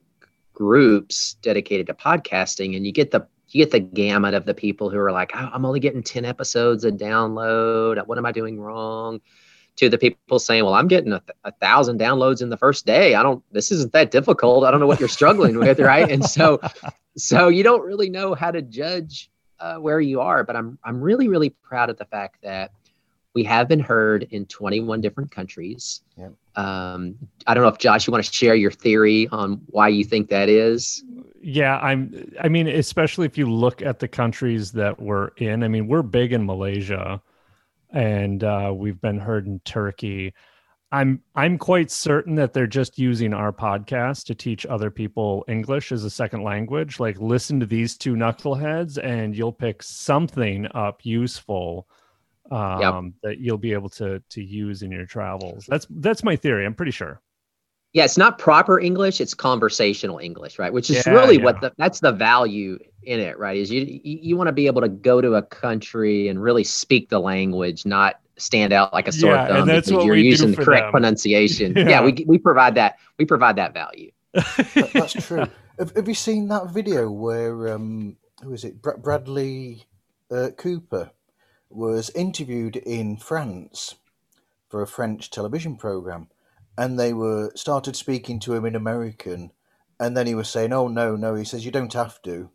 [0.54, 4.90] groups dedicated to podcasting and you get the you get the gamut of the people
[4.90, 8.06] who are like, "Oh, I'm only getting 10 episodes a download.
[8.06, 9.20] What am I doing wrong?
[9.80, 12.84] to the people saying, "Well, I'm getting a, th- a thousand downloads in the first
[12.84, 13.14] day.
[13.14, 13.42] I don't.
[13.50, 14.64] This isn't that difficult.
[14.64, 16.60] I don't know what you're struggling with, right?" And so,
[17.16, 20.44] so you don't really know how to judge uh, where you are.
[20.44, 22.72] But I'm I'm really really proud of the fact that
[23.34, 26.02] we have been heard in 21 different countries.
[26.18, 26.34] Yep.
[26.56, 27.16] Um,
[27.46, 30.28] I don't know if Josh, you want to share your theory on why you think
[30.30, 31.04] that is.
[31.42, 32.32] Yeah, I'm.
[32.40, 35.62] I mean, especially if you look at the countries that we're in.
[35.62, 37.22] I mean, we're big in Malaysia,
[37.90, 40.34] and uh, we've been heard in Turkey.
[40.92, 45.92] I'm I'm quite certain that they're just using our podcast to teach other people English
[45.92, 46.98] as a second language.
[46.98, 51.86] Like, listen to these two knuckleheads, and you'll pick something up useful
[52.50, 55.66] um, that you'll be able to to use in your travels.
[55.68, 56.66] That's that's my theory.
[56.66, 57.20] I'm pretty sure.
[57.92, 60.72] Yeah, it's not proper English; it's conversational English, right?
[60.72, 61.44] Which is Yeah, really yeah.
[61.44, 63.56] what the, that's the value in it, right?
[63.56, 66.62] Is you you, you want to be able to go to a country and really
[66.64, 70.06] speak the language, not stand out like a sore Yeah, and thumb that's because what
[70.06, 70.92] you're we do using the correct them.
[70.92, 71.72] pronunciation.
[71.76, 71.88] Yeah.
[71.88, 72.04] Yeah.
[72.04, 74.10] we we provide that we provide that value.
[74.34, 75.44] That- that's true.
[75.78, 78.80] Have, have you seen that video where um, who is it?
[78.82, 79.84] Bra- Bradley
[80.30, 81.10] uh, Cooper
[81.70, 83.94] was interviewed in France
[84.68, 86.28] for a French television program,
[86.76, 89.52] and they were started speaking to him in American,
[89.98, 92.50] and then he was saying, "Oh no, no," he says, "You don't have to.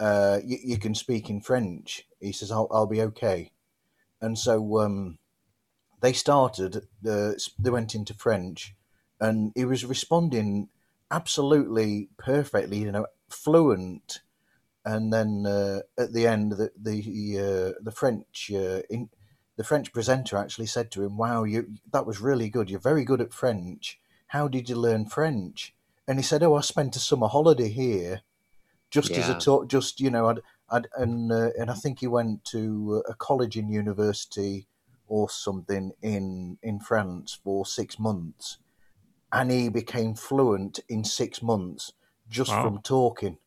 [0.00, 3.52] Uh, you, you can speak in French." He says, "I'll, I'll be okay,"
[4.20, 5.18] and so um,
[6.00, 6.88] they started.
[7.08, 8.74] Uh, they went into French,
[9.20, 10.68] and he was responding
[11.10, 14.20] absolutely perfectly, you know, fluent.
[14.84, 16.98] And then uh, at the end, the the
[17.38, 19.10] uh, the French uh, in,
[19.56, 22.68] the French presenter actually said to him, "Wow, you that was really good.
[22.70, 24.00] You're very good at French.
[24.28, 25.74] How did you learn French?"
[26.08, 28.22] And he said, "Oh, I spent a summer holiday here,
[28.90, 29.68] just as a talk.
[29.68, 33.56] Just you know, I'd, I'd and uh, and I think he went to a college
[33.56, 34.66] and university
[35.06, 38.58] or something in in France for six months,
[39.32, 41.92] and he became fluent in six months
[42.28, 42.62] just Wow.
[42.62, 43.38] from talking,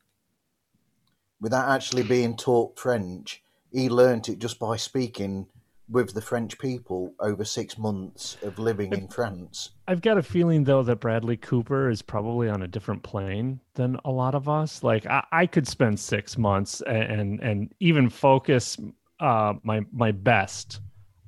[1.40, 3.42] without actually being taught French.
[3.72, 5.48] He learnt it just by speaking
[5.88, 9.72] with the French people over six months of living in France.
[9.88, 14.00] I've got a feeling though that Bradley Cooper is probably on a different plane than
[14.04, 14.84] a lot of us.
[14.84, 18.78] Like I, I could spend six months and and, and even focus
[19.20, 20.80] uh, my my best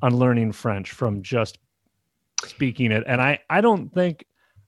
[0.01, 1.59] on learning French from just
[2.45, 3.03] speaking it.
[3.05, 4.25] And I I don't think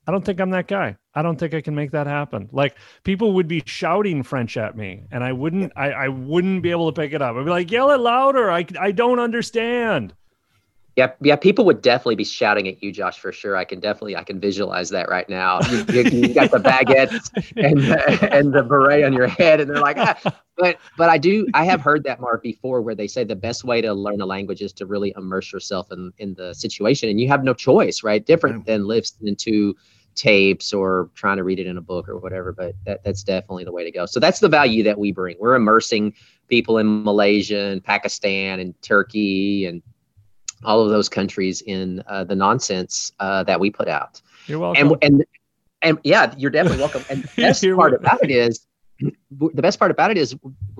[0.09, 0.97] I don't think I'm that guy.
[1.13, 2.49] I don't think I can make that happen.
[2.51, 6.71] Like people would be shouting French at me, and I wouldn't I, I wouldn't be
[6.71, 7.35] able to pick it up.
[7.35, 8.49] I'd be like, yell it louder.
[8.49, 10.15] I I don't understand.
[10.95, 13.55] Yeah, yeah, people would definitely be shouting at you, Josh, for sure.
[13.55, 15.59] I can definitely, I can visualize that right now.
[15.69, 19.69] You, you, you got the baguettes and the, and the beret on your head, and
[19.69, 20.19] they're like, ah.
[20.57, 23.63] but but I do, I have heard that Mark before, where they say the best
[23.63, 27.21] way to learn a language is to really immerse yourself in in the situation, and
[27.21, 28.25] you have no choice, right?
[28.25, 29.75] Different than listening to
[30.19, 32.51] tapes or trying to read it in a book or whatever.
[32.51, 34.05] But that that's definitely the way to go.
[34.05, 35.37] So that's the value that we bring.
[35.39, 36.13] We're immersing
[36.49, 39.81] people in Malaysia and Pakistan and Turkey and
[40.63, 44.21] all of those countries in uh, the nonsense uh, that we put out.
[44.45, 44.91] You're welcome.
[44.91, 45.25] And and
[45.81, 47.03] and yeah, you're definitely welcome.
[47.09, 48.65] And the best part about it is
[48.99, 50.35] the best part about it is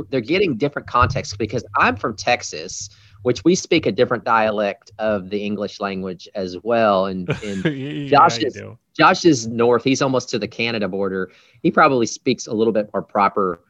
[0.10, 2.90] they're getting different context because I'm from Texas,
[3.24, 7.06] which we speak a different dialect of the English language as well.
[7.08, 8.78] And, and Yeah, Josh is do.
[8.98, 9.84] Josh is north.
[9.84, 11.32] He's almost to the Canada border.
[11.64, 13.62] He probably speaks a little bit more proper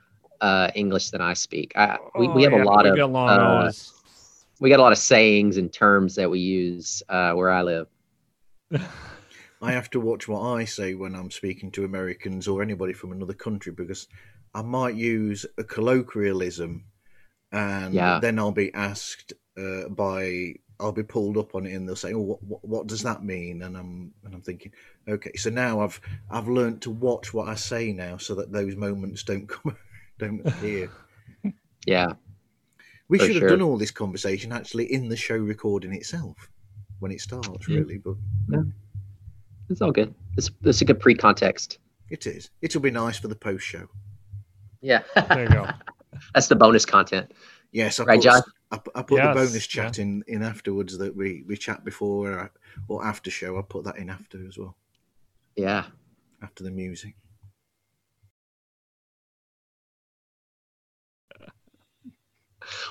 [0.42, 1.74] uh, English than I speak.
[1.76, 2.98] I, we, we Oh, have yeah, a lot of
[3.28, 3.72] uh,
[4.60, 7.88] we got a lot of sayings and terms that we use uh, where I live.
[9.62, 13.12] I have to watch what I say when I'm speaking to Americans or anybody from
[13.12, 14.08] another country because
[14.54, 16.86] I might use a colloquialism
[17.52, 18.20] and Yeah.
[18.20, 22.14] then I'll be asked uh, by I'll be pulled up on it and they'll say,
[22.14, 24.72] "Oh, what, what, what does that mean?" And I'm and I'm thinking,
[25.08, 26.00] okay, so now I've
[26.32, 29.76] I've learned to watch what I say now so that those moments don't come
[30.18, 30.90] don't appear.
[31.86, 32.08] Yeah.
[33.08, 36.50] We For should have done all this conversation actually in the show recording itself
[37.00, 37.80] when it starts, Yeah.
[37.80, 38.16] really, but
[39.70, 40.14] It's all good.
[40.38, 41.80] It's, it's a good pre context.
[42.10, 42.50] it is.
[42.62, 43.88] It'll be nice for the post show.
[44.82, 45.02] Yeah.
[45.16, 45.68] There you go.
[46.36, 47.32] That's the bonus content.
[47.72, 48.42] Yes, I Right, put, John?
[48.72, 49.84] I, I put Yes, the bonus yeah.
[49.84, 52.52] chat in, in afterwards that we, we chat before or,
[52.88, 53.58] or after show.
[53.58, 54.76] I put that in after as well,
[55.56, 55.86] Yeah.
[56.42, 57.16] after the music.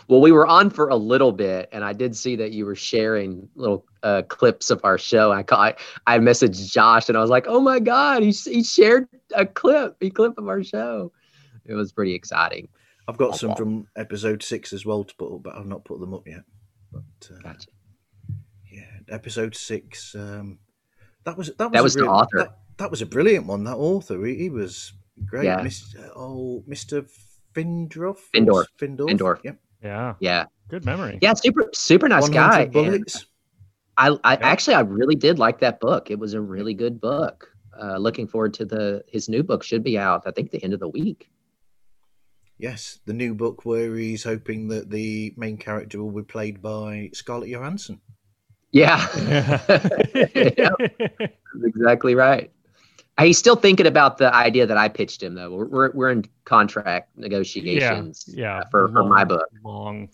[0.08, 2.74] Well, we were on for a little bit, and I did see that you were
[2.74, 5.30] sharing little uh, clips of our show.
[5.32, 5.74] I, ca- I
[6.06, 9.96] I messaged Josh, and I was like, "Oh my God, he he shared a clip,
[10.00, 11.12] a clip of our show."
[11.66, 12.68] It was pretty exciting.
[13.08, 15.98] I've got some from episode six as well to put up, but I've not put
[15.98, 16.42] them up yet.
[16.92, 17.02] But
[17.34, 17.68] uh, Gotcha.
[18.70, 20.14] yeah, episode six.
[20.14, 20.58] Um,
[21.24, 22.38] that was that was That a was the real- author.
[22.38, 23.64] That, that was a brilliant one.
[23.64, 24.92] That author, he, he was
[25.26, 25.44] great.
[25.46, 25.62] Yeah.
[25.62, 27.06] Mis- oh, Mister
[27.54, 28.18] Findorf.
[28.34, 28.66] Findorf.
[28.80, 29.08] Findorf.
[29.10, 29.44] Findorf.
[29.44, 29.58] Yep.
[29.82, 30.14] Yeah.
[30.20, 31.18] Yeah, Good memory.
[31.22, 32.66] yeah, super super nice guy.
[32.66, 33.24] bullets.
[33.96, 36.10] I I actually I really did like that book.
[36.10, 37.48] It was a really good book.
[37.80, 40.22] Uh, looking forward to the his new book should be out.
[40.26, 41.28] I think the end of the week.
[42.58, 47.10] Yes, the new book where he's hoping that the main character will be played by
[47.12, 48.00] Scarlett Johansson.
[48.72, 48.98] Yeah,
[49.68, 52.50] Yeah, that's exactly right.
[53.18, 55.50] He's still thinking about the idea that I pitched him, though.
[55.50, 59.48] We're we're, we're in contract negotiations yeah, uh, for, for my book.
[59.64, 60.08] Long.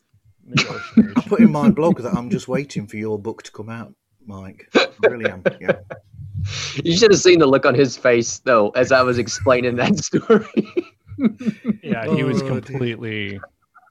[0.57, 3.95] I put in my blog that I'm just waiting for your book to come out,
[4.27, 4.69] Mike.
[4.75, 5.43] I really am.
[5.61, 5.79] Yeah.
[6.85, 9.97] You should have seen the look on his face, though, as I was explaining that
[9.99, 10.94] story.
[11.83, 13.41] Yeah, he was Oh, completely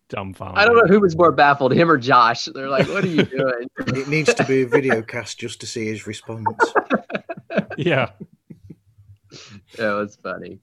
[0.09, 0.57] dumbfounded.
[0.57, 2.45] I don't know who was more baffled, him or Josh.
[2.45, 5.67] They're like, "What are you doing?" It needs to be a video cast just to
[5.67, 6.45] see his response.
[7.77, 8.11] Yeah.
[9.77, 10.59] That was funny.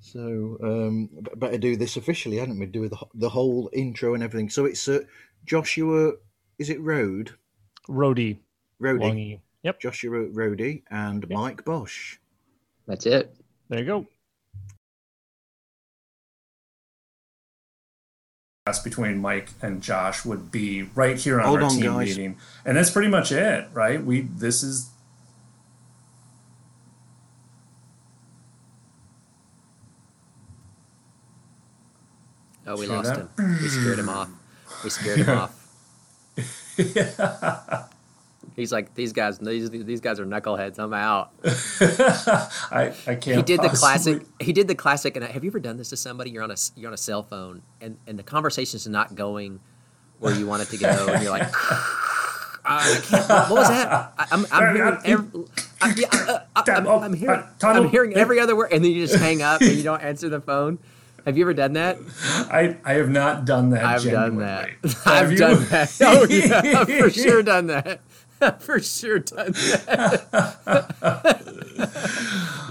[0.00, 2.66] So um, better do this officially, hadn't we?
[2.66, 4.50] Do the, the whole intro and everything.
[4.50, 5.00] So it's uh,
[5.46, 6.12] Joshua.
[6.58, 7.32] Is it Road?
[7.88, 8.40] Rody.
[8.78, 9.40] Rody.
[9.62, 9.80] Yep.
[9.80, 12.16] Joshua Rody and Mike Bosch.
[12.86, 13.34] That's it.
[13.68, 14.06] There you go.
[18.84, 22.08] Between Mike and Josh would be right here on Hold our on, team guys.
[22.16, 24.04] meeting, and that's pretty much it, right?
[24.04, 24.90] We this is
[32.66, 33.28] Oh, we Hear lost that?
[33.42, 33.58] him.
[33.60, 34.28] We scared him off.
[34.84, 35.58] We scared him off.
[38.54, 39.38] He's like these guys.
[39.38, 40.78] These these guys are knuckleheads.
[40.78, 41.32] I'm out.
[42.70, 43.36] I I can't.
[43.36, 44.22] he did the classic.
[44.40, 45.16] He did the classic.
[45.16, 46.30] And have you ever done this to somebody?
[46.30, 49.60] You're on a you're on a cell phone, and and the conversation's not going
[50.18, 51.48] where you want it to go, and you're like,
[52.64, 54.12] I can't, what was that?
[54.18, 55.44] I, I'm, I'm hearing every,
[55.80, 59.20] I, yeah, uh, I'm, I'm hearing I'm hearing every other word, and then you just
[59.20, 60.78] hang up and you don't answer the phone.
[61.24, 61.98] Have you ever done that?
[62.50, 63.84] I I have not done that.
[63.84, 64.70] I've done that.
[64.82, 65.38] Have I've you?
[65.38, 65.96] done that.
[66.00, 68.00] Oh yeah, I've for sure done that.
[68.60, 70.22] For sure done that.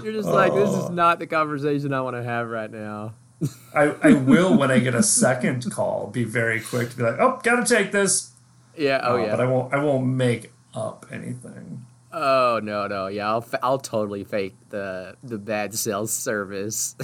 [0.02, 3.14] You're just like, this is not the conversation I want to have right now.
[3.74, 7.18] I, I will when I get a second call be very quick to be like,
[7.18, 8.32] oh, gotta take this.
[8.76, 9.00] Yeah.
[9.02, 9.30] Oh Uh, yeah.
[9.32, 11.84] But I won't I won't make up anything.
[12.12, 16.94] Oh no no yeah I'll fa- I'll totally fake the the bad sales service.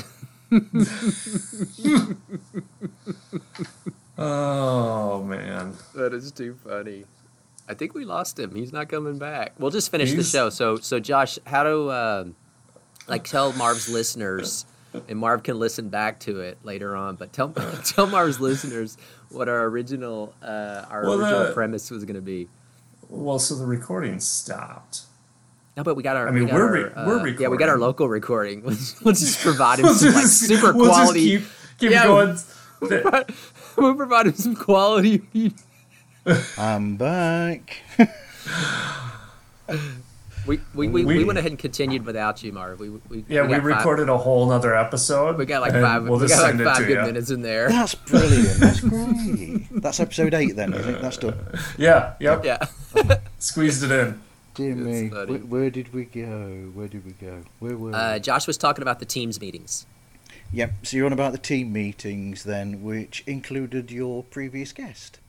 [4.16, 5.74] Oh man.
[5.94, 7.04] that is too funny.
[7.68, 8.54] I think we lost him.
[8.54, 9.52] He's not coming back.
[9.58, 10.48] We'll just finish the show.
[10.50, 12.36] So so Josh, how do um,
[13.06, 14.64] like tell Marv's listeners,
[15.08, 17.16] and Marv can listen back to it later on.
[17.16, 17.50] But tell
[17.84, 18.96] tell Marv's listeners
[19.30, 22.48] what our original uh, our Well, original the- premise was going to be.
[23.10, 25.02] Well, so the recording stopped.
[25.76, 26.26] No, but we got our.
[26.28, 28.62] I mean, we our, re- uh, we're Yeah, we got our local recording.
[29.02, 31.38] We'll just, provide him We'll some like super we'll just quality.
[31.38, 31.46] keep-
[31.78, 32.36] keep yeah, going.
[32.80, 33.24] We'll,
[33.76, 35.22] we'll provide him some quality.
[36.58, 37.82] I'm back.
[40.46, 42.80] We we, we, we We- went ahead and continued without you, Marv.
[42.80, 45.36] We, we Yeah, we, got five- recorded a whole nother episode.
[45.36, 46.04] we got like five.
[46.08, 47.02] We'll we got like five good you.
[47.02, 47.68] minutes in there.
[47.68, 48.58] That's brilliant.
[48.58, 49.66] That's great.
[49.70, 50.72] That's episode eight then.
[50.72, 51.36] You think that's done?
[51.76, 52.44] Yeah, yep.
[52.44, 52.66] Yeah.
[53.38, 54.20] Squeezed it in.
[54.54, 55.08] Dear That's me.
[55.08, 56.70] Where, where did we go?
[56.74, 57.42] Where did we go?
[57.58, 58.20] Where were Uh, we?
[58.20, 59.84] Josh was talking about the teams meetings.
[60.52, 60.72] Yep.
[60.86, 65.20] So you're on about the team meetings then, which included your previous guest.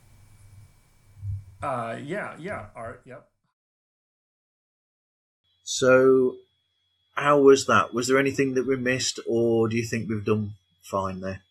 [1.61, 2.67] Uh, yeah, yeah.
[2.75, 3.25] Art, yep.
[5.63, 6.35] So,
[7.15, 7.93] how was that?
[7.93, 11.41] Was there anything that we missed, or do you think we've done fine there?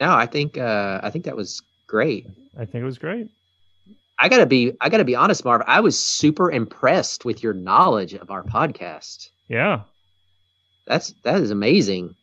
[0.00, 2.26] No, I think uh, I think that was great.
[2.56, 3.28] I think it was great.
[4.18, 5.62] I gotta be I gotta be honest, Marv.
[5.66, 9.28] I was super impressed with your knowledge of our podcast.
[9.48, 9.82] Yeah.
[10.86, 12.14] That's that is amazing.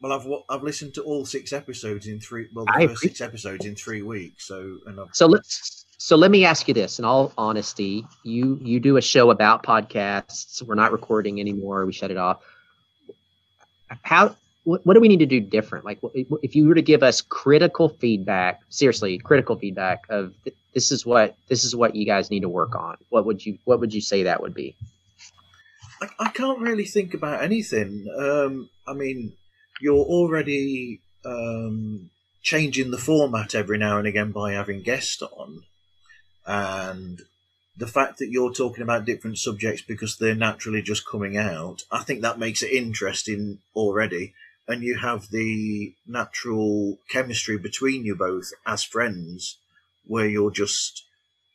[0.00, 2.46] Well, I've I've listened to all six episodes in three.
[2.54, 4.46] Well, the I first six episodes in three weeks.
[4.46, 8.06] So, and I've, So let's so let me ask you this in all honesty.
[8.24, 10.62] You you do a show about podcasts.
[10.62, 11.84] We're not recording anymore.
[11.84, 12.42] We shut it off.
[14.02, 15.84] How what, what do we need to do different?
[15.84, 15.98] Like
[16.42, 21.04] if you were to give us critical feedback, seriously, critical feedback of th- this is
[21.04, 22.96] what this is what you guys need to work on.
[23.10, 24.76] What would you what would you say that would be?
[26.00, 28.06] I, I can't really think about anything.
[28.18, 29.34] Um, I mean,
[29.80, 32.10] you're already um,
[32.42, 35.64] changing the format every now and again by having guests on,
[36.46, 37.22] and
[37.76, 42.02] the fact that you're talking about different subjects because they're naturally just coming out, I
[42.02, 44.34] think that makes it interesting already.
[44.68, 49.56] And you have the natural chemistry between you both as friends,
[50.06, 51.04] where you're just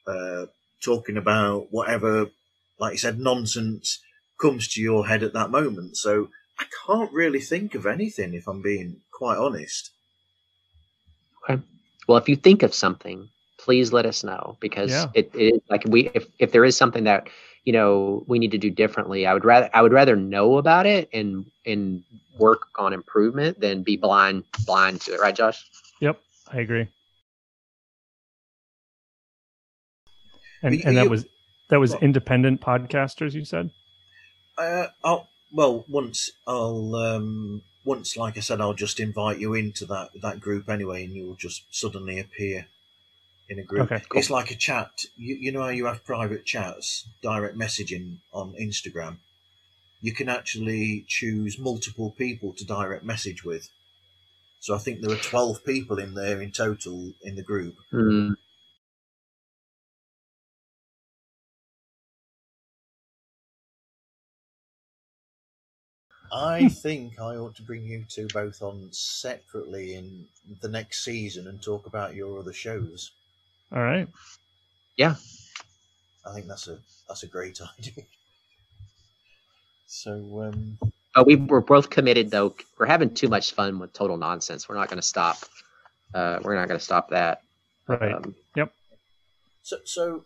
[0.07, 0.47] uh,
[0.83, 2.31] talking about whatever,
[2.79, 3.99] like you said, nonsense
[4.41, 5.95] comes to your head at that moment.
[5.95, 6.29] So
[6.59, 9.91] I can't really think of anything, if I'm being quite honest.
[11.49, 11.61] Okay.
[12.07, 13.27] Well, if you think of something,
[13.57, 15.05] please let us know because Yeah.
[15.13, 17.29] it, it like we if, if there is something that
[17.63, 20.85] you know we need to do differently, I would rather I would rather know about
[20.85, 22.03] it and and
[22.37, 25.65] work on improvement than be blind blind to it, right, Josh?
[26.01, 26.19] Yep,
[26.51, 26.87] I agree.
[30.63, 31.25] And and that you- was
[31.69, 33.33] that was Well- independent podcasters.
[33.33, 33.71] You said.
[34.57, 39.85] Uh, I'll, well, once I'll um, once, like I said, I'll just invite you into
[39.85, 42.67] that that group anyway, and you'll just suddenly appear
[43.47, 43.91] in a group.
[43.91, 44.19] Okay, cool.
[44.19, 45.05] It's like a chat.
[45.15, 49.17] You, you know how you have private chats, direct messaging on Instagram.
[50.01, 53.69] You can actually choose multiple people to direct message with.
[54.59, 57.77] So I think there are twelve people in there in total in the group.
[57.91, 58.33] Hmm.
[66.35, 70.25] I think I ought to bring you two both on separately in
[70.59, 73.11] the next season and talk about your other shows.
[73.71, 74.09] All right.
[74.97, 75.15] Yeah.
[76.25, 78.03] I think that's a that's a great idea.
[79.87, 80.11] So
[80.43, 80.77] um,
[81.13, 82.53] But we we're both committed though.
[82.77, 84.67] We're having too much fun with total nonsense.
[84.67, 85.37] We're not going to stop.
[86.13, 87.43] Uh, we're not going to stop that.
[87.87, 88.11] Right.
[88.11, 88.73] Um, yep.
[89.63, 90.25] so so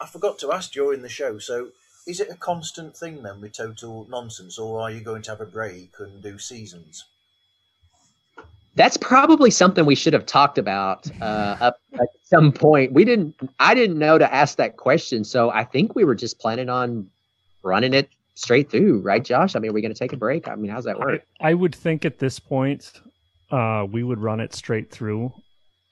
[0.00, 1.38] I forgot to ask during the show.
[1.38, 1.68] So
[2.06, 5.40] is it a constant thing then with total nonsense, or are you going to have
[5.40, 7.04] a break and do seasons?
[8.74, 12.92] That's probably something we should have talked about uh, up at some point.
[12.92, 13.34] We didn't.
[13.60, 17.10] I didn't know to ask that question, so I think we were just planning on
[17.62, 19.54] running it straight through, right, Josh?
[19.54, 20.48] I mean, are we going to take a break?
[20.48, 21.22] I mean, how's that work?
[21.40, 23.00] I, I would think at this point,
[23.50, 25.32] uh, we would run it straight through,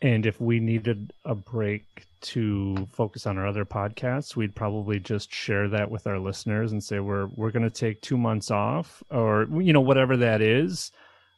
[0.03, 5.33] and if we needed a break to focus on our other podcasts, we'd probably just
[5.33, 9.03] share that with our listeners and say we're we're going to take two months off,
[9.11, 10.93] or you know whatever that is,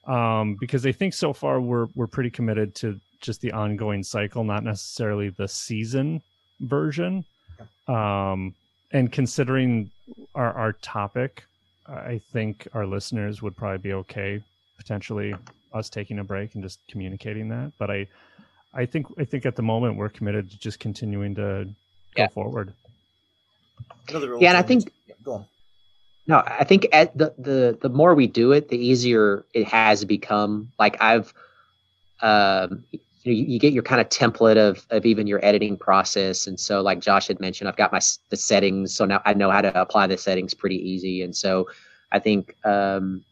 [0.06, 4.44] um, because I think so far we're we're pretty committed to just the ongoing cycle,
[4.44, 6.22] not necessarily the season
[6.60, 7.24] version.
[7.88, 8.54] Um,
[8.92, 9.90] and considering
[10.34, 11.44] our, our topic,
[11.88, 14.42] I think our listeners would probably be okay
[14.76, 15.34] potentially
[15.72, 17.72] us taking a break and just communicating that.
[17.78, 18.06] But I,
[18.74, 21.68] I think I think at the moment we're committed to just continuing to
[22.14, 22.72] go forward.
[24.08, 25.44] Another Yeah, and I think- yeah, go on.
[26.26, 30.04] No, I think at the the the more we do it, the easier it has
[30.04, 30.70] become.
[30.78, 31.34] Like I've,
[32.20, 32.84] um,
[33.24, 36.80] you, you get your kind of template of of even your editing process, and so
[36.80, 38.00] like Josh had mentioned, I've got my
[38.30, 41.68] the settings, so now I know how to apply the settings pretty easy, and so
[42.12, 43.24] I think um,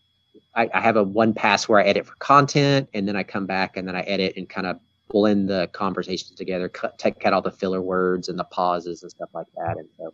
[0.56, 3.46] I, I have a one pass where I edit for content, and then I come
[3.46, 4.80] back and then I edit and kind of
[5.10, 9.10] blend the conversations together, cut take out all the filler words and the pauses and
[9.10, 10.12] stuff like that, and so.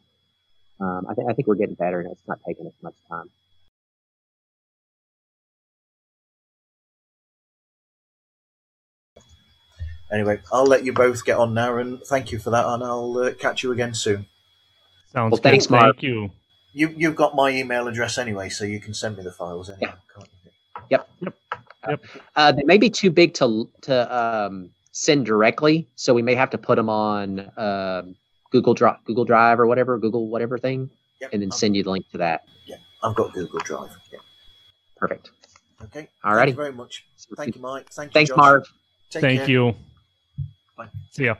[0.78, 3.30] Um, I, think I think we're getting better, and it's not taking as much time.
[10.12, 13.18] Anyway, I'll let you both get on now, and thank you for that, and I'll
[13.18, 14.26] uh, catch you again soon.
[15.12, 15.72] Sounds Well, thanks, good.
[15.72, 15.96] Mark.
[15.96, 16.30] Thank you.
[16.72, 19.94] You you've got my email address anyway, so you can send me the files anyway.
[20.14, 20.50] can't you?
[20.90, 21.08] Yep.
[21.20, 21.38] Yep.
[21.88, 22.04] Yep.
[22.36, 26.48] Uh, they may be too big to to um, send directly, so we may have
[26.48, 28.16] to put them on um,
[28.50, 30.88] Google Drive, Google Drive or whatever, Google whatever thing,
[31.20, 32.44] Yep, and then I've- send you the link to that.
[32.66, 33.90] Yeah, I've got Google Drive.
[34.10, 34.20] Yeah.
[34.96, 35.30] Perfect.
[35.84, 36.08] Okay.
[36.24, 36.36] Alrighty.
[36.38, 37.04] Thank you very much.
[37.36, 37.90] Thank you, Mike.
[37.90, 38.12] Thank you.
[38.14, 38.36] Thanks, Josh.
[38.38, 38.64] Marv.
[39.10, 39.50] Take Thank care.
[39.50, 39.74] you.
[40.78, 40.88] Bye.
[41.10, 41.34] See ya.